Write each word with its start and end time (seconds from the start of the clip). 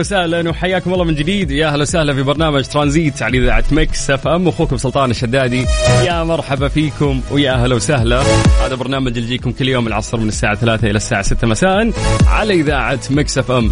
وسهلا 0.00 0.50
وحياكم 0.50 0.92
الله 0.92 1.04
من 1.04 1.14
جديد. 1.14 1.50
يا 1.50 1.68
أهلا 1.68 1.82
وسهلا 1.82 2.14
في 2.14 2.22
برنامج 2.22 2.64
ترانزيت 2.64 3.22
على 3.22 3.38
إذاعة 3.38 3.64
Mix 3.72 4.10
FM. 4.10 4.48
أخوكم 4.48 4.76
سلطان 4.76 5.10
الشدادي. 5.10 5.66
يا 6.04 6.24
مرحبا 6.24 6.68
فيكم 6.68 7.20
ويا 7.30 7.52
أهلا 7.52 7.74
وسهلا. 7.74 8.22
هذا 8.66 8.74
برنامج 8.74 9.16
يجيكم 9.16 9.52
كل 9.52 9.68
يوم 9.68 9.86
العصر 9.86 10.18
من 10.18 10.28
الساعة 10.28 10.54
3 10.54 10.90
إلى 10.90 10.96
الساعة 10.96 11.22
6 11.22 11.46
مساء 11.46 11.92
على 12.26 12.54
إذاعة 12.54 13.00
Mix 13.10 13.38
FM. 13.38 13.70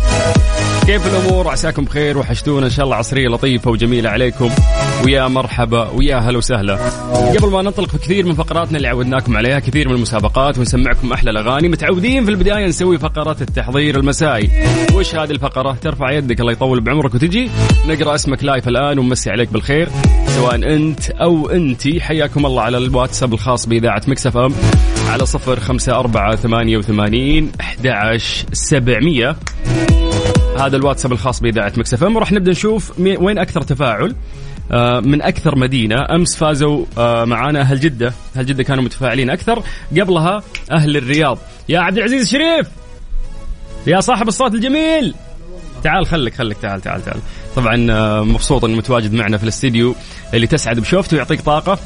كيف 0.87 1.07
الأمور؟ 1.07 1.49
عساكم 1.49 1.85
بخير 1.85 2.19
وحشتونا. 2.19 2.67
إن 2.67 2.71
شاء 2.71 2.85
الله 2.85 2.97
عصرية 2.97 3.29
لطيفة 3.29 3.71
وجميلة 3.71 4.11
عليكم. 4.11 4.51
ويا 5.05 5.29
مرحبا 5.29 5.89
ويا 5.89 6.17
أهلا 6.17 6.39
وسهلا. 6.39 6.77
قبل 7.39 7.51
ما 7.51 7.63
ننطلق 7.63 7.89
في 7.89 7.99
كثير 7.99 8.27
من 8.27 8.35
فقراتنا 8.35 8.77
اللي 8.77 8.89
عودناكم 8.89 9.37
عليها 9.37 9.59
كثير 9.59 9.89
من 9.89 9.95
المسابقات 9.95 10.59
ونسمعكم 10.59 11.13
أحلى 11.13 11.31
الأغاني. 11.31 11.69
متعودين 11.69 12.25
في 12.25 12.31
البداية 12.31 12.67
نسوي 12.67 12.99
فقرات 12.99 13.43
التحضير 13.43 13.97
المسائي. 13.97 14.51
وش 14.95 15.15
هذه 15.15 15.31
الفقرة؟ 15.31 15.73
ترفع 15.73 16.11
يدك 16.11 16.41
الله 16.41 16.53
يطول 16.53 16.81
بعمرك 16.81 17.15
وتجي. 17.15 17.51
نقرأ 17.87 18.15
اسمك 18.15 18.45
live 18.45 18.69
الآن 18.69 18.99
ونمسي 18.99 19.31
عليك 19.31 19.53
بالخير. 19.53 19.89
سواء 20.27 20.55
أنت 20.55 21.11
أو 21.11 21.51
أنتي 21.51 22.01
حياكم 22.01 22.47
الله 22.47 22.63
على 22.63 22.79
الواتساب 22.79 23.35
الخاص 23.35 23.67
بإذاعة 23.67 24.03
Mix 24.09 24.37
FM. 24.37 24.53
على 25.09 25.27
صفر 25.27 25.61
خمسة 25.61 25.99
أربعة 25.99 26.37
ثمانية 26.37 26.77
وثمانين 26.77 27.53
أحد 27.61 27.87
عشر 27.87 28.47
سبعمية. 28.53 29.37
هذا 30.57 30.77
الواتساب 30.77 31.13
الخاص 31.13 31.41
بإذاعة 31.41 31.73
Mix 31.77 31.95
FM. 31.95 32.17
وراح 32.17 32.33
نبدأ 32.33 32.51
نشوف 32.51 33.01
وين 33.01 33.39
أكثر 33.39 33.63
تفاعل. 33.63 34.15
آه، 34.73 35.01
من 35.01 35.23
أكثر 35.23 35.59
مدينة. 35.59 35.97
أمس 36.11 36.37
فازوا 36.37 36.85
آه، 36.99 37.25
معانا 37.25 37.61
أهل 37.61 37.81
جدة. 37.81 38.13
أهل 38.37 38.47
جدة 38.47 38.63
كانوا 38.63 38.85
متفاعلين 38.85 39.31
أكثر. 39.31 39.63
قبلها 40.01 40.43
أهل 40.73 40.97
الرياض. 40.97 41.39
يا 41.69 41.81
عبد 41.81 41.97
العزيز 41.97 42.23
الشريف! 42.23 42.69
يا 43.87 44.01
صاحب 44.01 44.29
الصوت 44.29 44.55
الجميل! 44.55 45.15
تعال 45.83 46.07
خليك 46.07 46.35
خليك 46.35 46.59
تعال 46.59 46.81
تعال 46.81 47.05
تعال. 47.05 47.19
طبعا 47.57 47.87
آه، 47.91 48.23
مبسوط 48.23 48.65
انه 48.65 48.77
متواجد 48.77 49.13
معنا 49.13 49.37
في 49.37 49.45
الاستديو 49.45 49.95
اللي 50.35 50.47
تسعد 50.47 50.81
بشوفته 50.81 51.17
ويعطيك 51.17 51.41
طاقة. 51.41 51.79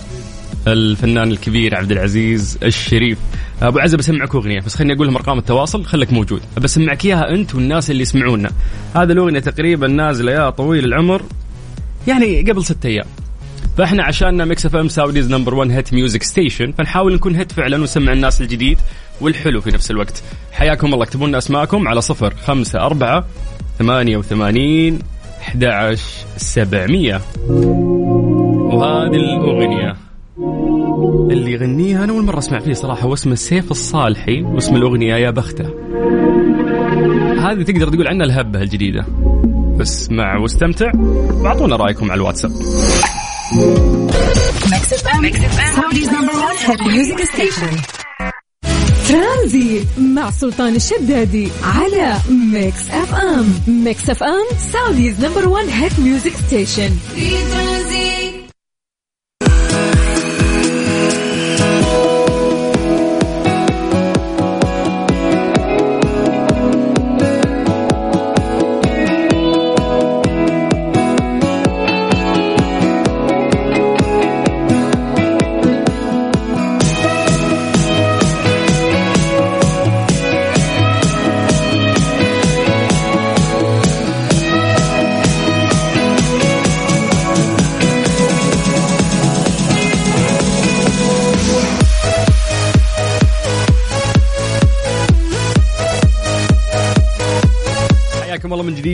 الفنان 0.66 1.31
الكبير 1.31 1.75
عبد 1.75 1.93
العزيز 1.93 2.59
الشريف. 2.62 3.19
أبو 3.62 3.78
عزة 3.78 3.97
بسمعك 3.97 4.34
أغنية 4.34 4.60
بس 4.60 4.75
خليني 4.75 4.94
أقول 4.94 5.06
لهم 5.06 5.16
أرقام 5.16 5.38
التواصل 5.38 5.84
خليك 5.84 6.12
موجود. 6.12 6.41
بسمعك 6.56 7.04
إياها 7.04 7.31
أنت 7.31 7.54
والناس 7.54 7.91
اللي 7.91 8.03
يسمعونا. 8.03 8.50
هذا 8.94 9.12
الأغنية 9.12 9.41
تقريبا 9.41 9.87
نازلة 9.87 10.32
يا 10.32 10.50
طويل 10.50 10.84
العمر 10.84 11.22
يعني 12.09 12.43
قبل 12.43 12.65
ستة 12.65 12.87
أيام. 12.87 13.06
فإحنا 13.78 14.03
عشاننا 14.03 14.44
Mix 14.44 14.66
FM 14.66 14.88
Saudi's 14.88 15.31
number 15.31 15.54
1 15.54 15.70
hit 15.70 15.94
music 15.94 16.22
station 16.22 16.72
فنحاول 16.72 17.15
نكون 17.15 17.37
hit 17.36 17.53
فعلا 17.53 17.76
ونسمع 17.76 18.12
الناس 18.12 18.41
الجديد 18.41 18.78
والحلو 19.20 19.60
في 19.60 19.70
نفس 19.70 19.91
الوقت. 19.91 20.22
حياكم 20.53 20.94
الله 20.94 21.04
اكتبوا 21.04 21.28
لنا 21.28 21.38
أسماءكم 21.38 21.88
على 21.88 22.00
صفر 22.00 22.34
خمسة 22.34 22.81
أربعة 22.81 23.25
ثمانية 23.78 24.16
وثمانين 24.16 24.99
أحد 25.41 25.65
عشر 25.65 26.26
سبعمية. 26.37 27.20
وهذه 28.72 29.16
الأغنية. 29.16 30.09
اللي 31.30 31.52
يغنيها 31.52 32.04
أنا 32.04 32.12
أول 32.12 32.24
مرة 32.24 32.38
أسمع 32.38 32.58
فيه 32.58 32.72
صراحة 32.72 33.06
واسمه 33.06 33.34
سيف 33.34 33.70
الصالحي 33.70 34.42
واسم 34.42 34.76
الأغنية 34.76 35.14
يا 35.14 35.30
بختة. 35.30 35.64
هذه 37.38 37.62
تقدر 37.62 37.88
تقول 37.88 38.08
عنها 38.08 38.26
الهبة 38.26 38.62
الجديدة. 38.62 39.06
اسمع 39.80 40.38
واستمتع 40.38 40.92
واعطونا 41.42 41.76
رأيكم 41.76 42.10
على 42.10 42.18
الواتساب. 42.18 42.50
Saudi's 45.76 46.08
number 46.08 46.32
1 46.36 46.56
hit 46.66 46.82
music 46.82 47.25
station 47.25 47.76
ترانزيت 49.08 49.86
مع 49.98 50.30
سلطان 50.30 50.76
الشدادي 50.76 51.48
على 51.62 52.16
Mix 52.53 52.91
FM. 52.91 53.54
Mix 53.84 54.10
FM 54.10 54.47
Saudi's 54.72 55.25
number 55.25 55.48
1 55.48 55.68
hit 55.69 56.00
music 56.00 56.32
station 56.32 56.91
في 57.14 57.30
ترانزيت. 57.30 58.19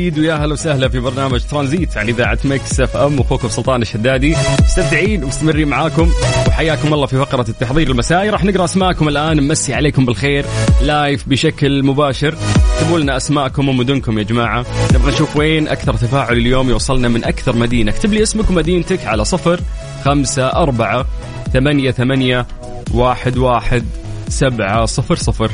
جديد 0.06 0.18
ويا 0.18 0.34
هلا 0.34 0.52
وسهلا 0.52 0.88
في 0.88 0.98
برنامج 0.98 1.40
ترانزيت 1.40 1.96
على 1.96 2.12
إذاعة 2.12 2.38
Mix 2.44 2.80
FM. 2.80 3.20
اخوكم 3.20 3.48
سلطان 3.48 3.82
الشدادي 3.82 4.36
مستمتعين 4.64 5.24
ومستمرين 5.24 5.68
معاكم 5.68 6.10
وحياكم 6.48 6.94
الله 6.94 7.06
في 7.06 7.18
فقرة 7.18 7.46
التحضير 7.48 7.90
المسائي 7.90 8.30
راح 8.30 8.44
نقرأ 8.44 8.64
أسماءكم 8.64 9.08
الآن 9.08 9.36
نمسي 9.36 9.74
عليكم 9.74 10.06
بالخير 10.06 10.44
live 10.82 11.28
بشكل 11.28 11.82
مباشر. 11.82 12.34
اكتبوا 12.76 12.98
لنا 12.98 13.16
أسماءكم 13.16 13.68
ومدنكم 13.68 14.18
يا 14.18 14.22
جماعة؟ 14.22 14.66
نبغى 14.94 15.12
نشوف 15.12 15.36
وين 15.36 15.68
أكثر 15.68 15.94
تفاعل 15.94 16.36
اليوم 16.36 16.70
يوصلنا 16.70 17.08
من 17.08 17.24
أكثر 17.24 17.56
مدينة. 17.56 17.90
اكتب 17.90 18.12
لي 18.12 18.22
اسمك 18.22 18.50
ومدينتك 18.50 19.06
على 19.06 19.24
صفر 19.24 19.60
خمسة 20.04 20.46
أربعة 20.46 21.06
ثمانية 21.52 21.90
ثمانية 21.90 22.46
واحد 22.94 23.36
واحد 23.36 23.84
سبعة 24.28 24.84
صفر 24.84 25.14
صفر. 25.14 25.50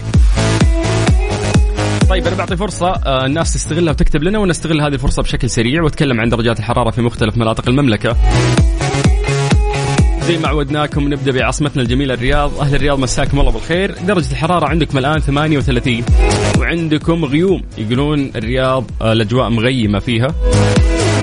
طيب 2.13 2.27
أنا 2.27 2.37
بعطي 2.37 2.57
فرصة 2.57 2.89
آه، 2.89 3.27
الناس 3.27 3.55
تستغلها 3.55 3.93
وتكتب 3.93 4.23
لنا 4.23 4.39
ونستغل 4.39 4.81
هذه 4.81 4.93
الفرصة 4.93 5.23
بشكل 5.23 5.51
سريع 5.51 5.83
وأتكلم 5.83 6.21
عن 6.21 6.29
درجات 6.29 6.59
الحرارة 6.59 6.91
في 6.91 7.03
مختلف 7.03 7.37
مناطق 7.37 7.69
المملكة. 7.69 8.17
زي 10.23 10.39
ما 10.39 10.49
عودناكم 10.49 11.13
نبدأ 11.13 11.33
بعاصمتنا 11.33 11.83
الجميلة 11.83 12.15
الرياض، 12.15 12.61
أهل 12.61 12.75
الرياض 12.75 12.99
مساكم 12.99 13.41
الله 13.41 13.53
بالخير، 13.53 13.95
درجة 14.07 14.31
الحرارة 14.31 14.67
عندكم 14.67 14.99
الآن 14.99 15.21
38 15.21 16.05
وعندكم 16.59 17.25
غيوم. 17.25 17.63
يقولون 17.79 18.33
الرياض 18.37 18.85
آه، 19.03 19.13
الأجواء 19.13 19.51
مغيمة 19.51 19.99
فيها. 19.99 20.35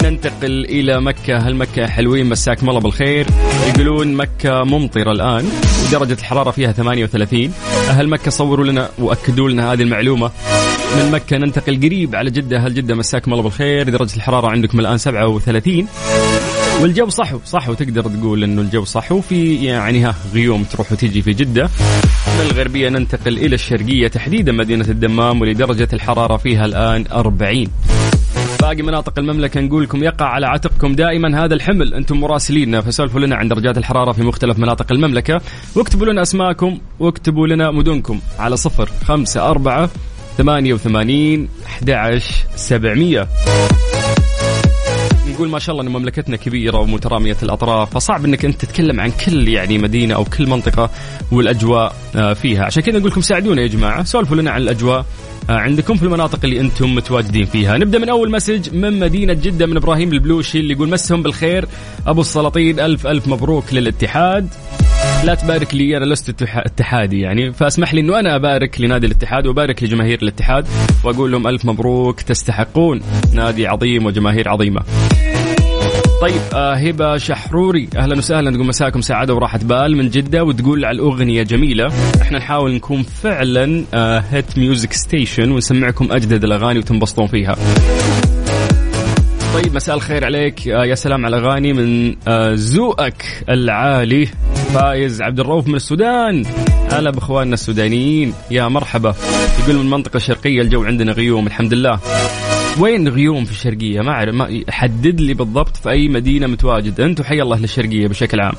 ننتقل 0.04 0.66
إلى 0.66 1.02
مكة، 1.02 1.38
هل 1.38 1.56
مكة 1.56 1.88
حلوين؟ 1.88 2.30
مساكم 2.30 2.70
الله 2.70 2.80
بالخير؟ 2.80 3.28
يقولون 3.68 4.14
مكة 4.14 4.64
ممطرة 4.64 5.12
الآن 5.12 5.46
ودرجه 5.88 6.14
الحرارة 6.14 6.52
فيها 6.52 6.72
38 6.72 7.54
أهل 7.90 8.10
مكة 8.10 8.32
صوروا 8.32 8.66
لنا 8.66 8.90
وأكدوا 9.00 9.50
لنا 9.50 9.74
هذه 9.74 9.82
المعلومة. 9.82 10.32
من 10.98 11.12
مكة 11.12 11.38
ننتقل 11.38 11.76
قريب 11.78 12.16
على 12.16 12.32
جدة. 12.32 12.60
هل 12.60 12.74
جدة 12.74 12.96
مساكم 12.96 13.32
الله 13.32 13.44
بالخير؟ 13.44 13.90
درجة 13.90 14.16
الحرارة 14.16 14.48
عندكم 14.48 14.80
الآن 14.80 14.98
37 14.98 15.88
والجو 16.82 17.10
صحو 17.10 17.40
صحو. 17.46 17.74
تقدر 17.74 18.02
تقول 18.02 18.44
إنه 18.44 18.62
الجو 18.62 18.84
صحو. 18.84 19.22
في 19.22 19.66
يعني 19.66 20.06
ها 20.06 20.16
غيوم 20.34 20.64
تروح 20.64 20.92
وتيجي 20.92 21.22
في 21.22 21.34
جدة. 21.34 21.70
من 22.28 22.46
الغربية 22.52 22.90
ننتقل 22.90 23.38
إلى 23.38 23.56
الشرقية. 23.56 24.08
تحديدا 24.08 24.52
مدينة 24.52 24.86
الدمام 24.90 25.42
ولدرجة 25.42 25.88
الحرارة 25.94 26.38
فيها 26.38 26.66
الآن 26.66 27.06
40 27.12 27.68
باقي 28.62 28.82
مناطق 28.82 29.20
المملكة 29.20 29.62
نقول 29.62 29.84
لكم 29.84 30.04
يقع 30.04 30.26
على 30.26 30.48
عاتقكم 30.48 30.96
دائما 30.96 31.46
هذا 31.46 31.54
الحمل. 31.54 31.94
أنتم 31.94 32.20
مراسليننا 32.20 32.82
فسولفوا 32.82 33.20
لنا 33.20 33.36
عن 33.36 33.48
درجات 33.48 33.78
الحرارة 33.78 34.12
في 34.12 34.24
مختلف 34.24 34.60
مناطق 34.60 34.92
المملكة. 34.92 35.42
واكتبوا 35.76 36.06
لنا 36.06 36.22
أسماءكم 36.22 36.78
واكتبوا 37.00 37.48
لنا 37.48 37.72
مدنكم. 37.72 38.20
على 38.40 38.58
صفر 38.58 38.90
خمسة 39.06 39.50
أربعة 39.50 39.90
ثمانية 40.40 40.74
وثمانين 40.74 41.50
أحد 41.66 42.22
سبعمية. 42.56 43.28
نقول 45.30 45.50
ما 45.50 45.60
شاء 45.60 45.76
الله 45.76 45.88
إن 45.88 45.94
مملكتنا 45.94 46.36
كبيرة 46.36 46.78
ومترامية 46.78 47.38
الأطراف 47.44 47.94
فصعب 47.94 48.26
إنك 48.26 48.46
أنت 48.46 48.66
تتكلم 48.66 49.00
عن 49.00 49.12
كل 49.26 49.48
يعني 49.48 49.78
مدينة 49.78 50.16
أو 50.16 50.26
كل 50.26 50.48
منطقة 50.48 50.90
والأجواء 51.32 51.96
آه، 52.16 52.34
فيها. 52.34 52.66
عشان 52.66 52.84
كذا 52.84 53.00
نقول 53.00 53.12
لكم 53.12 53.22
ساعدونا 53.22 53.62
يا 53.62 53.68
جماعة 53.68 54.04
سولفوا 54.04 54.36
لنا 54.38 54.52
عن 54.52 54.62
الأجواء 54.62 55.06
آه، 55.50 55.54
عندكم 55.54 55.96
في 55.96 56.04
المناطق 56.04 56.40
اللي 56.44 56.60
أنتم 56.60 56.96
متواجدين 56.96 57.46
فيها. 57.46 57.78
نبدأ 57.78 58.00
من 58.00 58.10
أول 58.10 58.32
مسج 58.32 58.76
من 58.76 59.00
مدينة 59.00 59.34
جدة 59.34 59.66
من 59.66 59.78
إبراهيم 59.78 60.14
البلوشي 60.14 60.60
اللي 60.60 60.74
يقول 60.74 60.90
مسهم 60.90 61.24
بالخير. 61.24 61.66
أبو 62.08 62.22
السلاطين 62.22 62.80
ألف 62.80 63.08
ألف 63.08 63.28
مبروك 63.28 63.74
للاتحاد. 63.74 64.50
لا 65.24 65.36
تبارك 65.36 65.76
لي 65.76 65.98
أنا 65.98 66.06
لست 66.06 66.30
اتح- 66.30 66.58
اتحادي 66.58 67.20
يعني. 67.20 67.52
فأسمح 67.54 67.94
لي 67.94 68.02
إنه 68.02 68.20
أنا 68.20 68.36
أبارك 68.36 68.82
لنادي 68.82 69.08
الاتحاد 69.08 69.48
وأبارك 69.48 69.84
لجماهير 69.84 70.20
الاتحاد 70.24 70.66
وأقول 71.04 71.32
لهم 71.32 71.48
ألف 71.48 71.66
مبروك 71.66 72.22
تستحقون 72.22 73.02
نادي 73.34 73.68
عظيم 73.68 74.06
وجماهير 74.06 74.50
عظيمة. 74.50 74.82
طيب 76.22 76.42
آه 76.54 76.74
هبة 76.74 77.18
شحروري 77.18 77.90
أهلا 77.98 78.18
وسهلا 78.18 78.52
تقول 78.52 78.66
مساكم 78.68 79.02
سعادة 79.02 79.34
وراحة 79.34 79.58
بال 79.64 79.98
من 79.98 80.10
جدة 80.10 80.44
وتقول 80.44 80.86
على 80.86 80.96
الأغنية 80.96 81.44
جميلة. 81.44 81.88
إحنا 82.22 82.38
نحاول 82.38 82.74
نكون 82.74 83.04
فعلا 83.04 83.84
آه 83.94 84.20
hit 84.32 84.58
music 84.58 84.94
station 84.94 85.52
ونسمعكم 85.52 86.08
أجدد 86.12 86.44
الأغاني 86.44 86.80
وتنبسطون 86.80 87.28
فيها. 87.28 87.56
طيب 89.54 89.76
مساء 89.76 89.96
الخير 89.96 90.26
عليك 90.26 90.68
آه 90.68 90.86
يا 90.86 90.96
سلام 90.96 91.26
على 91.26 91.38
اغاني 91.38 91.74
من 91.74 92.16
آه 92.28 92.56
العالي. 93.50 94.28
فايز 94.74 95.22
عبد 95.22 95.40
الرؤوف 95.40 95.68
من 95.68 95.76
السودان. 95.76 96.46
هلا 96.92 97.12
بإخواننا 97.12 97.54
السودانيين. 97.54 98.34
يا 98.52 98.68
مرحبا. 98.68 99.16
يقول 99.64 99.76
من 99.76 99.82
المنطقة 99.82 100.18
الشرقية 100.18 100.62
الجو 100.62 100.84
عندنا 100.84 101.12
غيوم 101.12 101.48
الحمد 101.48 101.74
لله. 101.74 102.00
وين 102.80 103.08
غيوم 103.08 103.46
في 103.46 103.52
الشرقية؟ 103.52 104.02
ما 104.02 104.12
أعرف 104.12 104.36
ما 104.36 104.64
حدد 104.70 105.22
لي 105.22 105.34
بالضبط 105.34 105.78
في 105.78 105.90
أي 105.90 106.08
مدينة 106.08 106.48
متواجد، 106.48 107.02
أنت 107.02 107.20
وحي 107.20 107.42
الله 107.42 107.58
للشرقية 107.58 108.08
بشكل 108.08 108.40
عام. 108.40 108.54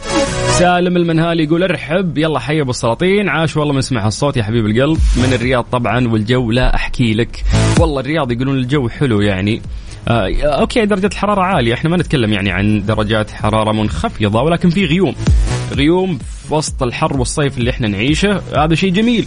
سالم 0.59 0.97
المنهالي 0.97 1.45
يقول 1.45 1.63
ارحب. 1.63 2.19
يلا 2.19 2.39
حي 2.39 2.61
أبو 2.61 2.71
السلاطين. 2.71 3.29
عاش 3.29 3.57
والله 3.57 3.75
من 3.75 3.81
سمع 3.81 4.07
الصوت 4.07 4.37
يا 4.37 4.43
حبيب 4.43 4.67
القلب. 4.67 4.99
من 5.17 5.33
الرياض 5.33 5.65
طبعا 5.73 6.09
والجو 6.09 6.51
لا 6.51 6.75
أحكي 6.75 7.15
لك. 7.15 7.45
والله 7.81 8.01
الرياض 8.01 8.33
يقولون 8.33 8.59
الجو 8.59 8.89
حلو 8.89 9.21
يعني. 9.21 9.63
آه 10.09 10.43
أوكي 10.43 10.87
درجة 10.87 11.07
الحرارة 11.07 11.43
عالية. 11.43 11.75
إحنا 11.75 11.91
ما 11.91 11.97
نتكلم 11.97 12.33
يعني 12.33 12.51
عن 12.51 12.87
درجات 12.87 13.31
حرارة 13.31 13.73
منخفضة 13.73 14.43
ولكن 14.43 14.71
في 14.71 14.85
غيوم. 14.85 15.15
غيوم 15.73 16.19
في 16.19 16.55
وسط 16.55 16.83
الحر 16.83 17.17
والصيف 17.17 17.59
اللي 17.59 17.71
إحنا 17.71 17.89
نعيشه. 17.89 18.43
هذا 18.57 18.75
شيء 18.75 18.93
جميل. 18.93 19.27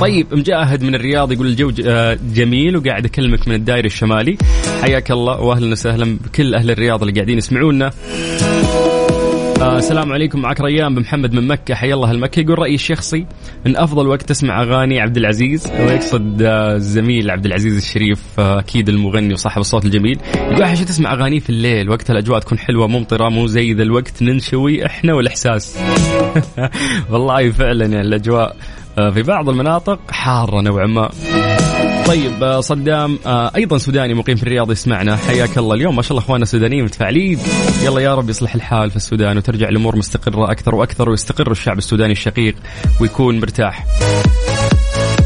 طيب 0.00 0.26
مجاهد 0.32 0.82
من 0.82 0.94
الرياض 0.94 1.32
يقول 1.32 1.46
الجو 1.46 1.72
آه، 1.86 2.18
جميل 2.34 2.76
وقاعد 2.76 3.04
أكلمك 3.04 3.48
من 3.48 3.54
الدائري 3.54 3.86
الشمالي. 3.86 4.38
حياك 4.82 5.10
الله 5.10 5.40
واهلا 5.40 5.72
وسهلا 5.72 6.18
بكل 6.24 6.54
أهل 6.54 6.70
الرياض 6.70 7.02
اللي 7.02 7.14
قاعدين 7.14 7.38
يسمعونا. 7.38 7.90
آه 9.60 9.78
السلام 9.78 10.12
عليكم. 10.12 10.40
معك 10.40 10.60
ريان 10.60 10.94
بن 10.94 11.00
محمد 11.00 11.32
من 11.32 11.46
مكة. 11.48 11.74
حيا 11.74 11.94
الله 11.94 12.10
المكة. 12.10 12.40
يقول 12.40 12.58
رأيي 12.58 12.74
الشخصي 12.74 13.26
أن 13.66 13.76
أفضل 13.76 14.06
وقت 14.06 14.22
تسمع 14.22 14.62
أغاني 14.62 15.00
عبد 15.00 15.16
العزيز 15.16 15.66
ويقصد 15.66 16.42
آه 16.42 16.76
الزميل 16.76 17.30
عبد 17.30 17.46
العزيز 17.46 17.76
الشريف 17.76 18.22
آه 18.38 18.58
أكيد 18.58 18.88
المغني 18.88 19.34
وصاحب 19.34 19.60
الصوت 19.60 19.84
الجميل. 19.84 20.18
يقول 20.36 20.62
أحيانا 20.62 20.84
تسمع 20.84 21.12
أغاني 21.12 21.40
في 21.40 21.50
الليل. 21.50 21.90
وقت 21.90 22.10
الأجواء 22.10 22.40
تكون 22.40 22.58
حلوة 22.58 22.86
ممطرة 22.86 23.28
مو 23.28 23.46
زي 23.46 23.72
ذا 23.72 23.82
الوقت 23.82 24.22
ننشوي 24.22 24.86
إحنا 24.86 25.14
والإحساس. 25.14 25.78
والله 27.10 27.50
فعلا 27.50 27.86
يعني 27.86 28.06
الأجواء 28.06 28.56
آه 28.98 29.10
في 29.10 29.22
بعض 29.22 29.48
المناطق 29.48 30.10
حارة 30.10 30.60
نوعا 30.60 30.86
ما. 30.86 31.10
طيب 32.10 32.44
آه، 32.44 32.60
صدام 32.60 33.18
آه، 33.26 33.52
أيضا 33.56 33.78
سوداني 33.78 34.14
مقيم 34.14 34.36
في 34.36 34.42
الرياض 34.42 34.72
يسمعنا. 34.72 35.16
حياك 35.16 35.58
الله. 35.58 35.74
اليوم 35.74 35.96
ما 35.96 36.02
شاء 36.02 36.10
الله 36.10 36.22
أخواننا 36.22 36.42
السودانيين 36.42 36.84
متفاعلين. 36.84 37.38
يلا 37.84 38.00
يا 38.00 38.14
رب 38.14 38.30
يصلح 38.30 38.54
الحال 38.54 38.90
في 38.90 38.96
السودان 38.96 39.36
وترجع 39.36 39.68
الأمور 39.68 39.96
مستقرة 39.96 40.52
أكثر 40.52 40.74
وأكثر 40.74 41.10
ويستقر 41.10 41.50
الشعب 41.50 41.78
السوداني 41.78 42.12
الشقيق 42.12 42.54
ويكون 43.00 43.40
مرتاح. 43.40 43.86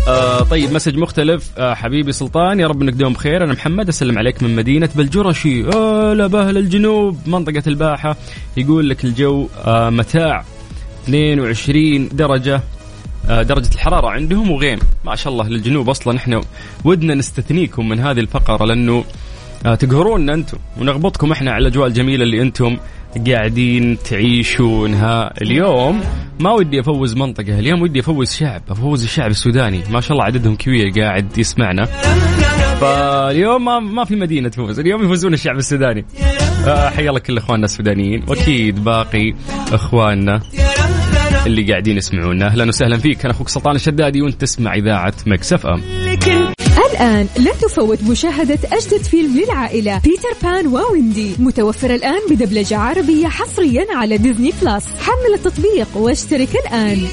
آه 0.08 0.40
طيب 0.40 0.72
مسج 0.72 0.96
مختلف. 0.96 1.50
آه 1.58 1.75
حبيبي 1.75 2.12
سلطان 2.12 2.60
يا 2.60 2.66
رب 2.66 2.82
إنك 2.82 2.92
دوم 2.92 3.12
بخير. 3.12 3.44
أنا 3.44 3.52
محمد 3.52 3.88
أسلم 3.88 4.19
عليك 4.19 4.42
من 4.42 4.56
مدينة 4.56 4.88
بلجرشي. 4.94 5.64
آه 5.69 6.12
لا 6.14 6.26
بهل 6.26 6.58
الجنوب. 6.58 7.19
منطقة 7.26 7.62
الباحة 7.66 8.16
يقول 8.56 8.88
لك 8.88 9.04
الجو 9.04 9.48
آه 9.64 9.90
متاع. 9.90 10.44
22 11.04 12.08
درجة. 12.12 12.60
درجة 13.28 13.74
الحرارة 13.74 14.08
عندهم 14.08 14.50
وغيم. 14.50 14.78
ما 15.04 15.16
شاء 15.16 15.32
الله 15.32 15.48
للجنوب 15.48 15.88
أصلا. 15.90 16.16
إحنا 16.16 16.40
ودنا 16.84 17.14
نستثنيكم 17.14 17.88
من 17.88 18.00
هذه 18.00 18.20
الفقرة 18.20 18.64
لأنه 18.64 19.04
آه، 19.66 19.74
تقهروننا 19.74 20.34
أنتم 20.34 20.58
ونغبطكم 20.80 21.32
إحنا 21.32 21.52
على 21.52 21.62
الأجواء 21.62 21.86
الجميلة 21.88 22.24
اللي 22.24 22.42
أنتم 22.42 22.76
قاعدين 23.26 23.98
تعيشونها 24.10 25.42
اليوم. 25.42 26.00
ما 26.40 26.52
ودي 26.52 26.80
أفوز 26.80 27.16
منطقة 27.16 27.58
اليوم 27.58 27.82
ودي 27.82 28.00
أفوز 28.00 28.32
شعب 28.32 28.62
أفوز 28.70 29.04
الشعب 29.04 29.30
السوداني. 29.30 29.82
ما 29.90 30.00
شاء 30.00 30.12
الله 30.12 30.24
عددهم 30.24 30.56
كبير 30.56 31.00
قاعد 31.00 31.38
يسمعنا. 31.38 31.84
فاليوم 32.80 33.64
ما, 33.64 33.78
ما 33.78 34.04
في 34.04 34.16
مدينة 34.16 34.48
تفوز 34.48 34.80
اليوم 34.80 35.04
يفوزون 35.04 35.34
الشعب 35.34 35.56
السوداني. 35.56 36.04
آه، 36.66 36.88
حيا 36.90 37.08
الله 37.08 37.20
كل 37.20 37.38
إخواننا 37.38 37.64
السودانيين 37.64 38.24
وأكيد 38.28 38.84
باقي 38.84 39.34
إخواننا. 39.72 40.40
اللي 41.46 41.70
قاعدين 41.70 41.96
يسمعونا. 41.96 42.46
أهلا 42.46 42.69
وسهلا 42.69 42.99
فيك. 42.99 43.25
أنا 43.25 43.35
أخوك 43.35 43.49
سلطان 43.49 43.76
الشدادي 43.76 44.23
وأنت 44.23 44.41
تسمع 44.41 44.75
إذاعة 44.75 45.14
Mix 45.26 45.52
FM. 45.52 45.82
الآن 46.93 47.29
لا 47.38 47.52
تفوت 47.52 48.02
مشاهدة 48.02 48.58
أجدد 48.73 49.02
فيلم 49.02 49.41
للعائلة 49.41 50.00
Peter 50.04 50.28
Pan 50.42 50.66
و 50.66 50.76
Wendy. 50.76 51.34
متوفر 51.38 51.94
الآن 51.94 52.20
بدبلجة 52.31 52.76
عربية 52.76 53.26
حصريا 53.26 53.87
على 53.94 54.19
Disney 54.19 54.52
Plus. 54.62 54.84
حمل 54.87 55.34
التطبيق 55.34 55.96
واشترك 55.96 56.48
الآن. 56.67 57.06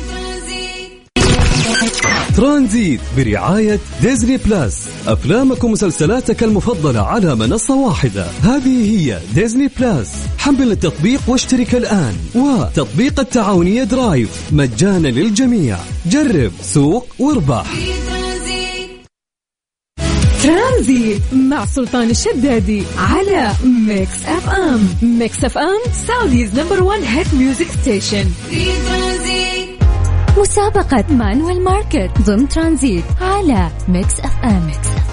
ترانزيت 2.35 3.01
برعاية 3.17 3.79
Disney 4.01 4.37
Plus. 4.37 4.87
أفلامك 5.07 5.63
ومسلسلاتك 5.63 6.43
المفضلة 6.43 7.01
على 7.01 7.35
منصة 7.35 7.75
واحدة. 7.75 8.27
هذه 8.43 8.91
هي 8.91 9.19
Disney 9.35 9.69
Plus. 9.79 10.11
حمل 10.37 10.71
التطبيق 10.71 11.21
واشترك 11.27 11.75
الآن. 11.75 12.15
وتطبيق 12.35 13.19
التعاونية 13.19 13.83
Drive. 13.83 14.29
مجانا 14.51 15.07
للجميع. 15.07 15.77
جرب 16.05 16.51
سوق 16.61 17.07
واربح. 17.19 17.65
ترانزيت 20.43 21.21
مع 21.33 21.65
سلطان 21.65 22.09
الشدادي 22.09 22.83
على 22.97 23.51
Mix 23.87 24.25
FM. 24.25 24.87
Mix 25.01 25.43
FM 25.43 25.79
Saudi's 26.07 26.59
number 26.59 26.83
1 26.83 27.01
hit 27.03 27.33
music 27.33 27.67
station. 27.81 28.25
مسابقة 30.37 31.05
Manuel 31.09 31.63
Market 31.63 32.11
ضمن 32.21 32.49
ترانزيت 32.49 33.03
على 33.21 33.69
Mix 33.87 34.19
FM. 34.19 34.65
Mix 34.65 34.87
F 34.87 35.10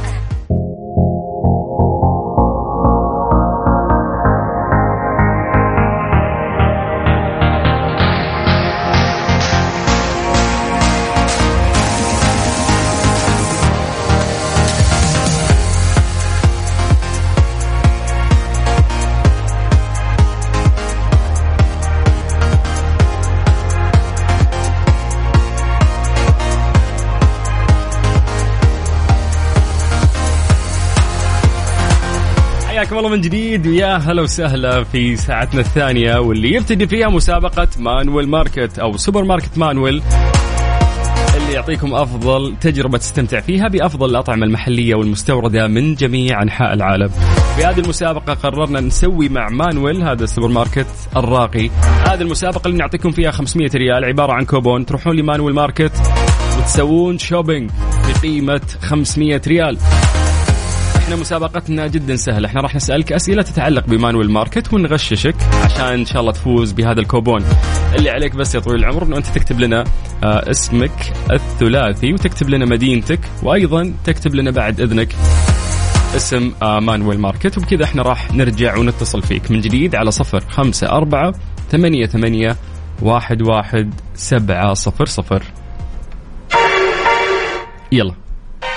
M 32.98 33.04
حياكم 33.04 33.14
الله 33.14 33.16
من 33.16 33.20
جديد 33.20 33.66
ويا 33.66 33.96
هلا 33.96 34.22
وسهلا 34.22 34.84
في 34.84 35.16
ساعتنا 35.16 35.60
الثانية 35.60 36.18
واللي 36.18 36.54
يبتدي 36.54 36.86
فيها 36.86 37.08
مسابقة 37.08 37.68
Manuel 37.78 38.28
Market 38.28 38.78
أو 38.78 38.96
سوبر 38.96 39.24
ماركت 39.24 39.58
Manuel 39.58 40.02
اللي 41.36 41.52
يعطيكم 41.52 41.94
أفضل 41.94 42.54
تجربة 42.60 42.98
تستمتع 42.98 43.40
فيها 43.40 43.68
بأفضل 43.68 44.10
الأطعمة 44.10 44.46
المحلية 44.46 44.94
والمستوردة 44.94 45.66
من 45.66 45.94
جميع 45.94 46.42
أنحاء 46.42 46.74
العالم. 46.74 47.08
في 47.56 47.64
هذه 47.64 47.80
المسابقة 47.80 48.34
قررنا 48.34 48.80
نسوي 48.80 49.28
مع 49.28 49.48
Manuel 49.48 50.02
هذا 50.02 50.24
السوبر 50.24 50.48
ماركت 50.48 50.86
الراقي، 51.16 51.70
هذه 52.06 52.20
المسابقة 52.20 52.68
اللي 52.68 52.78
نعطيكم 52.78 53.10
فيها 53.10 53.30
500 53.30 53.70
ريال 53.74 54.04
عبارة 54.04 54.32
عن 54.32 54.44
كوبون 54.44 54.86
تروحون 54.86 55.16
ل 55.16 55.22
Manuel 55.22 55.54
Market 55.54 55.92
وتسوون 56.58 57.18
shopping 57.18 57.70
بقيمة 58.08 58.60
500 58.82 59.40
ريال. 59.46 59.78
إحنا 61.08 61.20
مسابقتنا 61.20 61.86
جدا 61.86 62.16
سهلة. 62.16 62.48
إحنا 62.48 62.60
راح 62.60 62.74
نسألك 62.74 63.12
أسئلة 63.12 63.42
تتعلق 63.42 63.86
ب 63.86 63.93
Manuel 63.93 64.30
Market 64.30 64.72
ونغششك 64.72 65.34
عشان 65.64 65.86
إن 65.86 66.04
شاء 66.04 66.20
الله 66.20 66.32
تفوز 66.32 66.72
بهذا 66.72 67.00
الكوبون. 67.00 67.44
اللي 67.94 68.10
عليك 68.10 68.36
بس 68.36 68.54
يا 68.54 68.60
طويل 68.60 68.78
العمر 68.78 69.02
إنه 69.02 69.16
أنت 69.16 69.26
تكتب 69.26 69.60
لنا 69.60 69.84
آه 70.24 70.50
اسمك 70.50 71.12
الثلاثي 71.32 72.12
وتكتب 72.12 72.48
لنا 72.48 72.64
مدينتك 72.64 73.20
وأيضا 73.42 73.94
تكتب 74.04 74.34
لنا 74.34 74.50
بعد 74.50 74.80
إذنك 74.80 75.16
اسم 76.16 76.52
آه 76.62 76.80
Manuel 76.80 77.18
Market. 77.18 77.58
وبكذا 77.58 77.84
إحنا 77.84 78.02
راح 78.02 78.32
نرجع 78.32 78.76
ونتصل 78.76 79.22
فيك. 79.22 79.50
من 79.50 79.60
جديد 79.60 79.94
على 79.94 80.10
صفر 80.10 80.40
خمسة 80.40 80.88
أربعة 80.88 81.34
ثمانية 81.70 82.06
ثمانية 82.06 82.56
واحد 83.02 83.42
واحد 83.42 83.94
سبعة 84.14 84.74
صفر 84.74 85.06
صفر. 85.06 85.42
يلا. 87.92 88.14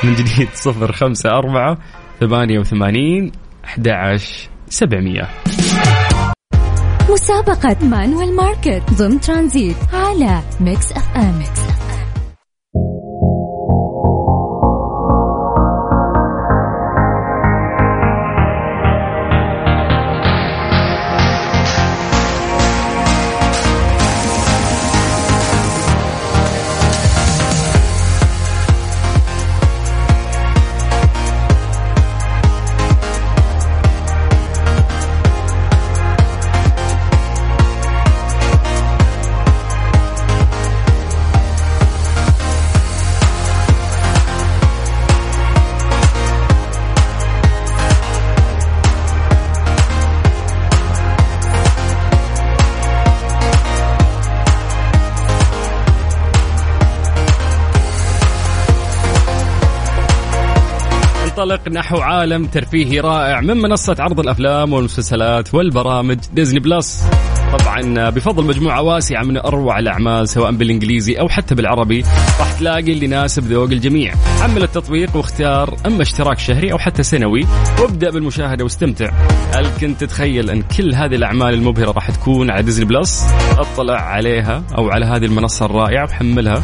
من 0.03 0.15
جديد 0.15 0.49
صفر 0.53 0.91
خمسة 0.91 1.29
أربعة 1.29 1.77
ثمانية 2.21 2.59
وثمانين 2.59 3.31
أحد 3.65 3.87
عشر 3.87 4.49
سبعمية. 4.69 5.29
مسابقة 7.09 7.77
Manuel 7.81 8.35
Market 8.35 8.83
ضمن 8.93 9.19
ترانزيت 9.19 9.75
على 9.93 10.41
Mix 10.59 10.91
FM. 10.91 11.37
Mix 11.37 11.59
F 11.59 11.80
M 61.51 61.57
ننطلق 61.57 61.73
نحو 61.73 61.97
عالم 61.97 62.45
ترفيهي 62.45 62.99
رائع 62.99 63.41
من 63.41 63.57
منصة 63.57 63.95
عرض 63.99 64.19
الأفلام 64.19 64.73
والمسلسلات 64.73 65.53
والبرامج 65.53 66.17
Disney 66.33 66.59
Plus. 66.59 67.03
طبعا 67.59 68.09
بفضل 68.09 68.45
مجموعة 68.45 68.81
واسعة 68.81 69.23
من 69.23 69.37
أروع 69.37 69.79
الأعمال 69.79 70.29
سواء 70.29 70.51
بالإنجليزي 70.51 71.19
أو 71.19 71.29
حتى 71.29 71.55
بالعربي 71.55 72.03
راح 72.39 72.53
تلاقي 72.53 72.93
اللي 72.93 73.05
يناسب 73.05 73.43
ذوق 73.43 73.69
الجميع. 73.69 74.13
حمل 74.41 74.63
التطبيق 74.63 75.15
واختار 75.15 75.75
أما 75.85 76.01
اشتراك 76.01 76.39
شهري 76.39 76.71
أو 76.71 76.77
حتى 76.77 77.03
سنوي 77.03 77.45
وابدأ 77.81 78.09
بالمشاهدة 78.09 78.63
واستمتع. 78.63 79.11
هل 79.55 79.67
كنت 79.81 80.01
تتخيل 80.01 80.49
أن 80.49 80.61
كل 80.61 80.95
هذه 80.95 81.15
الأعمال 81.15 81.53
المبهرة 81.53 81.91
راح 81.91 82.11
تكون 82.11 82.51
على 82.51 82.63
Disney 82.63 82.85
Plus؟ 82.85 83.25
اطلع 83.57 84.01
عليها 84.01 84.63
أو 84.77 84.89
على 84.89 85.05
هذه 85.05 85.25
المنصة 85.25 85.65
الرائعة 85.65 86.03
وحملها. 86.03 86.63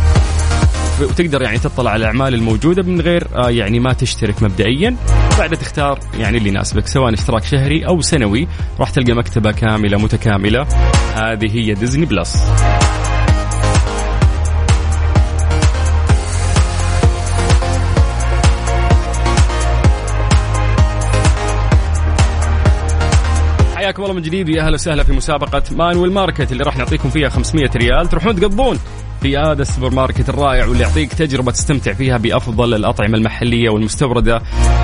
وتقدر 1.02 1.42
يعني 1.42 1.58
تطلع 1.58 1.92
على 1.92 2.00
الأعمال 2.00 2.34
الموجودة 2.34 2.84
من 2.84 3.02
غير 3.02 3.28
آه 3.36 3.50
يعني 3.50 3.80
ما 3.80 3.94
تشترك 3.94 4.44
مبدئيا. 4.44 4.96
بعد 5.40 5.58
تختار 5.58 6.00
يعني 6.20 6.38
اللي 6.38 6.50
يناسبك 6.50 6.88
سواء 6.88 7.14
اشتراك 7.14 7.44
شهري 7.44 7.88
أو 7.88 8.02
سنوي 8.02 8.48
راح 8.80 8.90
تلقى 8.90 9.14
مكتبة 9.14 9.52
كاملة 9.52 9.98
متكاملة. 9.98 10.68
هذه 11.16 11.52
هي 11.52 11.74
Disney 11.74 12.06
Plus. 12.06 12.44
حياكم 23.76 24.04
الله 24.04 24.14
من 24.14 24.22
جديد. 24.22 24.50
ويا 24.50 24.62
أهلا 24.62 24.74
وسهلا 24.74 25.04
في 25.04 25.14
مسابقة 25.14 25.64
Manuel 25.72 26.12
Market 26.12 26.52
اللي 26.52 26.64
راح 26.64 26.78
نعطيكم 26.78 27.10
فيها 27.10 27.30
500 27.30 27.70
ريال. 27.76 28.10
تروحون 28.10 28.36
تقضون. 28.36 28.80
في 29.22 29.38
هذا 29.38 29.62
السوبر 29.62 29.94
ماركت 29.94 30.30
الرائع 30.30 30.66
واللي 30.66 30.84
يعطيك 30.84 31.14
تجربة 31.14 31.52
تستمتع 31.52 31.94
فيها 31.94 32.18
بأفضل 32.18 32.74
الأطعمة 32.74 33.18
المحلية 33.18 33.70
والمستوردة 33.70 34.42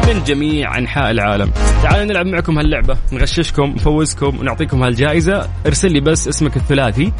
من 0.08 0.24
جميع 0.24 0.78
أنحاء 0.78 1.12
العالم. 1.12 1.52
تعالوا 1.84 2.06
نلعب 2.06 2.25
معكم 2.25 2.58
هاللعبة. 2.58 2.98
نغششكم 3.12 3.63
نفوزكم 3.63 4.40
ونعطيكم 4.40 4.84
هالجائزة. 4.84 5.50
ارسل 5.66 5.92
لي 5.92 6.00
بس 6.00 6.28
اسمك 6.28 6.58
الثلاثي 6.58 7.13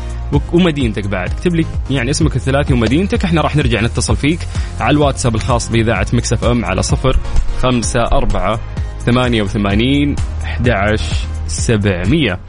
ومدينتك 0.54 1.08
بعد. 1.08 1.32
اكتب 1.32 1.56
لي 1.56 1.66
يعني 1.92 2.12
اسمك 2.12 2.36
الثلاثي 2.36 2.74
ومدينتك 2.74 3.24
إحنا 3.24 3.42
راح 3.42 3.56
نرجع 3.56 3.82
نتصل 3.82 4.16
فيك 4.16 4.40
على 4.80 4.92
الواتساب 4.92 5.36
الخاص 5.36 5.70
بإذاعة 5.70 6.08
Mix 6.14 6.44
FM 6.44 6.66
على 6.66 6.84
صفر 6.84 7.18
خمسة 7.60 8.02
أربعة 8.02 8.60
ثمانية 9.00 9.42
وثمانين 9.42 10.16
أحد 10.44 10.70
عشر 10.70 11.16
سبعمية. 11.48 12.40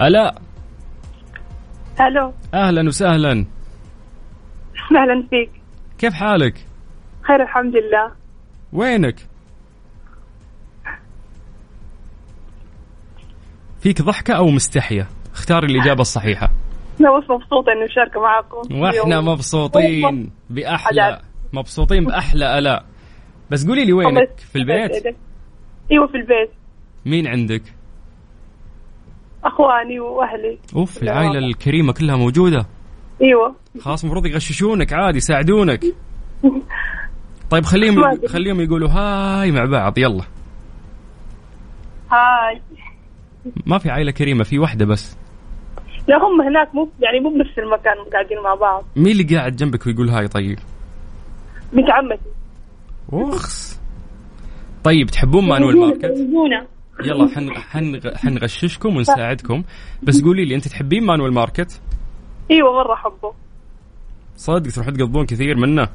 ألا؟ 0.00 0.34
ألو. 2.00 2.32
أهلا 2.54 2.88
وسهلا. 2.88 3.53
أهلا 4.92 5.24
فيك 5.30 5.50
كيف 5.98 6.14
حالك؟ 6.14 6.66
خير 7.22 7.42
الحمد 7.42 7.72
لله 7.76 8.12
وينك؟ 8.72 9.16
فيك 13.80 14.02
ضحكة 14.02 14.34
أو 14.34 14.46
مستحية؟ 14.50 15.08
اختار 15.34 15.64
الإجابة 15.64 16.00
الصحيحة 16.00 16.50
أنا 17.00 17.18
بس 17.18 17.30
مبسوطة 17.30 17.72
إني 17.72 17.84
مشاركه 17.84 18.20
معاكم 18.20 18.56
وإحنا 18.82 19.18
اليوم. 19.18 19.28
مبسوطين 19.28 20.30
بأحلى. 20.50 21.20
مبسوطين 21.52 22.04
بأحلى 22.04 22.58
ألاء 22.58 22.84
بس 23.50 23.66
قولي 23.66 23.84
لي 23.84 23.92
وينك؟ 23.92 24.38
في 24.52 24.58
البيت؟ 24.58 25.16
أيوه 25.90 26.06
في 26.06 26.14
البيت 26.16 26.50
مين 27.06 27.26
عندك؟ 27.26 27.62
أخواني 29.44 30.00
وأهلي 30.00 30.58
أوف 30.76 31.02
العائلة 31.02 31.38
الكريمة 31.38 31.92
كلها 31.92 32.16
موجودة 32.16 32.66
إيوه. 33.24 33.54
خلاص 33.80 34.04
المفروض 34.04 34.26
يغششونك 34.26 34.92
عادي 34.92 35.16
يساعدونك. 35.16 35.84
طيب 37.50 37.64
خليهم. 37.64 38.26
خليهم 38.26 38.60
يقولوا 38.60 38.88
هاي 38.88 39.50
مع 39.50 39.64
بعض 39.64 39.98
يلا. 39.98 40.24
هاي. 42.12 42.60
ما 43.66 43.78
في 43.78 43.90
عائلة 43.90 44.10
كريمة 44.10 44.44
في 44.44 44.58
واحدة 44.58 44.84
بس. 44.84 45.16
لا 46.08 46.16
هم 46.16 46.40
هناك 46.40 46.74
مو 46.74 46.88
يعني 47.00 47.20
مو 47.20 47.30
بنفس 47.30 47.58
المكان 47.58 47.94
قاعدين 48.12 48.38
مع 48.44 48.54
بعض. 48.54 48.84
مين 48.96 49.12
اللي 49.12 49.36
قاعد 49.36 49.56
جنبك 49.56 49.86
ويقول 49.86 50.08
هاي؟ 50.08 50.28
طيب. 50.28 50.58
بنت 51.72 51.90
عمتي. 51.90 52.30
وخس 53.08 53.80
طيب 54.84 55.06
تحبون 55.06 55.48
Manuel 55.48 55.76
Market. 55.76 56.14
يلا 57.04 57.28
حن 57.28 57.50
حن 57.50 58.00
حنغششكم 58.16 58.96
ونساعدكم. 58.96 59.62
بس 60.02 60.22
قولي 60.22 60.44
لي 60.44 60.54
أنت 60.54 60.68
تحبين 60.68 61.06
Manuel 61.06 61.32
Market؟ 61.32 61.80
إيوه 62.50 62.72
مرة 62.72 62.94
أحبه. 62.94 63.32
صدق 64.36 64.70
تروحون 64.70 64.94
تقضون 64.94 65.26
كثير 65.26 65.56
منه؟ 65.56 65.88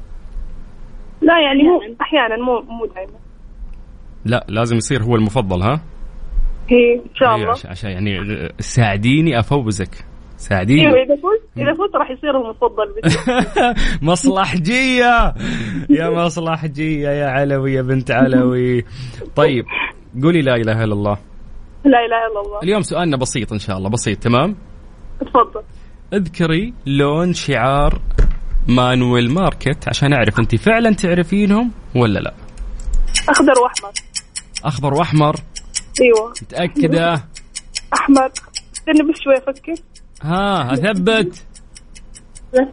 لا 1.22 1.40
يعني 1.40 1.62
مو 1.62 1.80
أحيانا 2.00 2.36
مو 2.36 2.60
مو 2.60 2.86
دائما 2.86 3.18
لا 4.24 4.46
لازم 4.48 4.76
يصير 4.76 5.02
هو 5.02 5.16
المفضل 5.16 5.62
ها؟ 5.62 5.80
هي 6.68 6.94
إن 6.94 7.14
شاء 7.14 7.28
أيوة، 7.28 7.42
الله. 7.42 7.70
عشان 7.70 7.90
يعني 7.90 8.18
ساعديني 8.58 9.38
أفوزك. 9.38 10.04
ساعديني. 10.36 10.80
إيوه 10.80 11.02
إذا 11.02 11.14
فزت 11.16 11.42
إذا 11.56 11.72
فزت 11.72 11.96
راح 11.96 12.10
يصير 12.10 12.40
المفضل. 12.40 12.94
مصلحجية. 14.10 15.34
يا 15.90 16.10
مصلحجية 16.10 17.08
يا 17.08 17.26
علوي 17.26 17.72
يا 17.72 17.82
بنت 17.82 18.10
علوي. 18.10 18.84
طيب 19.36 19.64
قولي 20.22 20.42
لا 20.42 20.54
إله 20.54 20.84
إلا 20.84 20.94
الله. 20.94 21.18
لا 21.84 21.98
إله 21.98 22.26
إلا 22.32 22.40
الله. 22.46 22.58
اليوم 22.62 22.82
سؤالنا 22.82 23.16
بسيط 23.16 23.52
إن 23.52 23.58
شاء 23.58 23.78
الله 23.78 23.90
بسيط 23.90 24.18
تمام؟ 24.18 24.56
تفضل. 25.20 25.62
اذكري 26.12 26.74
لون 26.86 27.34
شعار 27.34 28.00
مانويل 28.68 29.30
ماركت 29.30 29.88
عشان 29.88 30.12
أعرف 30.12 30.40
انت 30.40 30.56
فعلا 30.56 30.94
تعرفينهم 30.94 31.70
ولا 31.94 32.18
لا. 32.18 32.34
أخضر 33.28 33.60
وأحمر. 33.62 33.92
أخضر 34.64 34.94
وأحمر؟ 34.94 35.36
أيوه. 36.00 36.32
متأكدة؟ 36.42 37.24
أحمر. 37.94 38.30
استني 38.74 39.12
بس 39.12 39.20
شوي 39.20 39.34
أفكر 39.38 39.74
ها 40.22 40.72
أثبت. 40.72 41.44
لا 42.52 42.72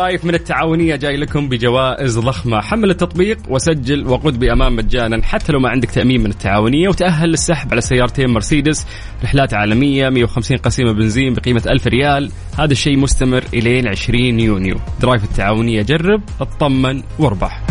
Drive 0.05 0.25
من 0.25 0.35
التعاونية 0.35 0.97
جاي 0.97 1.17
لكم 1.17 1.49
بجوائز 1.49 2.19
ضخمة. 2.19 2.61
حمل 2.61 2.91
التطبيق 2.91 3.39
وسجل 3.49 4.07
وقود 4.07 4.39
بأمان 4.39 4.73
مجانا. 4.73 5.23
حتى 5.23 5.53
لو 5.53 5.61
ما 5.61 5.69
عندك 5.69 5.91
تأمين 5.91 6.21
من 6.21 6.31
التعاونية 6.31 6.89
وتأهل 6.89 7.29
للسحب 7.29 7.73
على 7.73 7.81
سيارتين 7.81 8.31
مرسيدس. 8.31 8.87
رحلات 9.25 9.55
عالمية 9.55 10.09
150 10.09 10.57
قسيمة 10.57 10.93
بنزين 10.93 11.35
بقيمة 11.35 11.63
1000 11.71 11.87
ريال. 11.87 12.31
هذا 12.59 12.73
الشيء 12.73 12.97
مستمر 12.97 13.45
إلين 13.55 13.89
20 13.89 14.41
يونيو. 14.41 14.77
Drive 15.01 15.25
التعاونية 15.25 15.83
جرب 15.83 16.23
اطمن 16.41 17.03
واربح. 17.19 17.63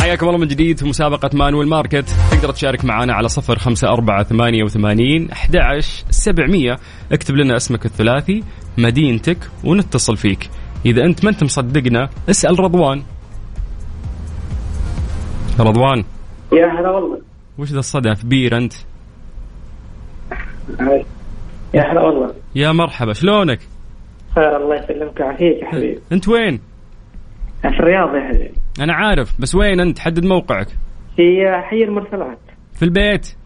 حياكم 0.00 0.26
الله 0.26 0.38
من 0.38 0.48
جديد 0.48 0.78
في 0.78 0.84
مسابقة 0.84 1.30
Manuel 1.32 1.68
Market. 1.68 2.04
تقدر 2.44 2.56
تشارك 2.56 2.84
معنا 2.84 3.12
على 3.12 3.28
صفر 3.28 3.58
خمسة 3.58 3.88
أربعة 3.88 4.22
ثمانية 4.22 4.64
وثمانين 4.64 5.30
أحد 5.30 5.56
سبعمية. 6.10 6.76
اكتب 7.12 7.34
لنا 7.34 7.56
اسمك 7.56 7.86
الثلاثي 7.86 8.44
مدينتك 8.78 9.38
ونتصل 9.64 10.16
فيك. 10.16 10.50
إذا 10.86 11.04
أنت 11.04 11.24
ما 11.24 11.30
أنت 11.30 11.44
مصدقنا 11.44 12.10
اسأل 12.30 12.60
رضوان. 12.60 13.02
رضوان. 15.60 16.04
يا 16.52 16.66
هلا 16.66 16.90
والله. 16.90 17.20
وش 17.58 17.68
ذا 17.68 17.78
الصدى 17.78 18.14
في 18.14 18.26
بير 18.26 18.56
أنت. 18.56 18.72
يا 21.74 21.92
هلا 21.92 22.00
والله. 22.00 22.34
يا 22.54 22.72
مرحبا 22.72 23.12
شلونك؟ 23.12 23.60
خير 24.34 24.56
الله 24.56 24.74
يسلمك 24.74 25.20
ويعافيك 25.20 25.62
يا 25.62 25.66
حبيبي. 25.66 26.00
أنت 26.12 26.28
وين؟ 26.28 26.60
في 27.62 27.68
الرياض 27.68 28.14
يا 28.14 28.28
حبيبي. 28.28 28.54
أنا 28.80 28.94
عارف 28.94 29.40
بس 29.40 29.54
وين 29.54 29.80
أنت؟ 29.80 29.98
حدد 29.98 30.24
موقعك. 30.24 30.68
في 31.16 31.22
حي 31.62 31.84
المرسلات. 31.84 32.38
في 32.72 32.82
البيت؟ 32.84 33.36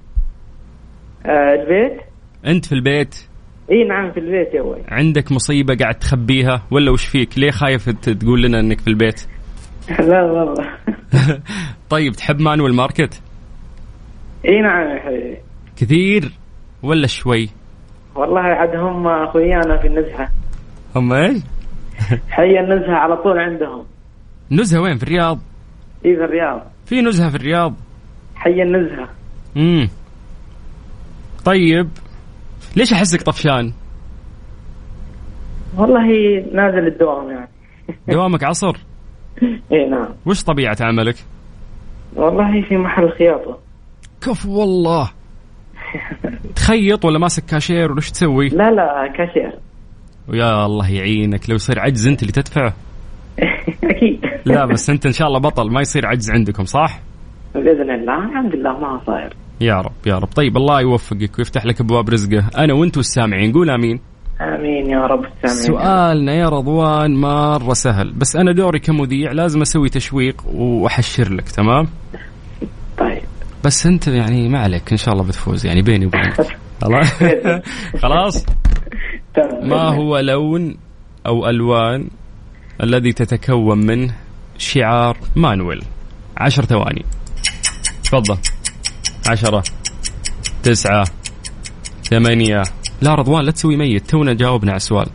آه 1.27 1.55
البيت؟ 1.55 2.01
أنت 2.47 2.67
في 2.67 2.73
البيت؟ 2.73 3.29
إي 3.71 3.85
نعم 3.85 4.13
في 4.13 4.21
البيت 4.21 4.55
يا 4.55 4.63
ولد 4.63 4.85
عندك 4.89 5.33
مصيبة 5.33 5.75
قاعد 5.77 5.95
تخبيها 5.95 6.63
ولا 6.71 6.91
وش 6.91 7.07
فيك؟ 7.07 7.39
ليه 7.39 7.51
خايف 7.51 7.89
تقول 7.91 8.43
لنا 8.43 8.61
أنك 8.61 8.81
في 8.81 8.89
البيت؟ 8.89 9.27
لا 10.09 10.23
والله. 10.23 10.69
طيب 11.91 12.13
تحب 12.13 12.41
Manuel 12.41 12.75
Market؟ 12.75 13.23
إي 14.49 14.61
نعم 14.61 14.89
يا 14.97 15.01
حبيبي. 15.01 15.37
كثير 15.77 16.33
ولا 16.83 17.07
شوي؟ 17.07 17.49
والله 18.15 18.41
عاد 18.41 18.77
هم 18.77 19.07
أخويانا 19.07 19.77
في 19.77 19.87
النزهة. 19.87 20.29
هم 20.97 21.13
إيش؟ 21.13 21.43
حي 22.31 22.61
النزهة 22.61 22.95
على 22.95 23.17
طول 23.17 23.39
عندهم. 23.39 23.85
نزهة 24.51 24.81
وين؟ 24.81 24.97
في 24.97 25.03
الرياض؟ 25.03 25.39
إي 26.07 26.17
في 26.17 26.25
الرياض. 26.25 26.63
في 26.89 27.03
نزهة 27.03 27.31
في 27.31 27.37
الرياض. 27.37 27.75
حي 28.37 28.63
النزهة. 28.63 29.09
امم 29.57 29.89
طيب 31.45 31.89
ليش 32.77 32.93
أحسك 32.93 33.23
طفشان؟ 33.23 33.73
والله 35.77 36.07
نازل 36.53 36.87
الدوام 36.87 37.31
يعني. 37.31 37.49
دوامك 38.09 38.45
عصر؟ 38.45 38.77
اي 39.73 39.89
نعم. 39.91 40.09
وش 40.27 40.45
طبيعة 40.45 40.77
عملك؟ 40.81 41.17
والله 42.17 42.63
في 42.69 42.77
محل 42.77 43.11
خياطة. 43.19 43.59
كفو 44.21 44.47
والله. 44.47 45.11
تخيط 46.57 47.05
ولا 47.05 47.19
ماسك 47.19 47.45
كاشير 47.45 47.93
ولا 47.93 48.01
تسوي؟ 48.01 48.49
لا 48.49 48.71
لا 48.71 49.13
كاشير. 49.17 49.59
ويا 50.29 50.67
الله 50.67 50.91
يعينك 50.93 51.51
لو 51.51 51.57
يصير 51.57 51.81
عجز 51.81 52.07
أنت 52.07 52.23
اللي 52.23 52.33
تدفعه. 52.33 52.75
أكيد. 53.85 54.21
لا 54.45 54.67
بس 54.67 54.91
أنت 54.91 55.07
إن 55.07 55.13
شاء 55.13 55.29
الله 55.29 55.39
بطل 55.39 55.71
ما 55.71 55.81
يصير 55.81 56.07
عجز 56.07 56.31
عندكم 56.31 56.65
صح؟ 56.65 57.01
بإذن 57.55 57.91
الله 57.91 58.25
الحمد 58.25 58.55
لله 58.55 58.79
ما 58.79 59.01
صاير. 59.07 59.37
يا 59.61 59.75
رب 59.75 60.07
يا 60.07 60.19
رب. 60.19 60.29
طيب 60.29 60.57
الله 60.57 60.81
يوفقك 60.81 61.39
ويفتح 61.39 61.67
لك 61.67 61.81
أبواب 61.81 62.09
رزقه. 62.09 62.51
أنا 62.59 62.75
وانت 62.75 62.97
والسامعين 62.97 63.53
قول 63.53 63.71
آمين. 63.71 64.01
آمين 64.41 64.91
يا 64.91 65.07
رب 65.07 65.25
السامعين. 65.45 65.83
سؤالنا 65.83 66.35
يا 66.35 66.49
رضوان 66.49 67.17
مرة 67.17 67.73
سهل 67.73 68.13
بس 68.13 68.37
أنا 68.37 68.53
دوري 68.53 68.79
كمذيع 68.79 69.33
لازم 69.33 69.61
أسوي 69.61 69.89
تشويق 69.89 70.43
وأحشر 70.55 71.33
لك 71.33 71.49
تمام؟ 71.49 71.87
طيب. 72.99 73.23
بس 73.65 73.87
أنت 73.87 74.09
يعني 74.09 74.49
ما 74.49 74.59
عليك 74.59 74.91
إن 74.91 74.97
شاء 74.97 75.15
الله 75.15 75.25
بتفوز 75.27 75.67
يعني 75.67 75.83
بيني 75.83 76.07
وبينك. 76.07 76.59
خلاص. 78.03 78.47
ما 79.63 79.89
هو 79.89 80.19
لون 80.19 80.77
أو 81.27 81.49
ألوان 81.49 82.09
الذي 82.83 83.13
تتكون 83.13 83.87
منه 83.87 84.15
شعار 84.59 85.19
مانويل. 85.37 85.85
عشر 86.37 86.65
ثواني. 86.65 87.05
تفضل. 88.05 88.39
عشرة 89.29 89.63
تسعة 90.63 91.05
ثمانية. 92.05 92.63
لا 93.03 93.15
رضوان 93.15 93.45
لا 93.45 93.51
تسوي 93.51 93.77
ميت. 93.77 94.11
تونا 94.11 94.35
جاوبنا 94.35 94.71
على 94.71 94.77
السؤال. 94.77 95.09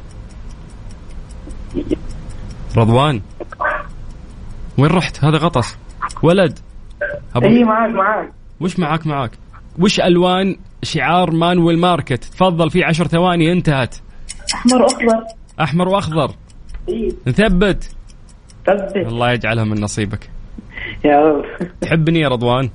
رضوان 2.78 3.22
وين 4.78 4.92
رحت؟ 4.92 5.24
هذا 5.24 5.38
غطس. 5.38 5.78
ولد 6.24 6.60
أبو 7.36 7.46
اي 7.46 7.64
معاك 7.64 7.90
معاك. 7.90 8.32
وش 8.60 8.80
معاك 8.80 9.08
معاك؟ 9.08 9.32
وش 9.80 10.00
ألوان 10.00 10.58
شعار 10.84 11.32
Manuel 11.32 11.80
Market؟ 11.80 12.24
تفضل 12.24 12.70
في 12.72 12.84
عشر 12.84 13.08
ثواني 13.08 13.52
انتهت. 13.52 13.96
أحمر 14.54 14.82
وأخضر. 14.82 15.24
أحمر 15.62 15.88
وأخضر. 15.88 16.32
اي 16.90 17.10
نثبت. 17.28 17.96
ثبت. 18.66 18.98
الله 18.98 19.32
يجعلها 19.32 19.64
من 19.64 19.82
نصيبك. 19.82 20.30
يا 21.06 21.20
رب. 21.20 21.44
تحبني 21.82 22.20
يا 22.20 22.28
رضوان؟ 22.28 22.70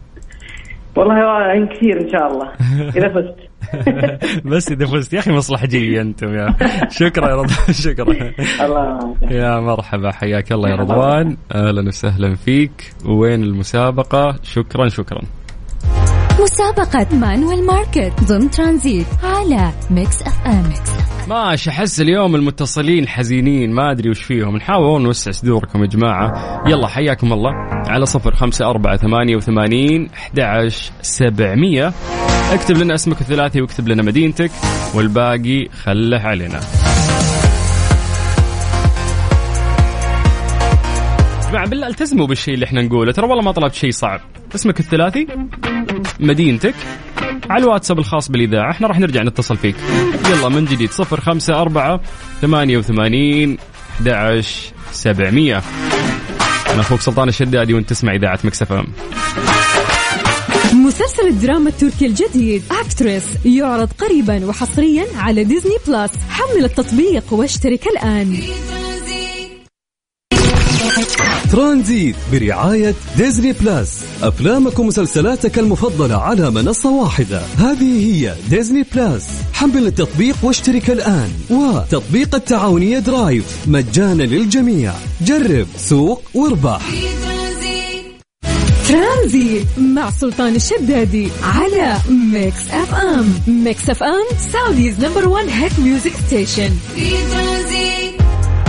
والله 0.97 1.53
ان 1.55 1.67
كثير 1.67 2.01
إن 2.01 2.11
شاء 2.11 2.27
الله. 2.27 2.53
إذا 2.97 3.09
فزت. 3.09 3.37
بس 4.51 4.73
إذا 4.73 4.87
فزت. 4.87 5.13
يا 5.13 5.19
أخي 5.19 5.33
مصلحجيه 5.33 6.01
أنتم 6.01 6.35
يا. 6.35 6.55
شكرا 6.89 7.29
يا 7.29 7.35
رضوان. 7.35 7.73
شكرا. 7.87 8.33
الله 8.61 9.17
يا 9.31 9.61
مرحبا. 9.61 10.13
حياك 10.13 10.53
الله 10.53 10.69
يا 10.71 10.77
رضوان. 10.77 11.37
أهلا 11.55 11.89
وسهلا 11.89 12.35
فيك. 12.35 12.93
وين 13.07 13.43
المسابقة؟ 13.43 14.37
شكرا 14.43 14.89
شكرا. 14.89 15.21
مسابقة 16.43 17.07
Manuel 17.17 17.67
Market 17.67 18.13
ضمن 18.25 18.51
ترانزيت 18.51 19.07
على 19.23 19.73
Mix 19.91 20.23
FM. 20.23 20.73
ماشي 21.29 21.71
أحس 21.71 22.01
اليوم 22.01 22.35
المتصلين 22.35 23.09
حزينين 23.09 23.73
ما 23.73 23.91
أدري 23.91 24.11
وش 24.11 24.23
فيهم. 24.23 24.57
نحاول 24.57 25.03
نوسع 25.03 25.31
صدوركم 25.31 25.83
يا 25.83 25.87
جماعة. 25.87 26.33
يلا 26.67 26.89
حياكم 26.89 27.33
الله. 27.33 27.51
على 27.73 28.07
صفر 28.07 28.35
خمسة 28.35 28.71
أربعة 28.71 28.97
ثمانية 28.97 29.37
وثمانين 29.37 30.09
أحد 30.15 30.69
سبعمية. 31.03 31.93
اكتب 32.53 32.77
لنا 32.77 32.95
اسمك 32.95 33.21
الثلاثي 33.21 33.61
واكتب 33.61 33.89
لنا 33.89 34.03
مدينتك 34.03 34.51
والباقي 34.95 35.69
خله 35.69 36.19
علينا. 36.19 36.61
جماعة 41.51 41.69
بالله 41.69 41.87
التزموا 41.87 42.27
بالشيء 42.27 42.55
اللي 42.55 42.67
إحنا 42.67 42.83
نقوله. 42.83 43.13
ترى 43.13 43.27
والله 43.27 43.43
ما 43.43 43.53
طلبت 43.53 43.75
شيء 43.75 43.91
صعب. 43.91 44.21
اسمك 44.55 44.81
الثلاثي؟ 44.81 45.27
مدينتك 46.21 46.75
على 47.51 47.65
الواتساب 47.65 47.99
الخاص 47.99 48.31
بالإذاعة. 48.31 48.71
إحنا 48.71 48.87
راح 48.87 48.99
نرجع 48.99 49.23
نتصل 49.23 49.57
فيك. 49.57 49.77
يلا 50.31 50.49
من 50.49 50.65
جديد 50.65 50.91
صفر 50.91 51.21
خمسة 51.21 51.61
أربعة 51.61 52.01
ثمانية 52.41 52.79
وثمانين 52.79 53.59
سبعمية. 54.93 55.63
أنا 56.73 56.81
أخوك 56.81 57.01
سلطان 57.01 57.29
الشدادي 57.29 57.75
وأنت 57.75 57.91
تسمع 57.91 58.15
إذاعة 58.15 58.39
Mix 58.45 58.73
FM. 58.73 58.87
مسلسل 60.73 61.29
الدراما 61.29 61.69
التركي 61.69 62.07
الجديد 62.07 62.63
Actress 62.71 63.25
يعرض 63.45 63.93
قريبا 63.93 64.47
وحصريا 64.47 65.05
على 65.17 65.45
Disney 65.45 65.77
Plus 65.87 66.13
حمل 66.31 66.65
التطبيق 66.65 67.25
واشترك 67.33 67.87
الآن. 67.87 68.39
ترانزيت 71.53 72.17
برعاية 72.33 72.95
Disney 73.17 73.53
Plus. 73.53 74.05
أفلامك 74.23 74.79
ومسلسلاتك 74.79 75.59
المفضلة 75.59 76.17
على 76.17 76.51
منصة 76.51 76.91
واحدة. 76.91 77.43
هذه 77.57 78.15
هي 78.15 78.35
Disney 78.51 78.85
Plus. 78.95 79.27
حمل 79.53 79.87
التطبيق 79.87 80.37
واشترك 80.43 80.91
الآن. 80.91 81.31
وتطبيق 81.51 82.35
التعاونية 82.35 82.99
Drive. 82.99 83.45
مجانا 83.67 84.23
للجميع. 84.23 84.93
جرب 85.21 85.67
سوق 85.77 86.23
واربح. 86.35 86.81
ترانزيت 88.89 89.67
مع 89.79 90.11
سلطان 90.11 90.57
الشدادي 90.57 91.29
على 91.43 91.97
Mix 92.33 92.71
FM. 92.71 93.35
Mix 93.47 93.91
FM 93.91 94.27
Saudi's 94.53 95.01
number 95.01 95.29
1 95.29 95.49
hit 95.49 95.79
music 95.79 96.13
station. 96.27 96.71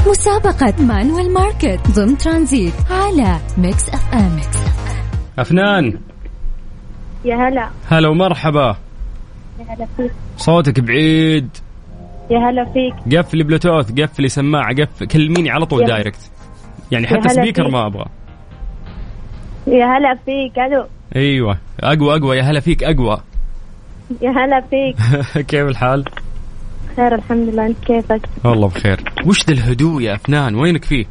مسابقة 0.10 0.74
مانويل 0.80 1.34
ماركت 1.34 1.80
ضمن 1.92 2.18
ترانزيت 2.18 2.74
على 2.92 3.40
ميكس 3.58 3.90
اف 3.90 4.14
ام 4.14 4.40
أفنان. 5.40 6.00
يا 7.26 7.36
هلا. 7.36 7.70
هلا 7.90 8.10
ومرحبا. 8.10 8.78
يا 9.60 9.66
هلا 9.70 9.88
فيك. 9.98 10.12
صوتك 10.38 10.80
بعيد. 10.80 11.50
يا 12.30 12.38
هلا 12.38 12.66
فيك. 12.66 13.18
قفلي 13.18 13.44
بلوتوث 13.44 13.92
قفلي 14.02 14.30
سماعة 14.30 14.76
قفل 14.76 15.06
كلميني 15.06 15.50
على 15.50 15.66
طول 15.66 15.86
direct. 15.86 16.32
يعني 16.92 17.08
حتى 17.08 17.30
speaker 17.30 17.64
فيك. 17.64 17.74
ما 17.74 17.88
أبغى. 17.88 18.06
يا 19.68 19.86
هلا 19.86 20.18
فيك 20.26 20.60
ألو. 20.60 20.86
أيوه. 21.16 21.58
أقوى 21.80 22.18
أقوى. 22.18 22.38
يا 22.38 22.44
هلا 22.44 22.60
فيك 22.60 22.84
أقوى. 22.84 23.18
يا 24.22 24.30
هلا 24.30 24.62
فيك. 24.70 24.96
كيف 25.50 25.68
الحال؟ 25.68 26.06
خير 27.00 27.16
الحمد 27.16 27.50
لله 27.50 27.66
أنت 27.66 27.78
كيفك؟ 27.86 28.22
والله 28.44 28.68
بخير 28.68 29.04
وش 29.26 29.46
ذا 29.46 29.54
الهدوء 29.54 30.02
يا 30.02 30.16
أفنان 30.16 30.56
وينك 30.56 30.86
فيه؟ 30.86 31.06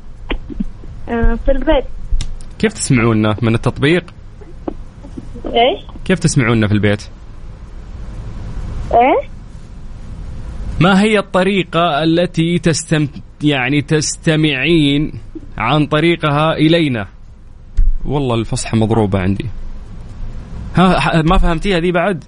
آه 1.08 1.34
في 1.44 1.50
البيت 1.50 1.84
كيف 2.58 2.72
تسمعونا 2.72 3.36
من 3.42 3.54
التطبيق؟ 3.54 4.04
إيش؟ 5.46 5.84
كيف 6.04 6.18
تسمعونا 6.18 6.68
في 6.68 6.74
البيت؟ 6.74 7.02
إيه؟ 8.92 9.28
ما 10.80 11.02
هي 11.02 11.18
الطريقة 11.18 12.02
التي 12.02 12.58
تستم 12.58 13.08
يعني 13.42 13.82
تستمعين 13.82 15.12
عن 15.58 15.86
طريقها 15.86 16.52
إلينا؟ 16.52 17.06
والله 18.04 18.34
الفصحى 18.34 18.78
مضروبة 18.78 19.18
عندي. 19.18 19.46
ها 20.76 21.22
ما 21.22 21.38
فهمتيها 21.38 21.80
ذي 21.80 21.92
بعد؟ 21.92 22.24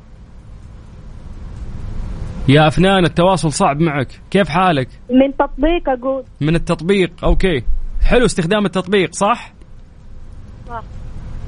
يا 2.50 2.68
أفنان 2.68 3.04
التواصل 3.04 3.52
صعب 3.52 3.80
معك، 3.80 4.08
كيف 4.30 4.48
حالك؟ 4.48 4.88
من 5.10 5.36
تطبيق 5.36 5.88
أقول. 5.88 6.24
من 6.40 6.54
التطبيق 6.54 7.24
okay. 7.24 7.62
حلو 8.02 8.24
استخدام 8.24 8.66
التطبيق 8.66 9.12
صح؟ 9.12 9.52
صح. 10.68 10.82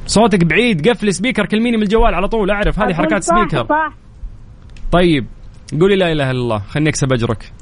صوتك 0.07 0.45
بعيد 0.45 0.89
قفل 0.89 1.15
speaker 1.15 1.47
كلميني 1.47 1.77
من 1.77 1.83
الجوال 1.83 2.15
على 2.15 2.29
طول 2.29 2.51
أعرف. 2.51 2.79
هذه 2.79 2.85
أقول 2.85 2.95
حركات 2.95 3.23
صح 3.23 3.35
speaker. 3.37 3.67
صح. 3.67 3.93
طيب 4.93 5.27
قولي 5.81 5.97
لا 5.97 6.13
إله 6.13 6.31
إلا 6.31 6.41
الله 6.41 6.59
خلني 6.59 6.89
أكسب 6.89 7.13
أجرك. 7.13 7.53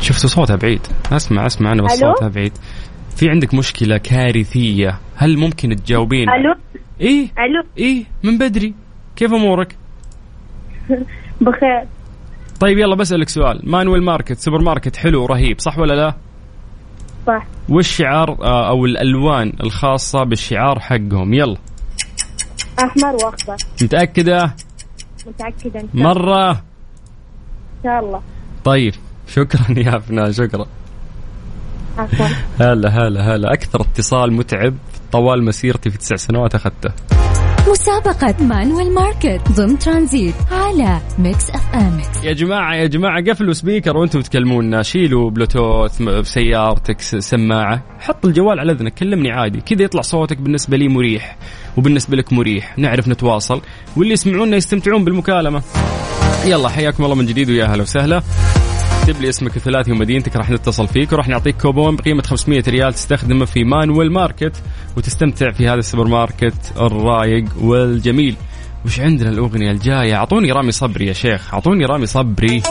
شفتوا 0.00 0.28
صوتها 0.28 0.56
بعيد؟ 0.56 0.80
أسمع 1.12 1.46
أسمع 1.46 1.72
أنا 1.72 1.82
بس؟ 1.82 1.92
صوتها 1.92 2.28
بعيد. 2.28 2.52
في 3.16 3.30
عندك 3.30 3.54
مشكلة 3.54 3.96
كارثية. 3.96 4.98
هل 5.16 5.38
ممكن 5.38 5.76
تجاوبين 5.76 6.30
ألو؟ 6.30 6.54
إيه؟ 7.00 7.22
ألو؟ 7.38 7.68
إيه؟ 7.78 8.04
من 8.22 8.38
بدري. 8.38 8.74
كيف 9.16 9.32
أمورك؟ 9.32 9.76
بخير. 11.40 11.84
طيب 12.60 12.78
يلا 12.78 12.94
بسألك 12.96 13.28
سؤال. 13.28 13.60
Manuel 13.70 14.02
Market 14.02 14.38
سوبر 14.38 14.58
ماركت 14.58 14.96
حلو 14.96 15.22
ورهيب 15.22 15.60
صح 15.60 15.78
ولا 15.78 15.94
لا؟ 15.94 16.14
صح. 17.26 17.46
والشعار 17.68 18.30
آه، 18.42 18.68
أو 18.68 18.84
الألوان 18.86 19.52
الخاصة 19.62 20.24
بالشعار 20.24 20.80
حقهم؟ 20.80 21.34
يلا. 21.34 21.56
أحمر 22.78 23.14
وأخضر. 23.14 23.56
متأكدة؟ 23.82 24.54
متأكدة 25.26 25.80
إن 25.80 25.88
شاء, 25.94 26.02
مرة؟ 26.02 26.50
إن 26.50 26.56
شاء 27.84 28.00
الله. 28.00 28.22
طيب 28.64 28.94
شكرا 29.28 29.78
يا 29.78 29.98
أفنان 29.98 30.32
شكرا. 30.32 30.66
عفوا. 31.98 32.26
هلا 32.60 32.88
هلا 32.88 33.34
هلا. 33.34 33.52
أكثر 33.52 33.80
اتصال 33.80 34.32
متعب 34.32 34.74
طوال 35.12 35.44
مسيرتي 35.44 35.90
في 35.90 35.98
تسع 35.98 36.16
سنوات 36.16 36.54
أخذته. 36.54 36.92
مسابقة 37.70 38.34
Manuel 38.44 38.94
Market 38.94 39.40
ضمن 39.52 39.78
ترانزيت 39.78 40.34
على 40.52 40.98
Mix 41.18 41.50
FM 41.50 42.00
يا 42.24 42.32
جماعة 42.32 42.74
يا 42.74 42.86
جماعة 42.86 43.24
قفلوا 43.30 43.52
speaker 43.52 43.96
وأنتم 43.96 44.20
تكلمونا 44.20 44.82
شيلوا 44.82 45.30
بلوتوث 45.30 46.02
بسيارتك 46.02 47.00
س- 47.00 47.14
سماعة. 47.16 47.82
حط 48.00 48.24
الجوال 48.26 48.60
على 48.60 48.72
أذنك 48.72 48.94
كلمني 48.94 49.30
عادي. 49.30 49.60
كذا 49.60 49.82
يطلع 49.82 50.02
صوتك 50.02 50.36
بالنسبة 50.38 50.76
لي 50.76 50.88
مريح 50.88 51.36
وبالنسبة 51.76 52.16
لك 52.16 52.32
مريح. 52.32 52.78
نعرف 52.78 53.08
نتواصل. 53.08 53.60
واللي 53.96 54.12
يسمعونا 54.12 54.56
يستمتعون 54.56 55.04
بالمكالمة. 55.04 55.62
يلا 56.46 56.68
حياكم 56.68 57.04
الله 57.04 57.14
من 57.14 57.26
جديد 57.26 57.50
ويا 57.50 57.64
هلا 57.66 57.82
وسهلا. 57.82 58.22
اكتب 59.04 59.22
لي 59.22 59.28
اسمك 59.28 59.56
الثلاثي 59.56 59.92
ومدينتك 59.92 60.36
راح 60.36 60.50
نتصل 60.50 60.88
فيك 60.88 61.12
وراح 61.12 61.28
نعطيك 61.28 61.56
كوبون 61.56 61.96
بقيمة 61.96 62.22
500 62.22 62.62
ريال 62.68 62.94
تستخدمه 62.94 63.44
في 63.44 63.64
Manuel 63.64 64.12
Market 64.12 64.52
وتستمتع 64.96 65.50
في 65.50 65.68
هذا 65.68 65.74
السوبر 65.74 66.08
ماركت 66.08 66.72
الرايق 66.76 67.44
والجميل. 67.60 68.36
وش 68.86 69.00
عندنا 69.00 69.30
الأغنية 69.30 69.70
الجاية؟ 69.70 70.14
أعطوني 70.14 70.52
رامي 70.52 70.72
صبري 70.72 71.06
يا 71.06 71.12
شيخ. 71.12 71.54
أعطوني 71.54 71.84
رامي 71.84 72.06
صبري. 72.06 72.62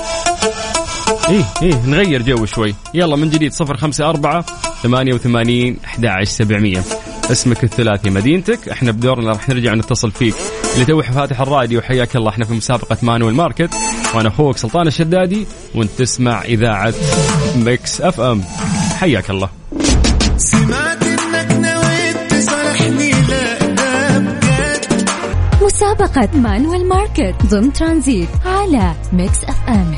إيه 1.30 1.46
إيه 1.62 1.86
نغير 1.86 2.22
جو 2.22 2.46
شوي. 2.46 2.76
يلا 2.94 3.16
من 3.16 3.30
جديد 3.30 3.52
صفر 3.52 3.78
خمسة 3.78 4.10
أربعة 4.10 4.46
ثمانية 4.84 5.14
وثمانين 5.14 5.78
أحد 5.86 6.24
سبعمية. 6.24 6.84
اسمك 7.32 7.64
الثلاثي 7.64 8.10
مدينتك 8.10 8.70
إحنا 8.70 8.92
بدورنا 8.92 9.32
راح 9.32 9.50
نرجع 9.50 9.74
نتصل 9.74 10.12
فيك. 10.12 10.36
اللي 10.74 10.86
توي 10.86 11.04
فاتح 11.04 11.42
الراديو 11.42 11.82
حياك 11.82 12.16
الله. 12.16 12.30
إحنا 12.30 12.46
في 12.46 12.54
مسابقة 12.54 12.98
Manuel 13.02 13.34
Market. 13.34 13.74
وأنا 14.16 14.30
أخوك 14.30 14.58
سلطان 14.58 14.88
الشدادي 14.88 15.48
وأنت 15.76 15.92
تسمع 15.98 16.42
إذاعة 16.42 16.94
Mix 17.56 18.02
FM. 18.02 18.44
حياك 19.00 19.30
الله. 19.30 19.50
سمعت 20.38 21.04
إنك 21.04 21.52
نويت 21.52 22.32
تصالحني 22.32 23.12
لا 23.12 23.64
مسابقة 25.62 26.30
Manuel 26.34 26.88
Market 26.88 27.36
ضمن 27.46 27.74
ترانزيت 27.74 28.30
على 28.46 28.94
Mix 29.14 29.44
FM. 29.44 29.96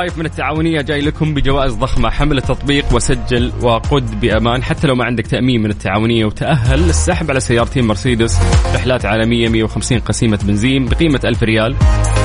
Drive 0.00 0.18
من 0.18 0.26
التعاونية 0.26 0.80
جاي 0.80 1.00
لكم 1.00 1.34
بجوائز 1.34 1.74
ضخمة. 1.74 2.10
حمل 2.10 2.38
التطبيق 2.38 2.84
وسجل 2.94 3.52
وقد 3.62 4.20
بأمان. 4.20 4.62
حتى 4.62 4.86
لو 4.86 4.94
ما 4.94 5.04
عندك 5.04 5.26
تأمين 5.26 5.62
من 5.62 5.70
التعاونية 5.70 6.24
وتأهل 6.24 6.80
للسحب 6.80 7.30
على 7.30 7.40
سيارتين 7.40 7.86
مرسيدس. 7.86 8.40
رحلات 8.74 9.04
عالمية 9.04 9.48
150 9.48 9.98
قسيمة 9.98 10.38
بنزين 10.44 10.84
بقيمة 10.84 11.20
1000 11.24 11.42
ريال. 11.42 11.76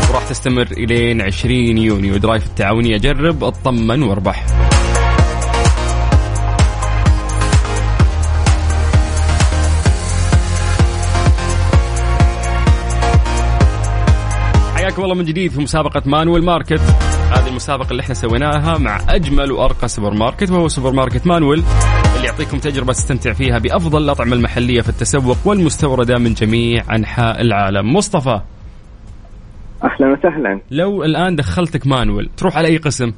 وراح 0.10 0.30
تستمر 0.30 0.68
إلين 0.72 1.22
20 1.22 1.78
يونيو. 1.78 2.18
Drive 2.18 2.46
التعاونية 2.46 2.98
جرب 2.98 3.44
اطمن 3.44 4.04
واربح. 4.04 4.46
حياكم 14.76 15.04
الله 15.04 15.16
من 15.16 15.26
جديد 15.26 15.52
في 15.52 15.62
مسابقة 15.62 16.02
Manuel 16.06 16.44
Market. 16.44 16.82
هذه 17.32 17.48
المسابقة 17.50 17.92
اللي 17.92 18.02
إحنا 18.02 18.14
سويناها 18.14 18.78
مع 18.78 19.00
أجمل 19.10 19.52
وأرقى 19.52 19.88
سوبر 19.88 20.14
ماركت 20.14 20.52
وهو 20.52 20.68
سوبر 20.68 20.92
ماركت 20.92 21.28
Manuel 21.28 21.64
اللي 22.16 22.28
يعطيكم 22.28 22.58
تجربة 22.58 22.94
تستمتع 22.94 23.34
فيها 23.34 23.60
بأفضل 23.60 24.04
الأطعمة 24.04 24.34
المحلية 24.34 24.82
في 24.82 24.90
التسوق 24.90 25.38
والمستوردة 25.46 26.18
من 26.18 26.34
جميع 26.34 26.96
أنحاء 26.96 27.42
العالم. 27.42 27.94
مصطفى. 27.94 28.42
أهلا 29.84 30.14
وسهلا. 30.14 30.62
لو 30.72 31.04
الآن 31.04 31.36
دخلتك 31.36 31.88
Manuel 31.88 32.30
تروح 32.38 32.58
على 32.58 32.68
أي 32.68 32.78
قسم؟ 32.78 33.14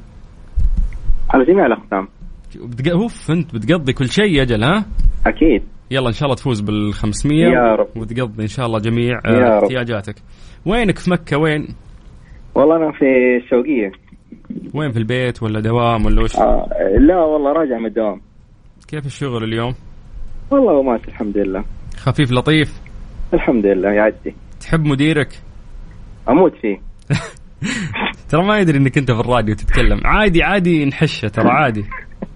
على 1.30 1.44
جميع 1.44 1.66
الأقسام. 1.66 2.08
بتق... 2.56 2.92
أوف 2.92 3.30
أنت 3.30 3.54
بتقضي 3.54 3.92
كل 3.92 4.08
شيء 4.08 4.42
أجل 4.42 4.64
ها؟ 4.64 4.84
أكيد. 5.26 5.62
يلا 5.90 6.08
إن 6.08 6.12
شاء 6.12 6.24
الله 6.24 6.36
تفوز 6.36 6.60
بال 6.60 6.94
500 6.94 7.38
يا 7.38 7.74
رب. 7.74 7.88
وتقضي 7.96 8.42
إن 8.42 8.48
شاء 8.48 8.66
الله 8.66 8.78
جميع 8.78 9.20
آه،. 9.26 9.58
احتياجاتك. 9.62 10.14
وينك 10.66 10.98
في 10.98 11.10
مكة؟ 11.10 11.38
وين؟ 11.38 11.68
والله 12.58 12.76
أنا 12.76 12.92
في 12.92 13.04
الشوقيه 13.44 13.92
وين 14.74 14.92
في 14.92 14.98
البيت 14.98 15.42
ولا 15.42 15.60
دوام 15.60 16.06
ولا 16.06 16.22
وش؟ 16.22 16.36
آه 16.36 16.68
لا 16.98 17.16
والله 17.16 17.52
راجع 17.52 17.78
من 17.78 17.86
الدوام. 17.86 18.20
كيف 18.88 19.06
الشغل 19.06 19.44
اليوم؟ 19.44 19.74
والله 20.50 20.82
ماشي 20.82 21.08
الحمد 21.08 21.38
لله. 21.38 21.64
خفيف 21.96 22.32
لطيف؟ 22.32 22.80
الحمد 23.34 23.66
لله 23.66 23.88
يعدي 23.90 24.34
تحب 24.60 24.84
مديرك؟ 24.84 25.28
أموت 26.28 26.52
فيه. 26.62 26.76
ترى 28.30 28.46
ما 28.46 28.58
يدري 28.58 28.78
إنك 28.78 28.98
أنت 28.98 29.10
في 29.10 29.20
الراديو 29.20 29.54
تتكلم. 29.54 30.00
عادي 30.04 30.42
عادي 30.42 30.84
نحشه 30.84 31.28
ترى 31.28 31.48
عادي. 31.48 31.84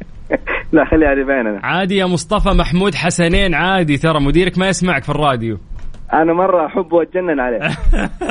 لا 0.72 0.84
خليها 0.84 1.08
على 1.08 1.24
بيننا. 1.24 1.60
عادي 1.62 1.96
يا 1.96 2.06
مصطفى 2.06 2.48
محمود 2.48 2.94
حسنين 2.94 3.54
عادي. 3.54 3.96
ترى 3.96 4.20
مديرك 4.20 4.58
ما 4.58 4.68
يسمعك 4.68 5.02
في 5.02 5.08
الراديو. 5.10 5.58
أنا 6.12 6.32
مرة 6.32 6.66
أحب 6.66 6.92
وأتجنن 6.92 7.40
عليه. 7.40 7.76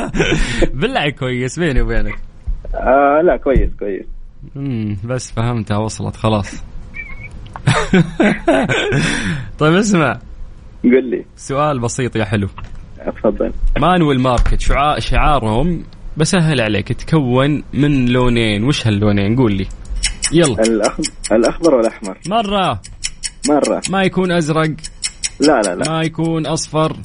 بالله 0.81 1.09
كويس. 1.09 1.59
بيني 1.59 1.81
وبينك. 1.81 2.15
آه 2.75 3.21
لا 3.23 3.37
كويس 3.37 3.69
كويس. 3.79 4.05
امم 4.55 4.97
بس 5.03 5.31
فهمتها 5.31 5.77
وصلت 5.77 6.15
خلاص. 6.15 6.63
طيب 9.59 9.73
اسمع. 9.73 10.19
قل 10.83 11.09
لي. 11.09 11.25
سؤال 11.35 11.79
بسيط 11.79 12.15
يا 12.15 12.25
حلو. 12.25 12.47
اتفضل 12.99 13.51
مانويل 13.79 14.19
ماركت 14.19 14.61
شعار 14.61 14.99
شعارهم 14.99 15.83
بسهل 16.17 16.61
عليك. 16.61 16.91
يتكون 16.91 17.63
من 17.73 18.05
لونين. 18.05 18.63
وش 18.63 18.87
هاللونين؟ 18.87 19.35
قول 19.35 19.53
لي. 19.53 19.67
يلا. 20.33 20.61
الأخضر, 20.61 21.03
الأخضر 21.31 21.75
والأحمر. 21.75 22.17
مرة. 22.29 22.81
مرة. 23.49 23.81
ما 23.89 24.03
يكون 24.03 24.31
أزرق؟ 24.31 24.71
لا 25.39 25.61
لا 25.61 25.75
لا. 25.75 25.91
ما 25.91 26.01
يكون 26.01 26.45
أصفر؟ 26.45 26.95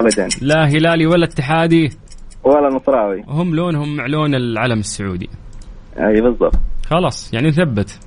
ابدا. 0.00 0.28
لا 0.42 0.64
هلالي 0.64 1.06
ولا 1.06 1.24
اتحادي. 1.24 1.90
ولا 2.44 2.68
نصراوي. 2.76 3.24
هم 3.28 3.54
لونهم 3.54 3.96
مع 3.96 4.06
لون 4.06 4.34
العلم 4.34 4.78
السعودي. 4.78 5.30
أي 5.98 6.20
بالضبط. 6.20 6.54
خلاص 6.86 7.34
يعني 7.34 7.48
نثبت 7.48 8.00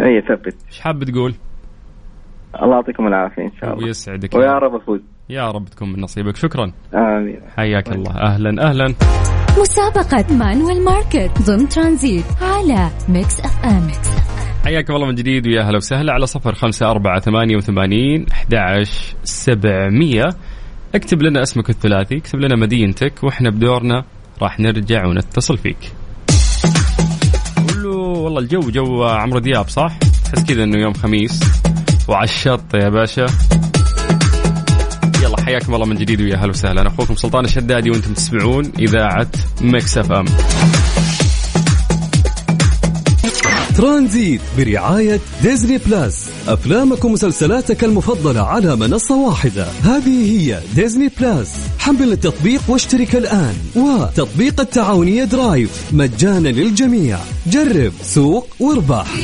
أي 0.00 0.20
ثبت. 0.20 0.56
إيش 0.68 0.80
حاب 0.80 1.04
تقول؟ 1.04 1.34
الله 2.62 2.74
يعطيكم 2.74 3.06
العافية 3.06 3.42
إن 3.42 3.52
شاء 3.60 3.72
الله. 3.72 3.84
ويسعدك 3.84 4.34
ويا 4.34 4.52
رب 4.52 4.74
افوز 4.74 5.00
يا 5.28 5.50
رب 5.50 5.64
تكون 5.64 5.92
من 5.92 6.00
نصيبك. 6.00 6.36
شكرا. 6.36 6.72
آمين. 6.94 7.40
حياك 7.56 7.92
الله. 7.92 8.10
أهلا 8.10 8.68
أهلا. 8.68 8.94
مسابقة 9.60 10.36
Manuel 10.36 10.84
Market 10.84 11.42
ضمن 11.42 11.68
ترانزيت 11.68 12.24
على 12.42 12.90
Mix 13.08 13.40
FM. 13.40 13.88
حياكم 14.64 14.94
الله 14.94 15.06
من 15.06 15.14
جديد 15.14 15.46
ويا 15.46 15.62
هلا 15.62 15.76
وسهلا. 15.76 16.12
على 16.12 16.26
صفر 16.26 16.54
خمسة 16.54 16.90
أربعة 16.90 17.20
ثمانية 17.20 17.56
وثمانين 17.56 18.26
أحد 18.32 18.84
سبعمية. 19.24 20.28
اكتب 20.94 21.22
لنا 21.22 21.42
اسمك 21.42 21.70
الثلاثي 21.70 22.16
اكتب 22.16 22.38
لنا 22.38 22.56
مدينتك 22.56 23.24
وإحنا 23.24 23.50
بدورنا 23.50 24.04
راح 24.42 24.60
نرجع 24.60 25.06
ونتصل 25.06 25.58
فيك. 25.58 25.92
قول 27.56 27.82
له 27.82 27.90
والله 27.90 28.40
الجو 28.40 28.60
جو 28.60 29.04
عمرو 29.04 29.38
دياب 29.38 29.68
صح؟ 29.68 29.98
تحس 30.24 30.44
كذا 30.44 30.64
إنه 30.64 30.78
يوم 30.78 30.92
خميس. 30.92 31.40
وعلى 32.08 32.24
الشط 32.24 32.74
يا 32.74 32.88
باشا. 32.88 33.26
يلا 35.22 35.40
حياكم 35.44 35.74
الله 35.74 35.86
من 35.86 35.96
جديد 35.96 36.20
ويا 36.20 36.36
هلا 36.36 36.48
وسهلا. 36.48 36.80
أنا 36.80 36.88
أخوكم 36.88 37.14
سلطان 37.14 37.44
الشدادي 37.44 37.90
وأنتم 37.90 38.14
تسمعون 38.14 38.72
إذاعة 38.78 39.30
Mix 39.60 39.98
FM. 39.98 40.24
ترانزيت 43.78 44.40
برعاية 44.58 45.20
Disney 45.42 45.78
Plus. 45.78 46.30
أفلامك 46.48 47.04
ومسلسلاتك 47.04 47.84
المفضلة 47.84 48.40
على 48.40 48.76
منصة 48.76 49.16
واحدة. 49.16 49.66
هذه 49.82 50.32
هي 50.32 50.60
Disney 50.74 51.10
Plus. 51.20 51.54
حمل 51.78 52.12
التطبيق 52.12 52.60
واشترك 52.68 53.16
الآن. 53.16 53.54
وتطبيق 53.76 54.60
التعاونية 54.60 55.24
Drive. 55.24 55.70
مجانا 55.92 56.48
للجميع. 56.48 57.18
جرب 57.46 57.92
سوق 58.02 58.46
واربح. 58.60 59.14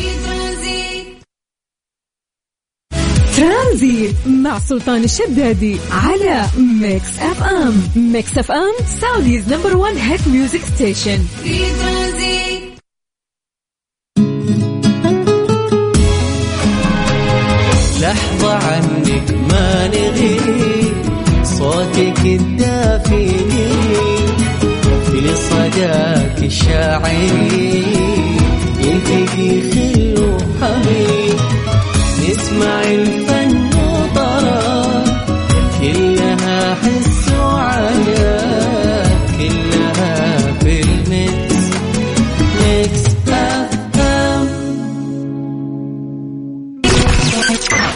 ترانزيت 3.36 4.16
مع 4.26 4.58
سلطان 4.58 5.04
الشدادي 5.04 5.76
على 5.90 6.46
Mix 6.58 7.18
FM. 7.18 7.82
Mix 7.96 8.38
FM 8.38 8.74
Saudi's 9.00 9.52
number 9.52 9.76
1 9.76 9.96
hit 9.96 10.28
music 10.28 10.60
station. 10.74 11.18
في 11.44 11.58
ترانزيت. 11.58 12.63
لحظة 18.04 18.52
عنك 18.52 19.34
ما 19.50 19.88
نغيب 19.88 20.94
صوتك 21.44 22.20
الدافئ 22.24 23.28
في 25.06 25.34
صداك 25.36 26.38
الشاعري 26.42 27.84
يلتقي 28.80 29.60
خل 29.70 30.14
وحبيب 30.22 31.38
نسمع 32.28 32.82
الفن 32.82 33.23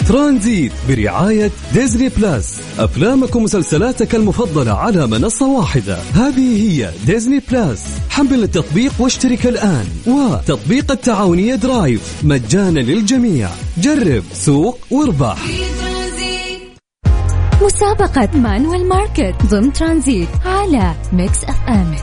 ترانزيت 0.08 0.72
برعاية 0.88 1.50
Disney 1.74 2.08
Plus. 2.08 2.60
أفلامك 2.78 3.36
ومسلسلاتك 3.36 4.14
المفضلة 4.14 4.72
على 4.72 5.06
منصة 5.06 5.46
واحدة. 5.46 5.98
هذه 6.14 6.62
هي 6.62 6.90
Disney 7.06 7.42
Plus. 7.50 7.84
حمل 8.10 8.42
التطبيق 8.42 8.92
واشترك 8.98 9.46
الآن. 9.46 9.84
وتطبيق 10.06 10.92
التعاونية 10.92 11.54
Drive. 11.54 12.14
مجانا 12.22 12.80
للجميع. 12.80 13.48
جرب 13.78 14.22
سوق 14.32 14.78
واربح. 14.90 15.38
مسابقة 17.62 18.28
Manuel 18.34 18.88
Market 18.88 19.34
ضمن 19.46 19.72
ترانزيت 19.72 20.28
على 20.44 20.94
Mix 21.12 21.44
FM. 21.44 21.94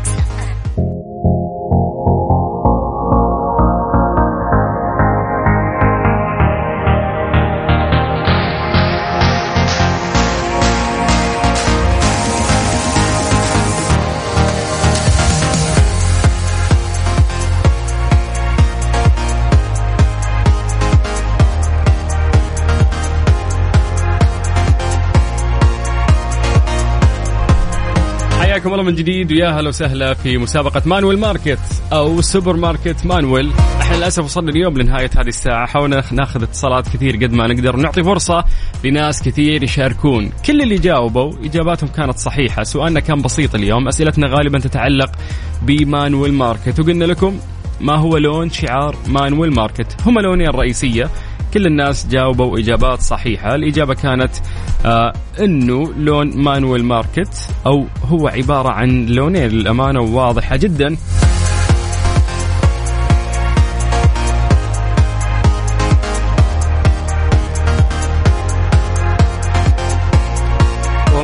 حياكم 28.65 28.79
الله 28.79 28.91
من 28.91 28.95
جديد 28.95 29.31
ويا 29.31 29.49
هلا 29.49 29.69
وسهلا 29.69 30.13
في 30.13 30.37
مسابقة 30.37 30.81
Manuel 30.85 31.19
Market 31.19 31.59
أو 31.93 32.21
سوبر 32.21 32.55
ماركت 32.55 33.05
Manuel. 33.05 33.51
إحنا 33.81 33.95
للأسف 33.95 34.23
وصلنا 34.23 34.49
اليوم 34.51 34.77
لنهاية 34.77 35.09
هذه 35.17 35.27
الساعة. 35.27 35.67
حاولنا 35.67 36.03
ناخذ 36.11 36.43
اتصالات 36.43 36.89
كثير 36.89 37.15
قد 37.15 37.33
ما 37.33 37.47
نقدر 37.47 37.75
ونعطي 37.75 38.03
فرصة 38.03 38.45
لناس 38.83 39.23
كثير 39.23 39.63
يشاركون. 39.63 40.31
كل 40.45 40.61
اللي 40.61 40.77
جاوبوا 40.77 41.33
إجاباتهم 41.43 41.89
كانت 41.89 42.17
صحيحة. 42.17 42.63
سؤالنا 42.63 42.99
كان 42.99 43.21
بسيط 43.21 43.55
اليوم 43.55 43.87
أسئلتنا 43.87 44.27
غالبا 44.27 44.59
تتعلق 44.59 45.11
ب 45.61 45.72
Manuel 45.72 46.33
Market. 46.33 46.79
وقلنا 46.79 47.05
لكم 47.05 47.39
ما 47.81 47.95
هو 47.95 48.17
لون 48.17 48.49
شعار 48.49 48.95
Manuel 49.07 49.53
Market؟ 49.53 49.97
هما 50.05 50.21
لونين 50.21 50.49
رئيسية. 50.49 51.09
كل 51.55 51.65
الناس 51.65 52.07
جاوبوا 52.07 52.59
إجابات 52.59 53.01
صحيحة. 53.01 53.55
الإجابة 53.55 53.93
كانت 53.93 54.31
آه 54.85 55.13
أنه 55.39 55.93
لون 55.97 56.37
مانويل 56.37 56.85
ماركت 56.85 57.49
أو 57.65 57.85
هو 58.05 58.27
عبارة 58.27 58.69
عن 58.69 59.05
لونين 59.05 59.47
للأمانة 59.47 60.01
واضحة 60.01 60.55
جدا. 60.55 60.95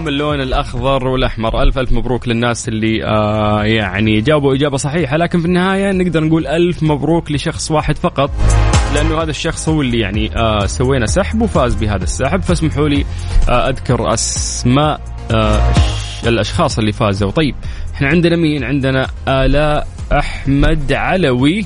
اللون 0.07 0.41
الأخضر 0.41 1.07
والأحمر. 1.07 1.61
ألف 1.61 1.77
ألف 1.77 1.91
مبروك 1.91 2.27
للناس 2.27 2.67
اللي 2.67 3.05
آه 3.05 3.63
يعني 3.63 4.21
جاوبوا 4.21 4.55
إجابة 4.55 4.77
صحيحة. 4.77 5.17
لكن 5.17 5.39
في 5.39 5.45
النهاية 5.45 5.91
نقدر 5.91 6.23
نقول 6.23 6.47
ألف 6.47 6.83
مبروك 6.83 7.31
لشخص 7.31 7.71
واحد 7.71 7.97
فقط. 7.97 8.31
لأنه 8.95 9.21
هذا 9.21 9.29
الشخص 9.29 9.69
هو 9.69 9.81
اللي 9.81 9.99
يعني 9.99 10.35
آه 10.37 10.65
سوينا 10.65 11.05
سحب 11.05 11.41
وفاز 11.41 11.75
بهذا 11.75 12.03
السحب. 12.03 12.41
فاسمحوا 12.41 12.89
لي 12.89 13.05
آه 13.49 13.69
أذكر 13.69 14.13
أسماء 14.13 15.01
آه 15.31 15.73
الأشخاص 16.27 16.79
اللي 16.79 16.91
فازوا. 16.91 17.31
طيب 17.31 17.55
إحنا 17.93 18.07
عندنا 18.07 18.35
مين؟ 18.35 18.63
عندنا 18.63 19.07
آلاء 19.27 19.87
أحمد 20.11 20.93
علوي. 20.93 21.65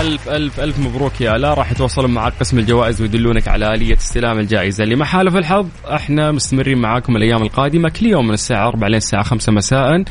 ألف 0.00 0.28
ألف 0.28 0.60
ألف 0.60 0.78
مبروك 0.78 1.20
يا 1.20 1.36
آلاء. 1.36 1.54
راح 1.54 1.72
يتواصلون 1.72 2.10
معك 2.10 2.32
قسم 2.40 2.58
الجوائز 2.58 3.02
ويدلونك 3.02 3.48
على 3.48 3.74
آلية 3.74 3.96
استلام 3.96 4.38
الجائزة. 4.38 4.84
اللي 4.84 4.96
ما 4.96 5.04
حالف 5.04 5.36
الحظ 5.36 5.66
إحنا 5.90 6.32
مستمرين 6.32 6.78
معاكم 6.78 7.16
الأيام 7.16 7.42
القادمة 7.42 7.88
كل 7.88 8.06
يوم 8.06 8.26
من 8.26 8.34
الساعة 8.34 8.68
4 8.68 8.88
لين 8.88 8.96
الساعة 8.96 9.22
5 9.22 9.52
مساء. 9.52 10.04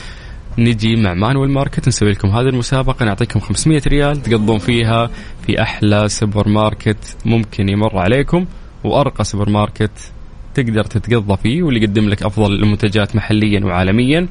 نجي 0.58 0.96
مع 0.96 1.14
Manuel 1.14 1.50
Market 1.50 1.88
نسوي 1.88 2.12
لكم 2.12 2.30
هذه 2.30 2.46
المسابقة 2.50 3.06
نعطيكم 3.06 3.40
500 3.40 3.82
ريال 3.88 4.22
تقضون 4.22 4.58
فيها 4.58 5.10
في 5.46 5.62
أحلى 5.62 6.10
سوبر 6.10 6.50
ماركت 6.50 7.18
ممكن 7.26 7.70
يمر 7.70 7.98
عليكم 7.98 8.46
وأرقى 8.84 9.24
سوبر 9.24 9.50
ماركت 9.50 10.12
تقدر 10.54 10.84
تتقضى 10.84 11.38
فيه 11.38 11.64
واللي 11.64 11.84
يقدم 11.84 12.10
لك 12.10 12.24
أفضل 12.24 12.54
المنتجات 12.54 13.16
محليا 13.16 13.66
وعالميا 13.66 14.28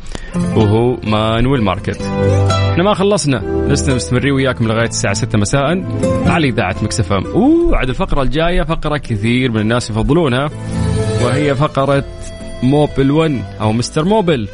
وهو 0.56 0.96
Manuel 0.96 1.62
Market. 1.62 2.02
إحنا 2.70 2.84
ما 2.84 2.94
خلصنا 2.94 3.36
لسه 3.68 3.94
مستمرين 3.94 4.32
وياكم 4.32 4.68
لغاية 4.68 4.88
الساعة 4.88 5.14
6 5.14 5.38
مساء 5.38 5.62
على 6.26 6.48
إذاعة 6.48 6.76
Mix 6.82 7.12
FM. 7.12 7.24
أوه 7.26 7.76
عاد 7.76 7.88
الفقرة 7.88 8.22
الجاية 8.22 8.62
فقرة 8.62 8.96
كثير 8.96 9.50
من 9.50 9.60
الناس 9.60 9.90
يفضلونها 9.90 10.50
وهي 11.22 11.54
فقرة 11.54 12.04
Mobil 12.62 13.10
1 13.10 13.42
أو 13.60 13.72
Mister 13.72 14.04
Mobil 14.04 14.48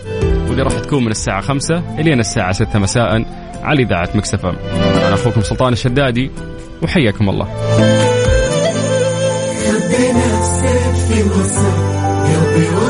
واللي 0.64 0.74
راح 0.74 0.84
تكون 0.84 1.04
من 1.04 1.10
الساعة 1.10 1.40
5 1.40 1.82
الين 1.98 2.20
الساعة 2.20 2.52
6 2.52 2.78
مساء 2.78 3.24
على 3.62 3.82
إذاعة 3.82 4.08
Mix 4.14 4.34
FM. 4.34 4.56
أنا 4.74 5.14
أخوكم 5.14 5.40
سلطان 5.40 5.72
الشدادي 5.72 6.30
وحياكم 6.82 7.28
الله. 7.28 7.48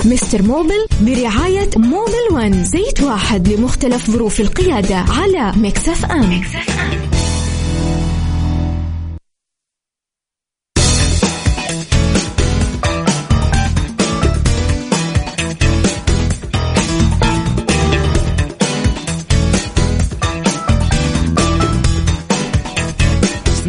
Mister 0.04 0.42
Mobil 0.42 0.86
برعاية 1.00 1.70
Mobil 1.76 2.26
One 2.32 2.64
زيت 2.64 3.02
واحد 3.02 3.48
لمختلف 3.48 4.10
ظروف 4.10 4.40
القيادة 4.40 4.96
على 4.96 5.52
Mix 5.56 6.04
FM 6.04 6.42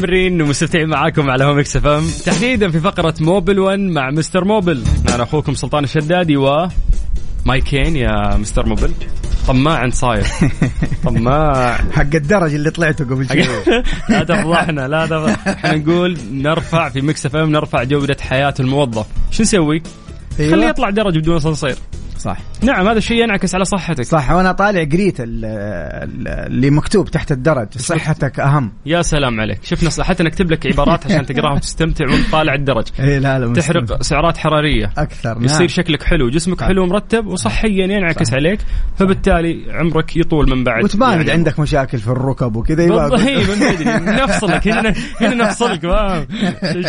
مستمرين 0.02 0.42
ومستمتعين 0.42 0.90
معاكم 0.90 1.30
على 1.30 1.44
Mix 1.44 1.76
FM. 1.76 2.08
تحديدا 2.26 2.72
في 2.72 2.80
فقرة 2.80 3.14
Mobil 3.20 3.60
1 3.60 3.80
مع 3.80 4.12
Mister 4.12 4.46
Mobil. 4.46 4.84
أنا 5.16 5.24
أخوكم 5.24 5.56
سلطان 5.56 5.84
الشدادي 5.84 6.38
و 6.38 6.68
مايكين 7.46 7.96
يا 7.96 8.38
Mister 8.38 8.66
Mobil. 8.66 8.92
طماع 9.48 9.86
انت 9.86 9.94
صاير. 9.94 10.26
طماع. 11.06 11.74
حق 11.92 12.16
الدرج 12.16 12.54
اللي 12.54 12.72
طلعته 12.72 13.06
قبل 13.06 13.28
شوي. 13.28 13.44
لا 14.10 14.24
تفضحنا 14.24 14.88
لا 14.88 15.06
تفضح 15.06 15.48
إحنا 15.48 15.78
نقول 15.78 16.18
نرفع 16.32 16.90
في 16.90 17.02
Mix 17.02 17.26
FM 17.26 17.52
نرفع 17.52 17.84
جودة 17.84 18.18
حياة 18.22 18.54
الموظف. 18.60 19.06
شو 19.32 19.44
نسوي؟ 19.44 19.84
أيوة. 20.40 20.52
خليه 20.52 20.68
يطلع 20.68 20.90
درج 20.90 21.18
بدون 21.18 21.36
اسانسير 21.36 21.76
صح. 22.22 22.38
نعم 22.64 22.88
هذا 22.88 22.98
الشيء 22.98 23.24
ينعكس 23.24 23.56
على 23.56 23.66
صحتك. 23.66 24.04
صح 24.04 24.32
وأنا 24.32 24.52
طالع 24.52 24.84
قريت 24.84 25.20
ال- 25.22 25.46
ال- 25.46 26.28
اللي 26.28 26.70
مكتوب 26.70 27.10
تحت 27.12 27.32
الدرج 27.32 27.68
صحتك 27.78 28.40
أهم. 28.40 28.72
يا 28.86 29.02
سلام 29.02 29.40
عليك. 29.40 29.60
شفنا 29.64 30.04
حتى 30.04 30.24
نكتب 30.24 30.52
لك 30.52 30.68
عبارات 30.68 31.06
عشان 31.06 31.26
تقراها 31.26 31.54
وتستمتع 31.54 32.06
وانت 32.06 32.32
طالع 32.32 32.54
الدرج. 32.54 32.88
اي 33.00 33.20
لا 33.20 33.40
لا 33.40 33.54
تحرق 33.54 33.82
مستمتع. 33.82 34.02
سعرات 34.02 34.38
حرارية. 34.38 34.92
أكثر 34.98 35.34
نعم. 35.34 35.46
يصير 35.46 35.68
شكلك 35.68 36.04
حلو 36.04 36.30
جسمك 36.30 36.64
حلو 36.64 36.86
مرتب 36.86 37.28
وصحيا 37.28 37.70
ينعكس 37.86 38.34
عليك 38.34 38.60
فبالتالي 38.98 39.66
عمرك 39.72 40.18
يطول 40.18 40.50
من 40.50 40.64
بعد. 40.64 40.84
وتبان 40.84 41.18
يعني. 41.18 41.32
عندك 41.32 41.60
مشاكل 41.60 41.98
في 41.98 42.08
الركب 42.08 42.56
وكذا 42.56 42.86
من 42.86 43.10
بدري 43.10 43.36
نفصلك 44.24 44.68
هنا 44.68 44.94
هنا 45.22 45.36
نفصلك 45.36 45.82
فاهم 45.82 46.26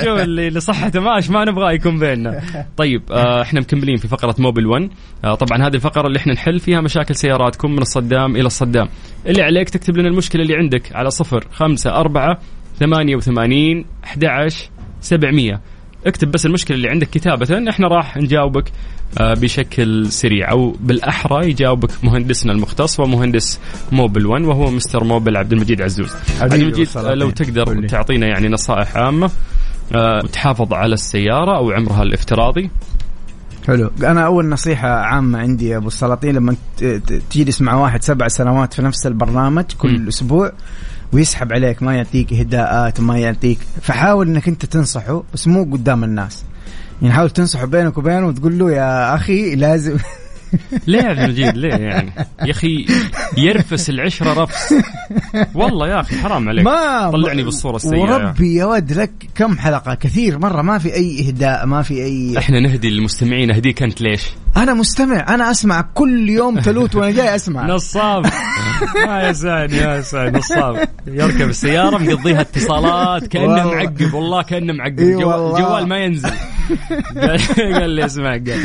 شو 0.05 0.16
اللي 0.16 0.61
صحته 0.61 1.01
ماش 1.01 1.31
ما 1.31 1.45
نبغاه 1.45 1.73
يكون 1.73 1.99
بيننا. 1.99 2.40
طيب 2.77 3.03
آه 3.12 3.42
إحنا 3.42 3.61
مكملين 3.61 3.97
في 3.97 4.09
فقرة 4.09 4.35
موبل 4.38 4.66
1 4.66 4.88
آه 5.21 5.21
طبعا 5.22 5.66
هذه 5.66 5.74
الفقرة 5.74 6.06
اللي 6.06 6.18
إحنا 6.18 6.32
نحل 6.32 6.61
فيها 6.61 6.80
مشاكل 6.80 7.14
سياراتكم 7.14 7.72
من 7.72 7.78
الصدام 7.78 8.37
إلى 8.37 8.46
الصدام. 8.46 8.88
اللي 9.26 9.42
عليك 9.42 9.70
تكتب 9.70 9.96
لنا 9.96 10.08
المشكلة 10.08 10.42
اللي 10.42 10.56
عندك 10.56 10.96
على 10.96 11.11
صفر 11.11 11.46
خمسة 11.52 11.90
أربعة 11.90 12.38
ثمانية 12.80 13.16
وثمانين 13.16 13.85
أحد 14.04 14.24
عشر 14.24 14.70
سبعمية. 15.00 15.61
اكتب 16.06 16.30
بس 16.30 16.46
المشكلة 16.46 16.76
اللي 16.76 16.88
عندك 16.88 17.11
كتابة 17.11 17.70
إحنا 17.70 17.88
راح 17.88 18.16
نجاوبك 18.16 18.72
آه، 19.20 19.35
بشكل 19.35 20.06
سريع. 20.12 20.50
أو 20.50 20.70
بالأحرى 20.80 21.50
يجاوبك 21.50 21.90
مهندسنا 22.04 22.52
المختص 22.52 23.00
ومهندس 23.00 23.61
موبل 23.92 24.26
1 24.26 24.42
وهو 24.42 24.70
مستر 24.70 25.04
موبل 25.04 25.37
عبد 25.37 25.52
المجيد 25.52 25.82
عزوز. 25.82 26.12
عبد 26.40 26.52
المجيد. 26.52 26.88
آه، 26.96 27.14
لو 27.14 27.30
تقدر 27.30 27.64
قل 27.64 27.80
لي. 27.80 27.87
تعطينا 27.87 28.26
يعني 28.26 28.48
نصائح 28.48 28.96
عامة 28.96 29.30
آه، 29.94 30.20
تحافظ 30.20 30.72
على 30.72 30.94
السيارة 30.94 31.56
أو 31.56 31.70
عمرها 31.70 32.02
الافتراضي. 32.02 32.70
حلو 33.66 33.90
أنا 34.03 34.27
أول 34.27 34.48
نصيحة 34.48 34.88
عامة 34.88 35.38
عندي 35.38 35.68
يا 35.68 35.77
أبو 35.77 35.88
السلاطين 35.88 36.35
لما 36.35 36.57
تجلس 37.31 37.61
مع 37.61 37.75
واحد 37.75 38.03
سبع 38.03 38.29
سنوات 38.29 38.75
في 38.75 38.83
نفس 38.83 39.07
البرنامج 39.07 39.64
كل 39.79 39.98
مم. 40.01 40.09
أسبوع 40.09 40.53
ويسحب 41.12 41.53
عليك 41.53 41.83
ما 41.83 41.94
يعطيك 41.94 42.33
هداءات 42.33 43.01
ما 43.01 43.18
يعطيك 43.18 43.59
فحاول 43.83 44.29
إنك 44.29 44.48
أنت 44.48 44.64
تنصحه 44.66 45.22
بس 45.35 45.48
مو 45.48 45.62
قدام 45.64 46.05
الناس 46.05 46.44
يعني 47.03 47.14
حاول 47.14 47.31
تنصحه 47.31 47.64
بينك 47.66 47.98
وبينه 47.98 48.27
وتقول 48.27 48.59
له 48.59 48.70
يا 48.72 49.14
أخي 49.14 49.55
لازم 49.55 49.96
ليه 50.86 50.98
يا 50.98 51.08
عبد 51.08 51.18
المجيد 51.18 51.56
ليه 51.56 51.74
يعني. 51.74 52.12
يا 52.42 52.50
أخي 52.50 52.86
يرفس 53.36 53.90
العشرة 53.90 54.42
رفس. 54.42 54.74
والله 55.54 55.88
يا 55.88 56.00
أخي 56.00 56.16
حرام 56.16 56.48
عليك. 56.48 56.64
ما 56.64 57.10
طلعني 57.10 57.42
بالصورة 57.42 57.76
السيئة. 57.76 58.00
وربي 58.00 58.54
يا 58.54 58.64
ود 58.64 58.92
لك 58.92 59.12
كم 59.34 59.58
حلقة. 59.58 59.94
كثير. 59.94 60.38
مرة 60.38 60.62
ما 60.62 60.78
في 60.78 60.94
أي 60.94 61.28
إهداء 61.28 61.66
ما 61.66 61.82
في 61.82 61.94
اي 61.94 62.38
إحنا 62.38 62.60
نهدي 62.60 62.90
للمستمعين. 62.90 63.50
أهديك 63.50 63.82
أنت 63.82 64.02
ليش؟ 64.02 64.22
أنا 64.56 64.74
مستمع. 64.74 65.34
أنا 65.34 65.50
أسمع 65.50 65.80
كل 65.94 66.28
يوم 66.28 66.60
تلوت 66.60 66.94
وأنا 66.94 67.10
جاي 67.10 67.34
أسمع. 67.34 67.66
نصاب. 67.66 68.26
ما 69.06 69.28
يسعد 69.28 69.72
يا 69.72 70.00
سعد 70.00 70.36
نصاب. 70.36 70.88
يركب 71.06 71.48
السيارة 71.48 71.98
مقضيها 71.98 72.40
اتصالات 72.40 73.26
كأنه. 73.26 73.64
معقب. 73.64 74.14
والله 74.14 74.42
كأنه 74.42 74.72
معقب. 74.72 74.98
إي 74.98 75.12
جوال, 75.12 75.40
والله. 75.40 75.60
جوال 75.60 75.88
ما 75.88 75.98
ينزل. 75.98 76.30
قال 77.80 77.91
لي 77.91 78.05
اسمع 78.05 78.30
قال. 78.30 78.61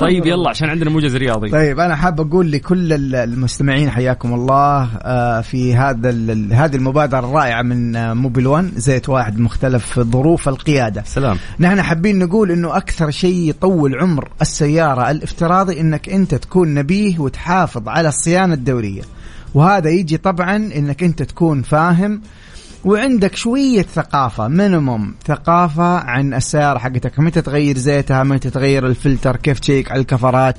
طيب 0.00 0.26
يلا 0.26 0.50
عشان 0.50 0.68
عندنا 0.70 0.90
موجز 0.90 1.16
رياضي. 1.16 1.50
طيب 1.50 1.80
أنا 1.80 1.96
حاب 1.96 2.20
أقول 2.20 2.52
لكل 2.52 2.92
ال- 2.92 3.14
المستمعين 3.14 3.90
حياكم 3.90 4.34
الله 4.34 4.88
آه، 5.02 5.40
في 5.40 5.74
هذا 5.76 6.10
هذه 6.52 6.76
المبادرة 6.76 7.18
الرائعة 7.18 7.62
من 7.62 7.96
آه، 7.96 8.14
موبيل 8.14 8.46
1 8.46 8.70
زيت 8.76 9.08
واحد 9.08 9.38
مختلف 9.40 10.00
ظروف 10.00 10.48
القيادة. 10.48 11.02
سلام. 11.06 11.36
نحن 11.60 11.82
حابين 11.82 12.18
نقول 12.18 12.50
إنه 12.50 12.76
أكثر 12.76 13.10
شيء 13.10 13.48
يطول 13.50 13.94
عمر 14.00 14.28
السيارة 14.42 15.10
الافتراضي 15.10 15.80
إنك 15.80 16.08
أنت 16.08 16.34
تكون 16.34 16.74
نبيه 16.74 17.18
وتحافظ 17.18 17.88
على 17.88 18.08
الصيانة 18.08 18.54
الدورية. 18.54 19.02
وهذا 19.54 19.90
يجي 19.90 20.16
طبعا 20.16 20.56
إنك 20.56 21.02
أنت 21.02 21.22
تكون 21.22 21.62
فاهم 21.62 22.20
وعندك 22.84 23.36
شوية 23.36 23.82
ثقافة 23.82 24.48
minimum 24.48 25.14
ثقافة 25.26 25.98
عن 25.98 26.34
السيارة 26.34 26.78
حقتك. 26.78 27.18
متى 27.18 27.42
تغير 27.42 27.78
زيتها؟ 27.78 28.22
متى 28.22 28.50
تغير 28.50 28.86
الفلتر؟ 28.86 29.36
كيف 29.36 29.58
تشيك 29.58 29.92
على 29.92 30.00
الكفرات؟ 30.00 30.58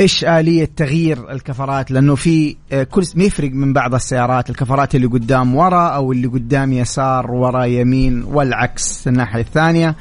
إيش 0.00 0.24
آلية 0.24 0.70
تغيير 0.76 1.30
الكفرات؟ 1.30 1.90
لأنه 1.90 2.14
في 2.14 2.56
آه، 2.72 2.82
كل 2.82 3.02
يفرق 3.16 3.50
من 3.50 3.72
بعض 3.72 3.94
السيارات 3.94 4.50
الكفرات 4.50 4.94
اللي 4.94 5.06
قدام 5.06 5.56
ورا 5.56 5.88
أو 5.88 6.12
اللي 6.12 6.26
قدام 6.26 6.72
يسار 6.72 7.30
ورا 7.30 7.64
يمين 7.64 8.24
والعكس 8.24 9.08
الناحية 9.08 9.40
الثانية. 9.40 9.94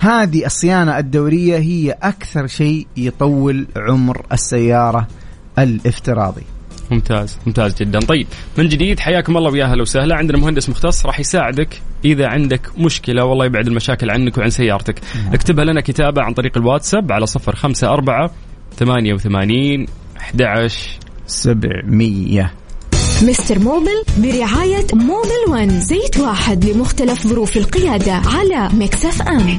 هذه 0.00 0.46
الصيانة 0.46 0.98
الدورية 0.98 1.58
هي 1.58 1.90
أكثر 1.90 2.46
شيء 2.46 2.86
يطول 2.96 3.66
عمر 3.76 4.26
السيارة 4.32 5.08
الافتراضي. 5.58 6.59
ممتاز 6.90 7.38
ممتاز 7.46 7.74
جدا. 7.74 7.98
طيب 7.98 8.26
من 8.58 8.68
جديد 8.68 9.00
حياكم 9.00 9.36
الله 9.36 9.50
ويا 9.50 9.64
أهلا 9.64 9.82
وسهلا. 9.82 10.16
عندنا 10.16 10.38
مهندس 10.38 10.68
مختص 10.68 11.06
راح 11.06 11.20
يساعدك 11.20 11.82
إذا 12.04 12.26
عندك 12.26 12.60
مشكلة 12.78 13.24
والله 13.24 13.44
يبعد 13.44 13.66
المشاكل 13.66 14.10
عنك 14.10 14.38
وعن 14.38 14.50
سيارتك. 14.50 15.00
اكتبها 15.32 15.64
لنا 15.64 15.80
كتابة 15.80 16.22
عن 16.22 16.34
طريق 16.34 16.58
الواتساب 16.58 17.12
على 17.12 17.26
صفر 17.26 17.56
خمسة 17.56 17.88
أربعة 17.92 18.30
ثمانية 18.76 19.14
وثمانين 19.14 19.86
أحد 20.16 20.42
عشر 20.42 20.88
700 21.26 22.50
Mister 23.22 23.58
Mobil 23.58 24.02
برعاية 24.18 24.86
Mobil 24.92 25.44
One 25.48 25.80
زيت 25.80 26.18
واحد 26.18 26.64
لمختلف 26.64 27.26
ظروف 27.26 27.56
القيادة 27.56 28.12
على 28.12 28.68
Mix 28.74 29.22
FM. 29.22 29.58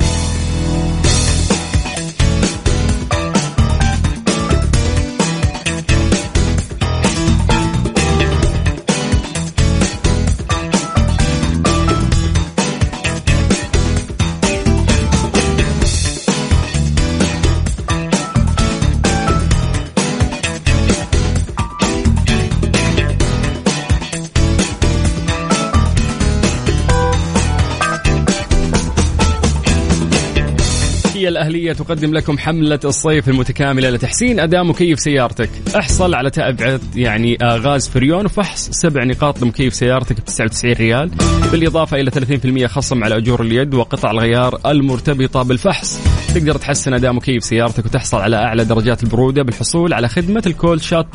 الأهلية 31.31 31.73
تقدم 31.73 32.13
لكم 32.13 32.37
حملة 32.37 32.79
الصيف 32.85 33.29
المتكاملة 33.29 33.89
لتحسين 33.89 34.39
أداء 34.39 34.63
مكيف 34.63 34.99
سيارتك. 34.99 35.49
احصل 35.75 36.13
على 36.15 36.29
تبعة 36.29 36.79
يعني 36.95 37.37
آه، 37.41 37.57
غاز 37.57 37.89
فريون 37.89 38.25
وفحص 38.25 38.69
سبع 38.69 39.03
نقاط 39.03 39.41
لمكيف 39.41 39.73
سيارتك 39.73 40.21
ب 40.21 40.25
99 40.25 40.73
ريال. 40.73 41.11
بالإضافة 41.51 41.97
إلى 41.97 42.11
30% 42.11 42.67
خصم 42.67 43.03
على 43.03 43.17
أجور 43.17 43.41
اليد 43.41 43.73
وقطع 43.73 44.11
الغيار 44.11 44.59
المرتبطة 44.65 45.43
بالفحص. 45.43 45.99
تقدر 46.35 46.57
تحسن 46.57 46.93
أداء 46.93 47.13
مكيف 47.13 47.43
سيارتك 47.43 47.85
وتحصل 47.85 48.17
على 48.17 48.35
أعلى 48.35 48.65
درجات 48.65 49.03
البرودة 49.03 49.43
بالحصول 49.43 49.93
على 49.93 50.07
خدمة 50.07 50.43
الكول 50.47 50.81
شات 50.81 51.07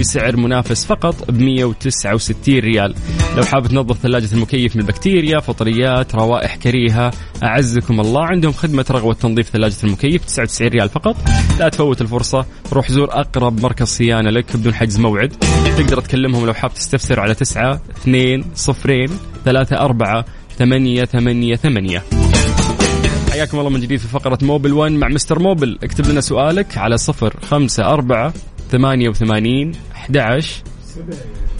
بسعر 0.00 0.36
منافس 0.36 0.84
فقط 0.84 1.30
ب 1.30 1.40
169 1.40 2.58
ريال. 2.58 2.94
لو 3.36 3.42
حاب 3.42 3.66
تنظف 3.66 3.98
ثلاجة 3.98 4.28
المكيف 4.32 4.76
من 4.76 4.82
البكتيريا 4.82 5.40
فطريات 5.40 6.14
روائح 6.14 6.56
كريهة 6.56 7.12
أعزكم 7.42 8.00
الله. 8.00 8.24
عندهم 8.24 8.52
خدمة 8.52 8.84
رغوة 8.90 9.14
تنظيف 9.14 9.50
ثلاجة 9.58 9.74
المكيف 9.84 10.24
99 10.24 10.68
ريال 10.70 10.88
فقط. 10.88 11.16
لا 11.58 11.68
تفوت 11.68 12.00
الفرصة 12.00 12.46
روح 12.72 12.90
زور 12.90 13.08
أقرب 13.10 13.60
مركز 13.62 13.86
صيانة 13.86 14.30
لك 14.30 14.56
بدون 14.56 14.74
حجز 14.74 14.98
موعد. 14.98 15.32
تقدر 15.76 16.00
تكلمهم 16.00 16.46
لو 16.46 16.54
حاب 16.54 16.74
تستفسر 16.74 17.20
على 17.20 17.34
9 17.34 17.80
2 18.02 18.44
0 18.54 19.06
3 19.44 19.76
4 19.76 20.24
8 20.58 21.04
8 21.04 21.56
8 21.56 22.02
حياكم 23.30 23.58
الله 23.58 23.70
من 23.70 23.80
جديد 23.80 23.98
في 23.98 24.08
فقرة 24.08 24.38
موبل 24.42 24.72
1 24.72 24.92
مع 24.92 25.08
مستر 25.08 25.38
موبل. 25.38 25.78
اكتب 25.82 26.06
لنا 26.06 26.20
سؤالك 26.20 26.78
على 26.78 26.96
صفر 26.96 27.36
خمسة 27.50 27.84
أربعة 27.84 28.32
ثمانية 28.70 29.08
وثمانين 29.08 29.72
أحد 29.92 30.16
عشر 30.16 30.62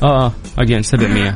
آه 0.03 0.27
آه 0.27 0.33
أجين 0.59 0.83
700 0.83 1.35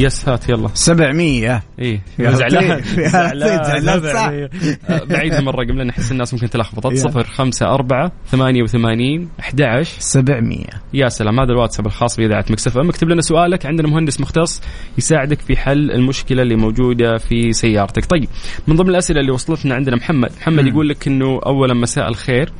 يس 0.00 0.28
هات 0.28 0.48
يلا. 0.48 0.68
700 0.74 1.62
إيه. 1.78 2.02
يا 2.18 2.30
زعلان 2.30 2.64
يا 2.98 3.08
زعلان 3.08 3.64
زعلان 3.64 4.00
صح. 4.00 4.30
700. 4.30 5.04
بعيد 5.04 5.34
من 5.34 5.48
الرقم 5.48 5.76
لأن 5.78 5.88
احس 5.90 6.12
الناس 6.12 6.34
ممكن 6.34 6.50
تلخبطت 6.50 6.86
يلا. 6.92 6.96
صفر 7.00 7.24
خمسة 7.24 7.66
أربعة 7.66 8.12
ثمانية 8.26 8.62
وثمانين 8.62 9.28
أحد 9.40 9.62
عشر 9.62 9.96
700 10.00 10.64
يا 10.94 11.08
سلام 11.08 11.40
هذا 11.40 11.52
الواتساب 11.52 11.86
الخاص 11.86 12.16
بإذاعة 12.16 12.44
مكسف 12.50 12.78
أم. 12.78 12.88
اكتب 12.88 13.08
لنا 13.08 13.20
سؤالك. 13.20 13.66
عندنا 13.66 13.88
مهندس 13.88 14.20
مختص 14.20 14.62
يساعدك 14.98 15.40
في 15.40 15.56
حل 15.56 15.90
المشكلة 15.90 16.42
اللي 16.42 16.56
موجودة 16.56 17.16
في 17.16 17.52
سيارتك. 17.52 18.04
طيب 18.04 18.28
من 18.66 18.76
ضمن 18.76 18.90
الأسئلة 18.90 19.20
اللي 19.20 19.32
وصلتنا 19.32 19.74
عندنا 19.74 19.96
محمد. 19.96 20.30
محمد. 20.40 20.66
يقول 20.66 20.88
لك 20.88 21.06
أنه 21.08 21.40
أولا 21.46 21.74
مساء 21.74 22.08
الخير. 22.08 22.52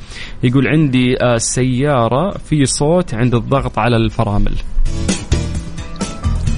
يقول 0.42 0.68
عندي 0.68 1.22
آه، 1.22 1.36
سيارة 1.36 2.38
في 2.38 2.64
صوت 2.64 3.14
عند 3.14 3.34
الضغط 3.34 3.78
على 3.78 3.96
الفرامل. 3.96 4.52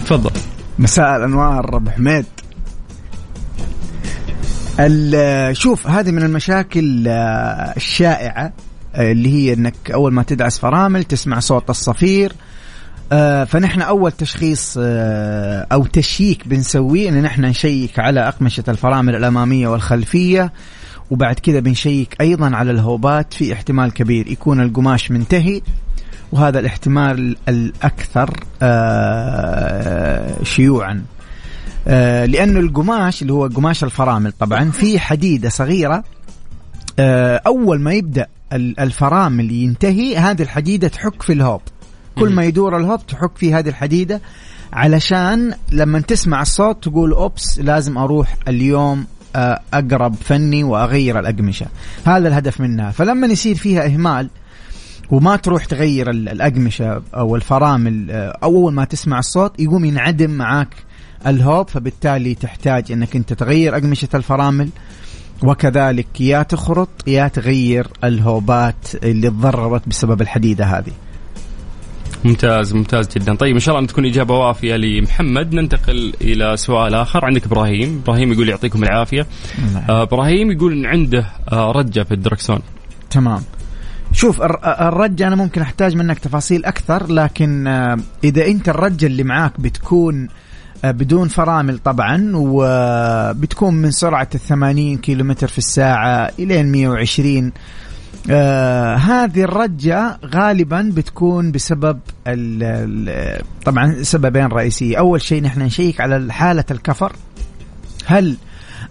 تفضل. 0.06 0.49
مساء 0.80 1.16
الأنوار 1.16 1.76
ابو 1.76 1.90
حميد. 1.90 2.24
شوف 5.52 5.86
هذه 5.86 6.10
من 6.10 6.22
المشاكل 6.22 7.08
آه، 7.08 7.74
الشائعة 7.76 8.52
آه، 8.94 9.12
اللي 9.12 9.28
هي 9.28 9.52
إنك 9.52 9.90
أول 9.90 10.12
ما 10.12 10.22
تدعس 10.22 10.58
فرامل 10.58 11.04
تسمع 11.04 11.38
صوت 11.38 11.70
الصفير. 11.70 12.32
آه، 13.12 13.44
فنحن 13.44 13.82
أول 13.82 14.12
تشخيص 14.12 14.74
أو 15.72 15.86
تشييك 15.86 16.48
بنسويه 16.48 17.08
إن 17.08 17.22
نحن 17.22 17.44
نشيك 17.44 17.98
على 17.98 18.28
أقمشة 18.28 18.64
الفرامل 18.68 19.16
الأمامية 19.16 19.68
والخلفية 19.68 20.52
وبعد 21.10 21.34
كذا 21.34 21.60
بنشيك 21.60 22.16
أيضا 22.20 22.56
على 22.56 22.70
الهوبات 22.70 23.34
في 23.34 23.52
احتمال 23.52 23.92
كبير 23.92 24.28
يكون 24.28 24.60
القماش 24.60 25.10
منتهي. 25.10 25.62
وهذا 26.32 26.58
الاحتمال 26.58 27.36
الأكثر 27.48 28.30
آه، 28.62 30.42
شيوعا. 30.42 31.02
آه، 31.88 32.24
لأنه 32.26 32.60
القماش 32.60 33.22
اللي 33.22 33.32
هو 33.32 33.46
قماش 33.46 33.84
الفرامل 33.84 34.32
طبعا 34.32 34.70
في 34.70 34.98
حديدة 34.98 35.48
صغيرة 35.48 36.04
آه، 36.98 37.40
أول 37.46 37.80
ما 37.80 37.92
يبدأ 37.92 38.26
ال- 38.52 38.80
الفرامل 38.80 39.50
ينتهي 39.50 40.16
هذه 40.16 40.42
الحديدة 40.42 40.88
تحك 40.88 41.22
في 41.22 41.32
الهوب. 41.32 41.60
كل 42.18 42.32
ما 42.32 42.44
يدور 42.44 42.76
الهوب 42.76 43.06
تحك 43.06 43.30
في 43.36 43.54
هذه 43.54 43.68
الحديدة 43.68 44.20
علشان 44.72 45.54
لما 45.72 46.00
تسمع 46.00 46.42
الصوت 46.42 46.82
تقول 46.84 47.12
أوبس 47.12 47.58
لازم 47.58 47.98
أروح 47.98 48.36
اليوم 48.48 49.06
أقرب 49.74 50.14
فني 50.14 50.64
وأغير 50.64 51.18
الأقمشة. 51.18 51.66
هذا 52.04 52.28
الهدف 52.28 52.60
منها. 52.60 52.90
فلما 52.90 53.26
يصير 53.26 53.54
فيها 53.56 53.86
إهمال 53.86 54.30
وما 55.10 55.36
تروح 55.36 55.64
تغير 55.64 56.10
ال- 56.10 56.28
الأقمشة 56.28 57.02
أو 57.14 57.36
الفرامل 57.36 58.10
آه، 58.10 58.38
أول 58.42 58.72
ما 58.72 58.84
تسمع 58.84 59.18
الصوت 59.18 59.60
يقوم 59.60 59.84
ينعدم 59.84 60.30
معاك 60.30 60.68
الهوب 61.26 61.68
فبالتالي 61.68 62.34
تحتاج 62.34 62.92
أنك 62.92 63.16
أنت 63.16 63.32
تغير 63.32 63.76
أقمشة 63.76 64.08
الفرامل 64.14 64.68
وكذلك 65.42 66.20
يا 66.20 66.42
تخرط 66.42 66.88
يا 67.06 67.28
تغير 67.28 67.86
الهوبات 68.04 68.94
اللي 69.04 69.30
تضررت 69.30 69.88
بسبب 69.88 70.20
الحديدة 70.20 70.64
هذه. 70.64 70.92
ممتاز 72.24 72.74
ممتاز 72.74 73.08
جدا. 73.16 73.34
طيب 73.36 73.54
إن 73.54 73.60
شاء 73.60 73.74
الله 73.74 73.82
ان 73.82 73.86
تكون 73.86 74.06
إجابة 74.06 74.34
وافية 74.34 74.76
لمحمد. 74.76 75.54
ننتقل 75.54 76.12
إلى 76.20 76.56
سؤال 76.56 76.94
آخر 76.94 77.24
عندك 77.24 77.46
إبراهيم. 77.46 78.00
إبراهيم 78.04 78.32
يقول 78.32 78.48
يعطيكم 78.48 78.82
العافية. 78.82 79.26
آه، 79.88 80.02
إبراهيم 80.02 80.50
يقول 80.50 80.72
إن 80.72 80.86
عنده 80.86 81.26
آه، 81.52 81.72
رجة 81.72 82.02
في 82.02 82.14
الدركسون. 82.14 82.58
تمام. 83.10 83.42
شوف 84.12 84.42
الر- 84.42 84.60
الرجة 84.64 85.26
أنا 85.26 85.36
ممكن 85.36 85.60
أحتاج 85.62 85.96
منك 85.96 86.18
تفاصيل 86.18 86.64
أكثر 86.64 87.12
لكن 87.12 87.66
آه، 87.66 87.98
إذا 88.24 88.46
أنت 88.46 88.68
الرجة 88.68 89.06
اللي 89.06 89.22
معاك 89.22 89.60
بتكون 89.60 90.28
آه، 90.84 90.90
بدون 90.90 91.28
فرامل 91.28 91.78
طبعا 91.78 92.32
وبتكون 92.34 93.74
من 93.74 93.90
سرعة 93.90 94.28
الثمانين 94.34 94.98
كيلومتر 94.98 95.48
في 95.48 95.58
الساعة 95.58 96.30
إلى 96.38 96.62
120 96.62 97.52
آه 98.30 98.94
هذه 98.94 99.42
الرجة 99.42 100.18
غالبا 100.24 100.90
بتكون 100.94 101.52
بسبب 101.52 101.98
طبعا 103.64 104.02
سببين 104.02 104.46
رئيسية. 104.46 104.98
أول 104.98 105.20
شيء 105.22 105.42
نحن 105.42 105.62
نشيك 105.62 106.00
على 106.00 106.32
حالة 106.32 106.64
الكفر. 106.70 107.12
هل 108.06 108.36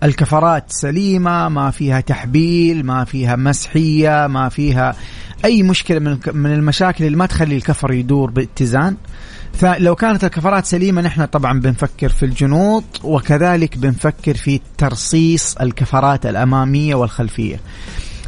الكفرات 0.03 0.63
سليمة 0.67 1.49
ما 1.49 1.71
فيها 1.71 2.01
تحبيل 2.01 2.85
ما 2.85 3.03
فيها 3.03 3.35
مسحية 3.35 4.27
ما 4.27 4.49
فيها 4.49 4.95
أي 5.45 5.63
مشكلة 5.63 5.99
من 6.33 6.53
المشاكل 6.53 7.05
اللي 7.05 7.17
ما 7.17 7.25
تخلي 7.25 7.55
الكفر 7.55 7.91
يدور 7.91 8.31
باتزان. 8.31 8.95
فلو 9.53 9.95
كانت 9.95 10.23
الكفرات 10.23 10.65
سليمة 10.65 11.01
نحن 11.01 11.25
طبعا 11.25 11.59
بنفكر 11.59 12.09
في 12.09 12.25
الجنوط 12.25 12.83
وكذلك 13.03 13.77
بنفكر 13.77 14.37
في 14.37 14.59
ترصيص 14.77 15.55
الكفرات 15.55 16.25
الأمامية 16.25 16.95
والخلفية. 16.95 17.59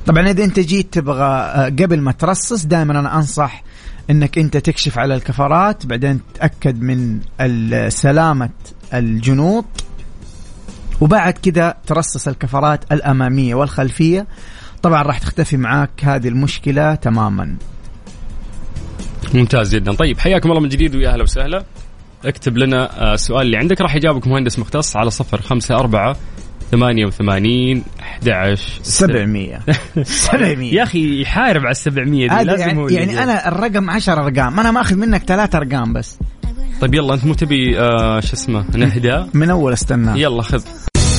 طبعا 0.05 0.29
إذا 0.29 0.43
أنت 0.43 0.59
جيت 0.59 0.93
تبغى 0.93 1.23
آه، 1.23 1.65
قبل 1.65 2.01
ما 2.01 2.11
ترصص 2.11 2.65
دائما 2.65 2.99
أنا 2.99 3.15
أنصح 3.15 3.63
إنك 4.09 4.37
أنت 4.37 4.57
تكشف 4.57 4.99
على 4.99 5.15
الكفرات 5.15 5.85
بعدين 5.85 6.19
تأكد 6.33 6.81
من 6.81 7.19
سلامة 7.89 8.49
الجنوط. 8.93 9.65
وبعد 11.01 11.33
كذا 11.33 11.75
ترصص 11.87 12.27
الكفرات 12.27 12.91
الأمامية 12.91 13.55
والخلفية. 13.55 14.27
طبعا 14.81 15.01
راح 15.03 15.17
تختفي 15.19 15.57
معاك 15.57 15.89
هذه 16.03 16.27
المشكلة 16.27 16.95
تماما. 16.95 17.55
ممتاز 19.33 19.75
جدا. 19.75 19.93
طيب 19.93 20.19
حياكم 20.19 20.49
الله 20.49 20.61
من 20.61 20.69
جديد 20.69 20.95
ويا 20.95 21.09
أهلا 21.09 21.23
وسهلا. 21.23 21.63
اكتب 22.25 22.57
لنا 22.57 23.01
آه، 23.01 23.13
السؤال 23.13 23.45
اللي 23.45 23.57
عندك. 23.57 23.81
راح 23.81 23.95
يجاوبك 23.95 24.27
مهندس 24.27 24.59
مختص 24.59 24.95
على 24.95 25.09
صفر 25.09 25.41
خمسة 25.41 25.75
أربعة 25.75 26.15
88 26.71 27.83
11 27.99 28.79
700 28.83 29.59
700 30.03 30.73
يا 30.73 30.83
أخي 30.83 31.21
يحارب 31.21 31.61
على 31.61 31.71
ال 31.71 31.75
700 31.75 32.27
دي 32.27 32.43
لازم 32.43 32.79
يعني, 32.79 32.93
يعني 32.93 33.23
أنا 33.23 33.47
الرقم 33.47 33.89
10 33.89 34.13
أرقام 34.13 34.59
أنا 34.59 34.71
ماخذ 34.71 34.95
منك 34.95 35.23
ثلاث 35.23 35.55
أرقام 35.55 35.93
بس. 35.93 36.17
طيب 36.81 36.93
يلا 36.93 37.13
أنت 37.13 37.25
مو 37.25 37.33
تبي 37.33 37.79
آه 37.79 38.19
شو 38.19 38.33
اسمه 38.33 38.65
نهدى؟ 38.75 39.25
من 39.33 39.49
أول 39.49 39.73
استنى. 39.73 40.21
يلا 40.21 40.41
خذ. 40.41 40.61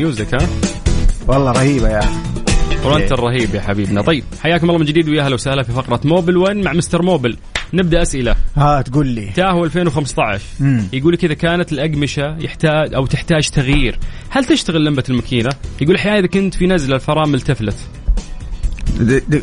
ال 0.00 0.06
music 0.06 0.34
ها؟ 0.34 0.48
والله 1.28 1.52
رهيبة 1.52 1.88
يا 1.88 1.98
أخي. 1.98 2.14
وانت 2.84 3.12
الرهيب 3.12 3.54
يا 3.54 3.60
حبيبنا. 3.60 4.02
طيب 4.02 4.24
حياكم 4.42 4.70
الله 4.70 4.78
من 4.78 4.86
جديد 4.86 5.08
ويا 5.08 5.22
أهلا 5.22 5.34
وسهلا 5.34 5.62
في 5.62 5.72
فقرة 5.72 6.00
Mobil 6.04 6.36
1 6.36 6.56
مع 6.56 6.72
Mister 6.72 7.02
Mobil. 7.02 7.36
نبدأ 7.72 8.02
أسئلة. 8.02 8.36
ها 8.56 8.82
تقول 8.82 9.06
لي. 9.06 9.30
Tahoe 9.36 9.64
2015 9.64 10.42
مم. 10.60 10.84
يقول 10.92 11.12
لك 11.12 11.24
اذا 11.24 11.34
كانت 11.34 11.72
الأقمشة 11.72 12.36
يحتاج 12.38 12.94
أو 12.94 13.06
تحتاج 13.06 13.48
تغيير. 13.48 13.98
هل 14.30 14.44
تشتغل 14.44 14.84
لمبة 14.84 15.04
الماكينة؟ 15.08 15.50
يقول 15.80 15.96
أحيانا 15.96 16.18
إذا 16.18 16.26
كنت 16.26 16.54
في 16.54 16.66
نزلة 16.66 16.94
الفرامل 16.96 17.40
تفلت. 17.40 17.76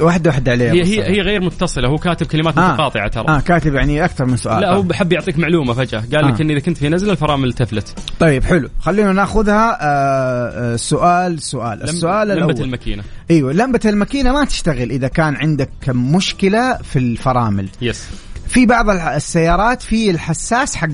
واحدة 0.01 0.29
واحدة 0.29 0.51
عليها 0.51 0.73
هي. 0.73 0.83
هي 0.83 1.03
هي 1.03 1.21
غير 1.21 1.41
متصلة 1.41 1.89
هو 1.89 1.97
كاتب 1.97 2.25
كلمات 2.25 2.57
آه. 2.57 2.71
متقاطعة 2.71 3.07
ترى. 3.07 3.25
آه 3.27 3.39
كاتب 3.39 3.75
يعني 3.75 4.05
أكثر 4.05 4.25
من 4.25 4.37
سؤال. 4.37 4.61
لا 4.61 4.71
هو 4.73 4.79
آه. 4.79 4.83
بحب 4.83 5.11
يعطيك 5.13 5.39
معلومة 5.39 5.73
فجأة. 5.73 6.03
قال 6.15 6.27
لك 6.27 6.39
آه. 6.39 6.43
ان 6.43 6.51
إذا 6.51 6.59
كنت 6.59 6.77
في 6.77 6.89
نزلة 6.89 7.11
الفرامل 7.11 7.53
تفلت 7.53 7.95
طيب 8.19 8.43
حلو. 8.43 8.69
خلينا 8.79 9.13
ناخذها 9.13 9.77
آه 9.81 10.73
آه 10.73 10.75
سؤال 10.75 11.41
سؤال. 11.41 11.83
السؤال 11.83 12.27
لمبة 12.27 12.45
الأول. 12.45 12.61
الماكينة. 12.61 13.03
أيوه 13.31 13.53
لمبة 13.53 13.79
الماكينة 13.85 14.31
ما 14.33 14.45
تشتغل 14.45 14.91
إذا 14.91 15.07
كان 15.07 15.35
عندك 15.35 15.69
مشكلة 15.89 16.77
في 16.77 16.99
الفرامل. 16.99 17.67
يس 17.81 18.07
في 18.47 18.65
بعض 18.65 18.89
السيارات 18.89 19.81
في 19.81 20.11
الحساس 20.11 20.75
حق 20.75 20.87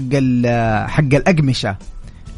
حق 0.87 1.13
الأقمشة. 1.13 1.75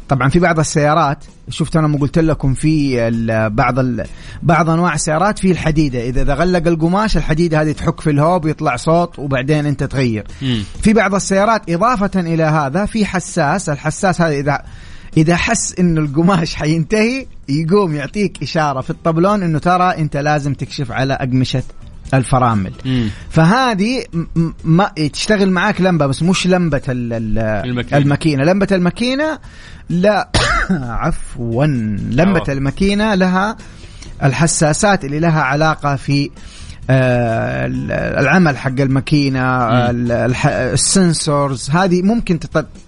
طبعا 0.08 0.28
في 0.28 0.38
بعض 0.38 0.58
السيارات 0.58 1.24
شفت 1.48 1.76
أنا 1.76 1.86
ما 1.86 1.98
قلت 1.98 2.18
لكم 2.18 2.54
في 2.54 3.08
ال- 3.08 3.50
بعض 3.50 3.78
ال- 3.78 4.06
بعض 4.42 4.70
أنواع 4.70 4.94
السيارات 4.94 5.38
في 5.38 5.50
الحديدة. 5.50 6.00
اذا 6.08 6.22
إذا 6.22 6.34
غلق 6.34 6.66
القماش 6.66 7.16
الحديدة 7.16 7.62
هذه 7.62 7.72
تحك 7.72 8.00
في 8.00 8.10
الهوب 8.10 8.44
ويطلع 8.44 8.76
صوت 8.76 9.18
وبعدين 9.18 9.66
أنت 9.66 9.84
تغير. 9.84 10.24
مم. 10.42 10.62
في 10.82 10.92
بعض 10.92 11.14
السيارات 11.14 11.70
إضافة 11.70 12.20
إلى 12.20 12.42
هذا 12.42 12.86
في 12.86 13.06
حساس. 13.06 13.68
الحساس 13.68 14.20
هذا 14.20 14.34
اذا 14.34 14.62
إذا 15.16 15.36
حس 15.36 15.74
انه 15.78 16.00
القماش 16.00 16.54
حينتهي 16.54 17.26
يقوم 17.48 17.94
يعطيك 17.94 18.42
إشارة 18.42 18.80
في 18.80 18.90
الطبلون 18.90 19.42
إنه 19.42 19.58
ترى 19.58 19.90
أنت 19.98 20.16
لازم 20.16 20.54
تكشف 20.54 20.92
على 20.92 21.14
أقمشة 21.14 21.62
الفرامل 22.14 22.72
مم. 22.84 23.08
فهذه 23.30 24.04
ما 24.64 24.90
تشتغل 25.12 25.50
معاك 25.50 25.80
لمبة 25.80 26.06
بس 26.06 26.22
مش 26.22 26.46
لمبة 26.46 26.82
ال- 26.88 27.12
ال- 27.12 27.38
الماكينة. 27.38 27.96
الماكينة 27.98 28.44
لمبة 28.44 28.68
الماكينة 28.72 29.38
لا 29.90 30.28
عفوا 30.70 31.66
لمبة 31.66 32.40
عفوا. 32.40 32.52
الماكينة 32.54 33.14
لها 33.14 33.56
الحساسات 34.22 35.04
اللي 35.04 35.18
لها 35.18 35.42
علاقة 35.42 35.96
في 35.96 36.30
آه، 36.90 37.66
ال- 37.66 37.92
العمل 37.92 38.58
حق 38.58 38.80
الماكينة 38.80 39.40
السنسورز 40.72 41.70
هذه 41.70 42.02
ممكن 42.02 42.38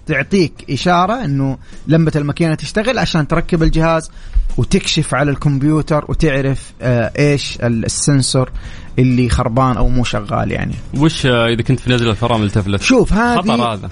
تعطيك 0.07 0.53
إشارة 0.69 1.25
إنه 1.25 1.57
لمبة 1.87 2.11
الماكينة 2.15 2.55
تشتغل 2.55 2.97
عشان 2.99 3.27
تركب 3.27 3.63
الجهاز 3.63 4.11
وتكشف 4.57 5.13
على 5.15 5.31
الكمبيوتر 5.31 6.05
وتعرف 6.09 6.73
آه، 6.81 7.11
إيش 7.19 7.57
ال- 7.63 7.85
السنسور 7.85 8.51
اللي 8.99 9.29
خربان 9.29 9.77
أو 9.77 9.89
مو 9.89 10.03
شغال 10.03 10.51
يعني. 10.51 10.73
وش 10.97 11.25
إذا 11.25 11.61
كنت 11.61 11.79
في 11.79 11.93
نزله 11.93 12.11
الفرامل 12.11 12.51
تفلت؟ 12.51 12.81
شوف 12.81 13.13
هذه. 13.13 13.37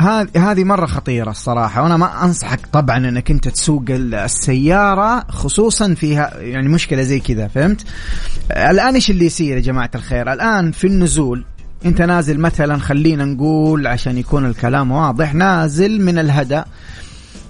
هذه 0.01 0.51
هذه 0.51 0.63
مرة 0.63 0.85
خطيرة 0.85 1.29
الصراحة 1.31 1.83
وأنا 1.83 1.97
ما 1.97 2.25
أنصحك 2.25 2.59
طبعا 2.73 2.97
إنك 2.97 3.31
أنت 3.31 3.47
تسوق 3.47 3.83
ال- 3.89 4.15
السيارة 4.15 5.19
خصوصا 5.29 5.93
فيها 5.93 6.37
يعني 6.39 6.69
مشكلة 6.69 7.03
زي 7.03 7.19
كذا 7.19 7.47
فهمت؟ 7.47 7.81
الآن 8.51 8.93
إيش 8.93 9.09
اللي 9.09 9.25
يصير 9.25 9.55
يا 9.57 9.61
جماعة 9.61 9.91
الخير؟ 9.95 10.33
الآن 10.33 10.71
في 10.71 10.87
النزول 10.87 11.43
أنت 11.85 12.01
نازل 12.01 12.39
مثلا 12.39 12.77
خلينا 12.79 13.25
نقول 13.25 13.87
عشان 13.87 14.17
يكون 14.17 14.45
الكلام 14.45 14.91
واضح 14.91 15.33
نازل 15.33 16.01
من 16.01 16.19
الهدى 16.19 16.61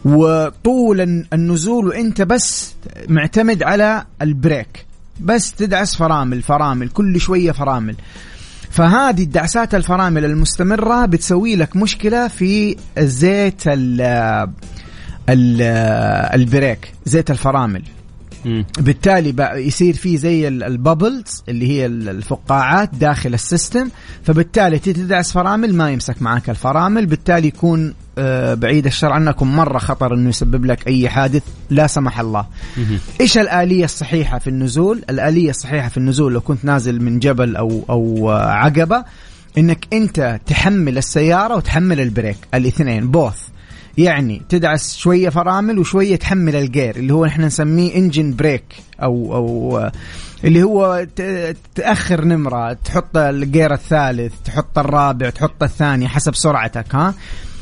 وطول 0.06 1.02
الن- 1.02 1.26
النزول 1.34 1.88
وأنت 1.88 2.22
بس 2.22 2.74
معتمد 3.10 3.64
على 3.64 4.06
ال 4.22 4.31
brake. 4.31 4.86
بس 5.20 5.52
تدعس 5.54 5.96
فرامل 5.96 6.42
فرامل 6.42 6.90
كل 6.90 7.20
شوية 7.20 7.52
فرامل 7.52 7.96
فهذه 8.70 9.24
الدعسات 9.24 9.76
الفرامل 9.76 10.26
المستمرة 10.26 11.06
بتسوي 11.06 11.56
لك 11.56 11.76
مشكلة 11.76 12.28
في 12.28 12.76
زيت 13.00 13.62
ال 13.68 14.02
ال 15.30 15.62
ال 16.42 16.51
brake 16.51 16.94
زيت 17.06 17.32
الفرامل. 17.32 17.84
بالتالي 18.80 19.32
بقى 19.32 19.64
يصير 19.68 19.94
في 19.94 20.18
زي 20.18 20.48
ال- 20.48 20.64
ال 20.64 20.74
bubbles 20.74 21.44
اللي 21.50 21.68
هي 21.68 21.86
ال- 21.86 22.10
الفقاعات 22.10 22.96
داخل 22.96 23.34
ال 23.34 23.42
system 23.42 23.90
فبالتالي 24.24 24.80
تدعس 24.80 25.32
فرامل 25.32 25.76
ما 25.76 25.92
يمسك 25.92 26.22
معك 26.22 26.50
الفرامل 26.50 27.06
بالتالي 27.06 27.48
يكون 27.48 27.94
آه، 28.20 28.54
بعيد 28.54 28.86
الشر 28.86 29.12
عنكم 29.12 29.56
مرة 29.56 29.78
خطر 29.78 30.14
إنه 30.14 30.30
يسبب 30.30 30.66
لك 30.66 30.88
أي 30.88 31.10
حادث 31.10 31.44
لا 31.70 31.88
سمح 31.88 32.20
الله. 32.20 32.46
إيش 33.22 33.38
الآلية 33.38 33.86
الصحيحة 33.86 34.40
في 34.40 34.50
النزول؟ 34.50 35.02
الآلية 35.10 35.50
الصحيحة 35.50 35.90
في 35.90 35.98
النزول 35.98 36.34
لو 36.34 36.42
كنت 36.42 36.66
نازل 36.66 37.02
من 37.02 37.20
جبل 37.20 37.56
أو 37.56 37.84
أو 37.90 38.32
آه، 38.32 38.46
عقبة 38.52 39.04
إنك 39.58 39.88
أنت 39.94 40.40
تحمل 40.46 40.98
السيارة 40.98 41.56
وتحمل 41.56 42.02
ال 42.02 42.08
brake 42.08 42.38
الاثنين 42.54 43.12
both 43.12 43.38
يعني 43.98 44.42
تدعس 44.50 44.98
شوية 44.98 45.30
فرامل 45.30 45.80
وشوية 45.80 46.16
تحمل 46.16 46.56
الجير 46.56 46.96
اللي 46.96 47.14
هو 47.14 47.26
إحنا 47.26 47.46
نسميه 47.48 47.96
engine 47.96 48.36
brake 48.36 48.64
أو 49.04 49.36
أو 49.36 49.90
اللي 50.44 50.64
هو 50.64 51.08
ت- 51.16 51.56
تأخر 51.76 52.26
نمرة 52.26 52.74
تحط 52.74 53.18
الجير 53.18 53.74
الثالث 53.74 54.34
تحط 54.46 54.80
الرابع 54.80 55.30
تحط 55.30 55.64
الثاني 55.64 56.08
حسب 56.08 56.36
سرعتك 56.36 56.96
ها؟ 56.96 57.14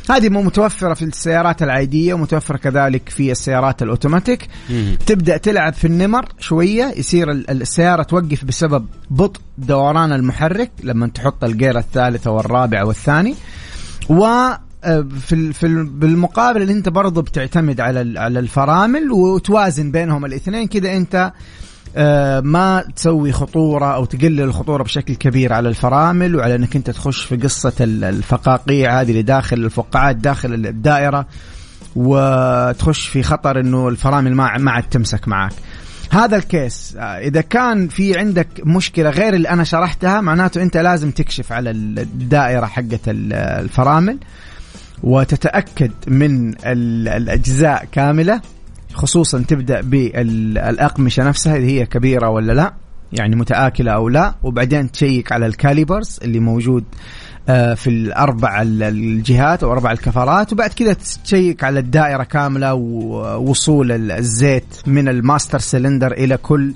هذه 0.09 0.29
مو 0.29 0.41
متوفرة 0.41 0.93
في 0.93 1.05
السيارات 1.05 1.63
العادية 1.63 2.13
ومتوفرة 2.13 2.57
كذلك 2.57 3.09
في 3.09 3.31
السيارات 3.31 3.81
الأوتوماتيك. 3.81 4.47
مم. 4.69 4.97
تبدأ 5.05 5.37
تلعب 5.37 5.73
في 5.73 5.87
النمر 5.87 6.25
شوية 6.39 6.93
يصير 6.97 7.31
ال- 7.31 7.61
السيارة 7.61 8.03
توقف 8.03 8.45
بسبب 8.45 8.85
بطء 9.09 9.41
دوران 9.57 10.11
المحرك 10.11 10.71
لما 10.83 11.07
تحط 11.07 11.43
الجير 11.43 11.77
الثالث 11.77 12.27
أو 12.27 12.39
الرابع 12.39 12.81
أو 12.81 12.91
الثاني. 12.91 13.35
و 14.09 14.25
في 15.19 15.33
ال- 15.35 15.53
في 15.53 15.65
ال- 15.65 15.85
بالمقابل 15.85 16.61
اللي 16.61 16.73
أنت 16.73 16.89
برضو 16.89 17.21
بتعتمد 17.21 17.79
على 17.79 18.19
على 18.19 18.39
الفرامل 18.39 19.11
وتوازن 19.11 19.91
بينهم 19.91 20.25
الاثنين 20.25 20.67
كده 20.67 20.97
أنت 20.97 21.31
آه، 21.97 22.39
ما 22.39 22.83
تسوي 22.95 23.31
خطورة 23.31 23.95
أو 23.95 24.05
تقلل 24.05 24.41
الخطورة 24.41 24.83
بشكل 24.83 25.15
كبير 25.15 25.53
على 25.53 25.69
الفرامل 25.69 26.35
وعلى 26.35 26.55
أنك 26.55 26.75
أنت 26.75 26.89
تخش 26.89 27.23
في 27.25 27.35
ال- 27.81 28.03
الفقاقيع 28.03 29.01
هذه 29.01 29.09
اللي 29.11 29.21
داخل 29.21 29.57
الفقاعات 29.57 30.15
داخل 30.15 30.53
الدائرة 30.53 31.25
وتخش 31.95 33.07
في 33.07 33.23
خطر 33.23 33.59
إنه 33.59 33.87
الفرامل 33.87 34.35
ما 34.35 34.57
ما 34.57 34.71
عاد 34.71 34.83
تمسك 34.83 35.27
معك 35.27 35.53
هذا 36.11 36.37
الكيس 36.37 36.95
آه، 36.99 37.01
إذا 37.01 37.41
كان 37.41 37.87
في 37.87 38.17
عندك 38.19 38.47
مشكلة 38.65 39.09
غير 39.09 39.33
اللي 39.33 39.49
أنا 39.49 39.63
شرحتها 39.63 40.21
معناته 40.21 40.61
أنت 40.61 40.77
لازم 40.77 41.11
تكشف 41.11 41.51
على 41.51 41.71
الدائرة 41.71 42.65
حقة 42.65 42.99
ال- 43.07 43.33
الفرامل. 43.33 44.17
وتتأكد 45.03 45.91
من 46.07 46.49
ال- 46.49 47.07
الأجزاء 47.07 47.85
كاملة 47.91 48.41
خصوصا 48.93 49.43
تبدأ 49.47 49.81
بالأقمشة 49.81 51.23
نفسها 51.23 51.55
اللي 51.55 51.67
هي 51.81 51.85
كبيرة 51.85 52.29
ولا 52.29 52.53
لا 52.53 52.73
يعني 53.13 53.35
متآكلة 53.35 53.91
أو 53.91 54.09
لا 54.09 54.35
وبعدين 54.43 54.91
تشيك 54.91 55.31
على 55.31 55.45
ال 55.45 55.53
calipers 55.53 56.19
اللي 56.23 56.39
موجود 56.39 56.83
آه، 57.49 57.73
في 57.73 57.89
الأربع 57.89 58.61
ال- 58.61 58.83
الجهات 58.83 59.63
أو 59.63 59.71
أربع 59.71 59.91
الكفرات 59.91 60.53
وبعد 60.53 60.69
كذا 60.69 60.95
تشيك 61.23 61.63
على 61.63 61.79
الدائرة 61.79 62.23
كاملة 62.23 62.73
ووصول 62.73 63.91
ال- 63.91 64.11
الزيت 64.11 64.65
من 64.87 65.07
ال 65.07 65.15
master 65.15 65.59
cylinder 65.59 66.11
إلى 66.11 66.37
كل 66.37 66.73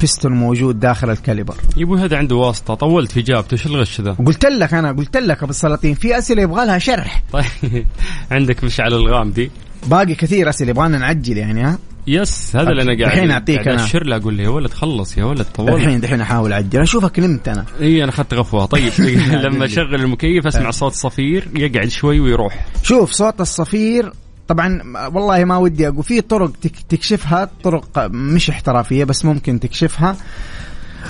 بيستون 0.00 0.32
موجود 0.32 0.80
داخل 0.80 1.10
ال 1.10 1.15
caliper. 1.15 1.54
يبوي 1.76 2.00
هذا 2.00 2.16
عنده 2.16 2.36
واسطة. 2.36 2.74
طولت 2.74 3.12
في 3.12 3.20
اجابته 3.20 3.52
إيش 3.52 3.66
الغش 3.66 4.00
ذا؟ 4.00 4.12
قلت 4.26 4.44
لك 4.46 4.74
أنا 4.74 4.92
قلت 4.92 5.16
لك 5.16 5.42
أبو 5.42 5.50
السلاطين 5.50 5.94
في 5.94 6.18
أسئلة 6.18 6.42
يبغى 6.42 6.66
لها 6.66 6.78
شرح. 6.78 7.22
طيب. 7.32 7.86
عندك 8.30 8.64
مشعل 8.64 8.94
الغامدي 8.94 9.50
باقي 9.86 10.14
كثير 10.14 10.48
أسئلة 10.48 10.70
يبغانا 10.70 10.98
نعجل 10.98 11.36
يعني 11.36 11.62
ها؟ 11.62 11.78
yes 12.06 12.56
هذا 12.56 12.70
اللي 12.70 12.82
أنا 12.82 12.98
قاعد 12.98 13.12
الحين 13.12 13.30
أعطيك 13.30 13.56
قاعد 13.56 13.68
أنا. 13.68 13.84
أشر 13.84 14.06
له 14.06 14.16
أقول 14.16 14.36
له 14.36 14.42
يا 14.42 14.48
ولد 14.48 14.72
خلص 14.72 15.18
يا 15.18 15.24
ولد 15.24 15.44
طولت 15.54 15.74
الحين 15.74 16.04
الحين 16.04 16.20
أحاول 16.20 16.52
أعجل. 16.52 16.80
أشوفك 16.80 17.18
نمت 17.18 17.48
أنا. 17.48 17.64
إي 17.80 18.02
أنا 18.02 18.10
أخذت 18.10 18.34
غفوة. 18.34 18.64
طيب. 18.66 18.92
لما 19.44 19.64
أشغل 19.64 19.94
المكيف 19.94 20.46
أسمع 20.46 20.70
صوت 20.70 20.92
صفير 20.92 21.48
يقعد 21.54 21.88
شوي 21.88 22.20
ويروح. 22.20 22.66
شوف 22.82 23.10
صوت 23.12 23.40
الصفير 23.40 24.12
طبعا 24.48 24.82
والله 25.08 25.44
ما 25.44 25.56
ودي 25.56 25.88
أقول 25.88 26.04
في 26.04 26.20
طرق 26.20 26.52
تك- 26.62 26.82
تكشفها 26.88 27.50
طرق 27.64 27.98
مش 28.10 28.50
احترافية 28.50 29.04
بس 29.04 29.24
ممكن 29.24 29.60
تكشفها. 29.60 30.16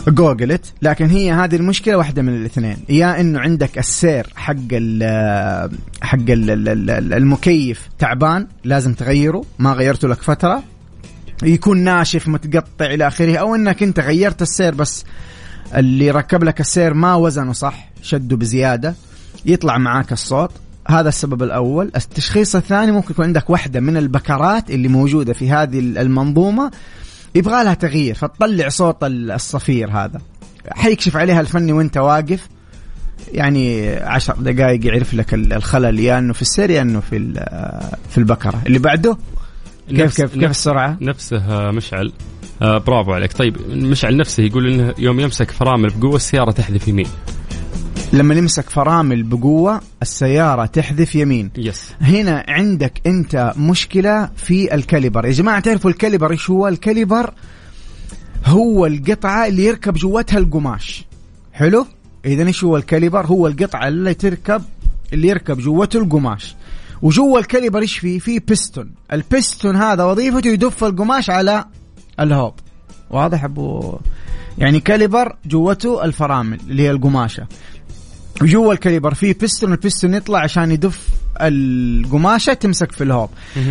جوجلت 0.09 0.73
لكن 0.83 1.07
هي 1.07 1.33
هذه 1.33 1.57
المشكلة 1.57 1.97
واحدة 1.97 2.23
من 2.23 2.37
الاثنين. 2.37 2.77
يا 2.89 3.21
إنه 3.21 3.41
عندك 3.41 3.79
السير 3.79 4.27
حق 4.37 4.55
ال 4.73 5.71
حق 6.03 6.19
ال 6.19 6.51
ال 6.69 7.13
المكيف 7.13 7.89
تعبان 7.99 8.47
لازم 8.65 8.95
تغيره 8.95 9.45
ما 9.59 9.73
غيرته 9.73 10.09
لك 10.09 10.23
فترة. 10.23 10.63
يكون 11.43 11.79
ناشف 11.79 12.29
متقطع 12.29 12.87
إلى 12.87 13.07
آخره 13.07 13.37
أو 13.37 13.55
إنك 13.55 13.83
أنت 13.83 14.01
غيرت 14.01 14.43
السير 14.43 14.75
بس 14.75 15.05
اللي 15.75 16.11
ركب 16.11 16.45
لك 16.45 16.61
السير 16.61 16.95
ما 16.95 17.15
وزنه 17.15 17.53
صح 17.53 17.89
شده 18.03 18.37
بزيادة 18.37 18.95
يطلع 19.47 19.79
معاك 19.79 20.13
الصوت. 20.13 20.51
هذا 20.89 21.09
السبب 21.09 21.43
الأول. 21.43 21.91
التشخيص 21.97 22.57
الثاني 22.57 22.93
ممكن 22.93 23.11
يكون 23.11 23.25
عندك 23.25 23.51
واحدة 23.51 23.81
من 23.81 23.97
البكرات 23.97 24.71
اللي 24.71 24.89
موجودة 24.89 25.33
في 25.33 25.51
هذه 25.51 25.79
المنظومة. 25.79 26.71
يبغى 27.35 27.65
لها 27.65 27.75
تغيير 27.75 28.15
فتطلع 28.15 28.69
صوت 28.69 28.97
الصفير 29.05 29.91
هذا. 29.91 30.21
حيكشف 30.71 31.17
عليها 31.17 31.41
الفني 31.41 31.73
وانت 31.73 31.97
واقف. 31.97 32.49
يعني 33.33 33.95
عشر 33.97 34.35
دقائق 34.35 34.87
يعرف 34.87 35.15
لك 35.15 35.35
الخلل 35.35 36.01
يا 36.01 36.19
إنه 36.19 36.33
في 36.33 36.43
السير 36.43 36.71
يا 36.71 36.83
إنه 36.83 37.01
في 37.01 37.33
في 38.11 38.19
البكرة. 38.19 38.63
اللي 38.67 38.79
بعده؟ 38.79 39.17
كيف 39.89 40.01
نفس- 40.01 40.17
كيف 40.17 40.33
كيف 40.35 40.43
نفس- 40.43 40.59
السرعة؟ 40.59 40.97
نفسه 41.01 41.37
آه، 41.37 41.71
مشعل. 41.71 42.13
آه 42.63 42.79
برافو 42.79 43.13
عليك. 43.13 43.33
طيب 43.33 43.57
مشعل 43.71 44.17
نفسه 44.17 44.43
يقول 44.43 44.73
إنه 44.73 44.95
يوم 44.99 45.21
يمسك 45.21 45.51
فرامل 45.51 45.89
بقوة 45.97 46.17
السيارة 46.17 46.51
تحذف 46.51 46.89
يمين. 46.89 47.07
لما 48.13 48.35
نمسك 48.35 48.71
فرامل 48.71 49.23
بقوة 49.23 49.81
السيارة 50.03 50.67
تحذف 50.67 51.15
يمين. 51.15 51.51
yes 51.57 51.95
هنا 52.01 52.45
عندك 52.49 53.01
أنت 53.07 53.53
مشكلة 53.57 54.31
في 54.37 54.75
ال 54.75 54.80
caliper. 54.80 55.27
يا 55.27 55.33
جماعة 55.33 55.61
تعرفوا 55.61 55.91
ال 55.91 55.96
caliper 55.96 56.31
إيش 56.31 56.51
هو؟ 56.51 56.69
ال 56.69 56.77
caliper 56.77 57.33
هو 58.45 58.87
القطعة 58.87 59.47
اللي 59.47 59.65
يركب 59.65 59.95
جوتها 59.95 60.39
القماش. 60.39 61.05
حلو؟ 61.53 61.87
اذا 62.25 62.47
إيش 62.47 62.65
هو 62.65 62.77
ال 62.77 62.82
caliper؟ 62.82 63.27
هو 63.27 63.47
القطعة 63.47 63.89
اللي 63.89 64.15
تركب 64.15 64.63
اللي 65.13 65.29
يركب 65.29 65.59
جوته 65.59 65.99
القماش. 65.99 66.55
وجوا 67.03 67.39
ال 67.39 67.44
caliper 67.44 67.81
إيش 67.81 67.99
فيه 67.99 68.19
فيه 68.19 68.41
piston 68.49 68.91
ال 69.13 69.22
piston 69.22 69.77
هذا 69.77 70.05
وظيفته 70.05 70.49
يدف 70.49 70.85
القماش 70.85 71.31
على 71.31 71.65
الهوب. 72.21 72.55
واضح 73.11 73.45
أبو؟ 73.45 73.99
يعني 74.59 74.81
caliper 74.81 75.37
جوته 75.47 76.05
الفرامل 76.05 76.61
اللي 76.69 76.83
هي 76.83 76.91
القماشة. 76.91 77.47
جوا 78.43 78.73
ال 78.73 78.78
caliper 78.78 79.15
فيه 79.15 79.35
piston 79.41 79.73
ال 79.73 79.79
piston 79.79 80.15
يطلع 80.15 80.39
عشان 80.39 80.73
يدف 80.73 81.09
القماشة 81.41 82.53
تمسك 82.53 82.93
في 82.93 83.05
الهوب. 83.05 83.31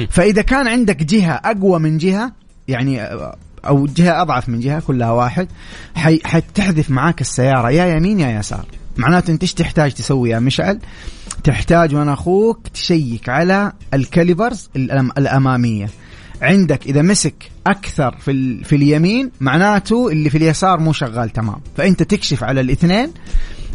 فإذا 0.09 0.41
كان 0.41 0.68
عندك 0.68 1.03
جهة 1.03 1.32
أقوى 1.45 1.80
من 1.80 1.97
جهة 1.97 2.32
يعني 2.68 3.01
أو 3.68 3.86
جهة 3.86 4.22
أضعف 4.22 4.49
من 4.49 4.59
جهة 4.59 4.80
كلها 4.80 5.11
واحد 5.11 5.47
حي 5.95 6.20
حتحذف 6.26 6.89
معاك 6.89 7.22
السيارة 7.22 7.72
يا 7.72 7.86
يمين 7.95 8.20
يا 8.20 8.39
يسار. 8.39 8.66
معناته 8.97 9.32
أنت 9.32 9.41
إيش 9.41 9.53
تحتاج 9.53 9.91
تسوي 9.93 10.30
يا 10.30 10.39
مشعل؟ 10.39 10.80
تحتاج 11.43 11.95
وأنا 11.95 12.13
أخوك 12.13 12.68
تشيك 12.68 13.30
على 13.30 13.72
ال 13.93 14.02
calipers 14.02 14.69
الأمامية. 15.18 15.89
عندك 16.41 16.86
إذا 16.88 17.01
مسك 17.01 17.51
أكثر 17.68 18.16
في 18.18 18.32
ال- 18.32 18.63
في 18.63 18.76
اليمين 18.76 19.32
معناته 19.41 20.09
اللي 20.09 20.30
في 20.30 20.38
اليسار 20.38 20.80
مو 20.80 20.93
شغال 20.93 21.30
تمام. 21.30 21.55
فأنت 21.78 22.03
تكشف 22.03 22.43
على 22.43 22.61
الاثنين 22.61 23.11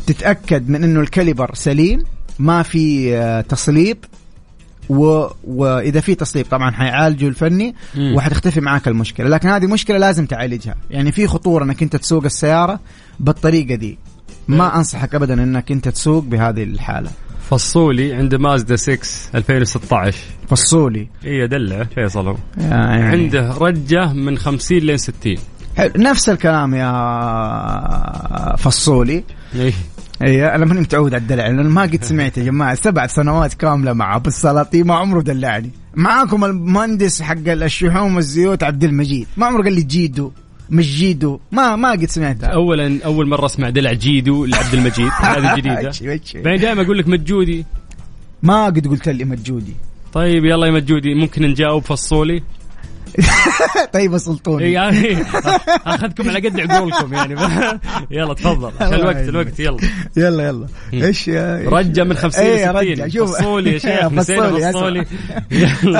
تتأكد 0.07 0.69
من 0.69 0.85
إنه 0.85 1.01
ال 1.01 1.07
caliper 1.08 1.55
سليم 1.55 2.05
ما 2.39 2.63
في 2.63 3.17
آه، 3.17 3.41
تصليب 3.41 3.97
و... 4.89 5.27
واذا 5.45 6.01
في 6.01 6.15
تصليب 6.15 6.47
طبعا 6.51 6.71
حيعالجه 6.71 7.29
الفني. 7.29 7.75
وحتختفي 8.15 8.61
معك 8.61 8.89
المشكلة. 8.89 9.29
لكن 9.29 9.49
هذه 9.49 9.67
مشكلة 9.67 9.99
لازم 9.99 10.27
تعالجها. 10.27 10.75
يعني 10.91 11.13
في 11.13 11.27
خطورة 11.27 11.65
إنك 11.65 11.83
أنت 11.83 11.97
تسوق 11.97 12.25
السيارة 12.25 12.81
بالطريقة 13.21 13.75
دي. 13.75 13.99
ما 14.49 14.77
أنصحك 14.77 15.15
ابدا 15.15 15.35
إنك 15.43 15.73
أنت 15.73 15.89
تسوق 15.89 16.25
بهذه 16.25 16.63
الحالة. 16.63 17.11
فصولي 17.51 18.15
عنده 18.15 18.39
مازدا 18.39 18.77
6 18.77 18.99
2016 19.35 20.19
فصولي. 20.49 21.09
اي 21.25 21.47
دلع 21.47 21.85
فيصل 21.85 22.29
هو 22.29 22.37
يعني. 22.59 23.03
عنده 23.03 23.53
رجة 23.59 24.13
من 24.13 24.39
50 24.39 24.79
لين 24.79 24.97
60 24.97 25.37
حلو. 25.77 25.91
نفس 25.97 26.29
الكلام 26.29 26.75
يا 26.75 28.57
فصولي. 28.57 29.13
إيه. 29.13 29.40
اي 30.23 30.55
أنا 30.55 30.65
ماني 30.65 30.81
متعود 30.81 31.15
على 31.15 31.23
الدلع 31.23 31.47
لأن 31.47 31.69
ما 31.69 31.83
قد 31.83 32.05
سمعت 32.05 32.39
يا 32.39 32.45
جماعة. 32.45 32.75
سبع 32.75 33.07
سنوات 33.07 33.55
كاملة 33.55 33.93
مع 33.93 34.17
أبو 34.17 34.29
السلاطين 34.29 34.87
ما 34.87 34.95
عمره 34.95 35.21
دلعني. 35.21 35.71
معاكم 35.95 36.45
المهندس 36.45 37.23
حق 37.23 37.49
الشحوم 37.49 38.17
والزيوت 38.17 38.63
عبد 38.63 38.85
المجيد. 38.85 39.27
ما 39.37 39.47
عمره 39.47 39.63
قال 39.63 39.73
لي 39.73 39.83
جيدو 39.83 40.33
مش 40.71 40.97
جيدو. 40.97 41.41
ما 41.53 41.77
ما 41.77 41.91
قد 41.91 42.05
سمعتها 42.05 42.47
اولا 42.47 43.01
أول 43.05 43.29
مرة 43.29 43.47
أسمع 43.47 43.71
دلع 43.71 43.93
جيدو 43.93 44.45
لعبد 44.45 44.75
المجيد. 44.75 45.11
هذه 45.23 45.57
جديدة. 45.57 45.93
بعدين 46.35 46.61
دائما 46.61 46.83
أقول 46.83 46.99
لك 46.99 47.09
مجودي. 47.09 47.65
ما 48.43 48.67
قد 48.67 48.87
قلت 48.87 49.09
لي 49.09 49.25
مجودي. 49.25 49.75
طيب 50.13 50.45
يلا 50.45 50.67
يا 50.67 50.73
مجودي 50.73 51.15
ممكن 51.15 51.43
نجاوب 51.43 51.83
فصولي؟ 51.83 52.43
طيب 53.93 54.19
سلطوني 54.19 54.65
إيه 54.65 54.75
يعني 54.75 55.17
أخذكم 55.87 56.29
على 56.31 56.49
قد 56.49 56.61
عقولكم 56.71 57.15
يعني. 57.15 57.35
يلا 58.11 58.35
تفضل. 58.35 58.73
عشان 58.81 58.95
الوقت 58.95 59.17
الوقت 59.17 59.61
يلا. 59.61 59.79
يلا 60.17 60.45
يلا. 60.47 60.67
إيش 60.93 61.29
يا 61.29 61.63
رجة 61.67 62.05
من 62.05 62.15
50 62.17 62.45
إيه 62.45 62.71
ل 62.71 62.75
رجة. 62.75 62.95
60 62.95 63.11
شوف. 63.11 63.37
فصولي 63.39 63.73
يا 63.73 63.79
شيخ. 63.79 64.09
فصولي، 64.09 64.73
فصولي. 64.73 65.07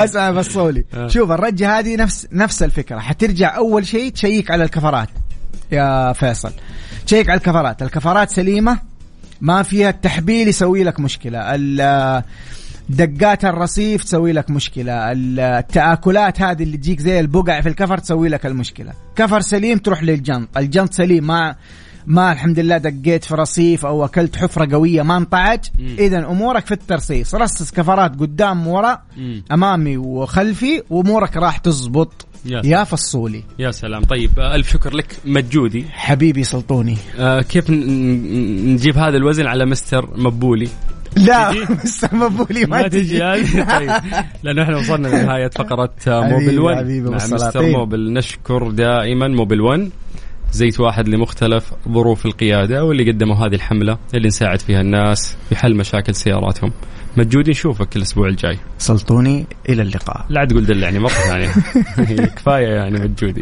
أسمع 0.03 0.41
فصولي. 0.41 0.83
آه. 0.93 1.07
شوف 1.07 1.31
الرجة 1.31 1.79
هذه 1.79 1.95
نفس 1.95 2.27
نفس 2.31 2.63
الفكرة. 2.63 2.99
حترجع 2.99 3.57
أول 3.57 3.87
شيء 3.87 4.11
تشيك 4.11 4.51
على 4.51 4.63
الكفرات 4.63 5.09
يا 5.71 6.13
فيصل. 6.13 6.51
تشيك 7.07 7.29
على 7.29 7.37
الكفرات. 7.37 7.81
الكفرات 7.81 8.29
سليمة 8.29 8.79
ما 9.41 9.63
فيها 9.63 9.89
التحبيل 9.89 10.47
يسوي 10.47 10.83
لك 10.83 10.99
مشكلة. 10.99 11.39
ال- 11.55 12.23
دقات 12.91 13.45
الرصيف 13.45 14.03
تسوي 14.03 14.31
لك 14.31 14.49
مشكلة. 14.49 15.11
ال- 15.11 15.39
التآكلات 15.39 16.41
هذه 16.41 16.63
اللي 16.63 16.77
تجيك 16.77 16.99
زي 16.99 17.19
البقع 17.19 17.61
في 17.61 17.69
الكفر 17.69 17.97
تسوي 17.97 18.29
لك 18.29 18.45
المشكلة. 18.45 18.93
كفر 19.15 19.41
سليم 19.41 19.77
تروح 19.77 20.03
للجنط 20.03 20.57
الجنط 20.57 20.93
سليم. 20.93 21.27
ما 21.27 21.55
ما 22.05 22.31
الحمد 22.31 22.59
لله 22.59 22.77
دقيت 22.77 23.23
في 23.23 23.35
رصيف 23.35 23.85
أو 23.85 24.05
أكلت 24.05 24.35
حفرة 24.35 24.75
قوية 24.75 25.01
ما 25.01 25.17
انطعج. 25.17 25.59
مم. 25.79 25.95
اذا 25.99 26.17
أمورك 26.25 26.65
في 26.65 26.71
الترصيص 26.71 27.35
رصص 27.35 27.71
كفرات 27.71 28.19
قدام 28.19 28.67
ورا. 28.67 29.01
أمامي 29.51 29.97
وخلفي 29.97 30.83
وأمورك 30.89 31.37
راح 31.37 31.57
تزبط. 31.57 32.25
يا 32.45 32.61
يا 32.65 32.83
فصولي. 32.83 33.43
يا 33.59 33.71
سلام. 33.71 34.03
طيب 34.03 34.39
آه، 34.39 34.55
ألف 34.55 34.71
شكر 34.71 34.93
لك 34.95 35.15
مجودي. 35.25 35.85
حبيبي 35.91 36.43
سلطوني. 36.43 36.97
آه 37.19 37.41
كيف 37.41 37.69
نجيب 37.69 38.97
هذا 38.97 39.17
الوزن 39.17 39.45
على 39.47 39.65
مستر 39.65 40.09
مبولي؟ 40.17 40.69
لا 41.17 41.51
تجي؟ 41.51 41.65
مستر 41.83 42.15
مبولي 42.15 42.65
ما 42.65 42.87
تجي. 42.87 43.19
طيب. 43.65 43.91
لأنه 44.43 44.63
إحنا 44.63 44.77
وصلنا 44.77 45.07
لنهاية 45.07 45.47
فقرة 45.47 45.93
Mobil 46.07 46.59
1 46.65 46.77
حبيبي 46.77 47.09
مع 47.09 47.15
مستر 47.15 47.31
بالسلاطين. 47.31 47.71
Mobil 47.71 48.13
نشكر 48.13 48.71
دائما 48.71 49.27
Mobil 49.27 49.61
1 49.61 49.89
زيت 50.51 50.79
واحد 50.79 51.07
لمختلف 51.07 51.73
ظروف 51.89 52.25
القيادة 52.25 52.83
واللي 52.85 53.11
قدموا 53.11 53.35
هذه 53.35 53.55
الحملة 53.55 53.97
اللي 54.13 54.27
نساعد 54.27 54.59
فيها 54.59 54.81
الناس 54.81 55.35
في 55.49 55.55
حل 55.55 55.75
مشاكل 55.75 56.15
سياراتهم. 56.15 56.71
مجودي 57.17 57.51
نشوفك 57.51 57.95
الأسبوع 57.95 58.27
الجاي. 58.27 58.57
سلطوني 58.77 59.45
إلى 59.69 59.81
اللقاء. 59.81 60.25
لا 60.29 60.45
تقول 60.45 60.65
دلعني 60.65 60.99
مرة 60.99 61.09
ثانية. 61.09 61.49
كفاية 62.25 62.67
يعني 62.67 62.99
مجودي. 62.99 63.41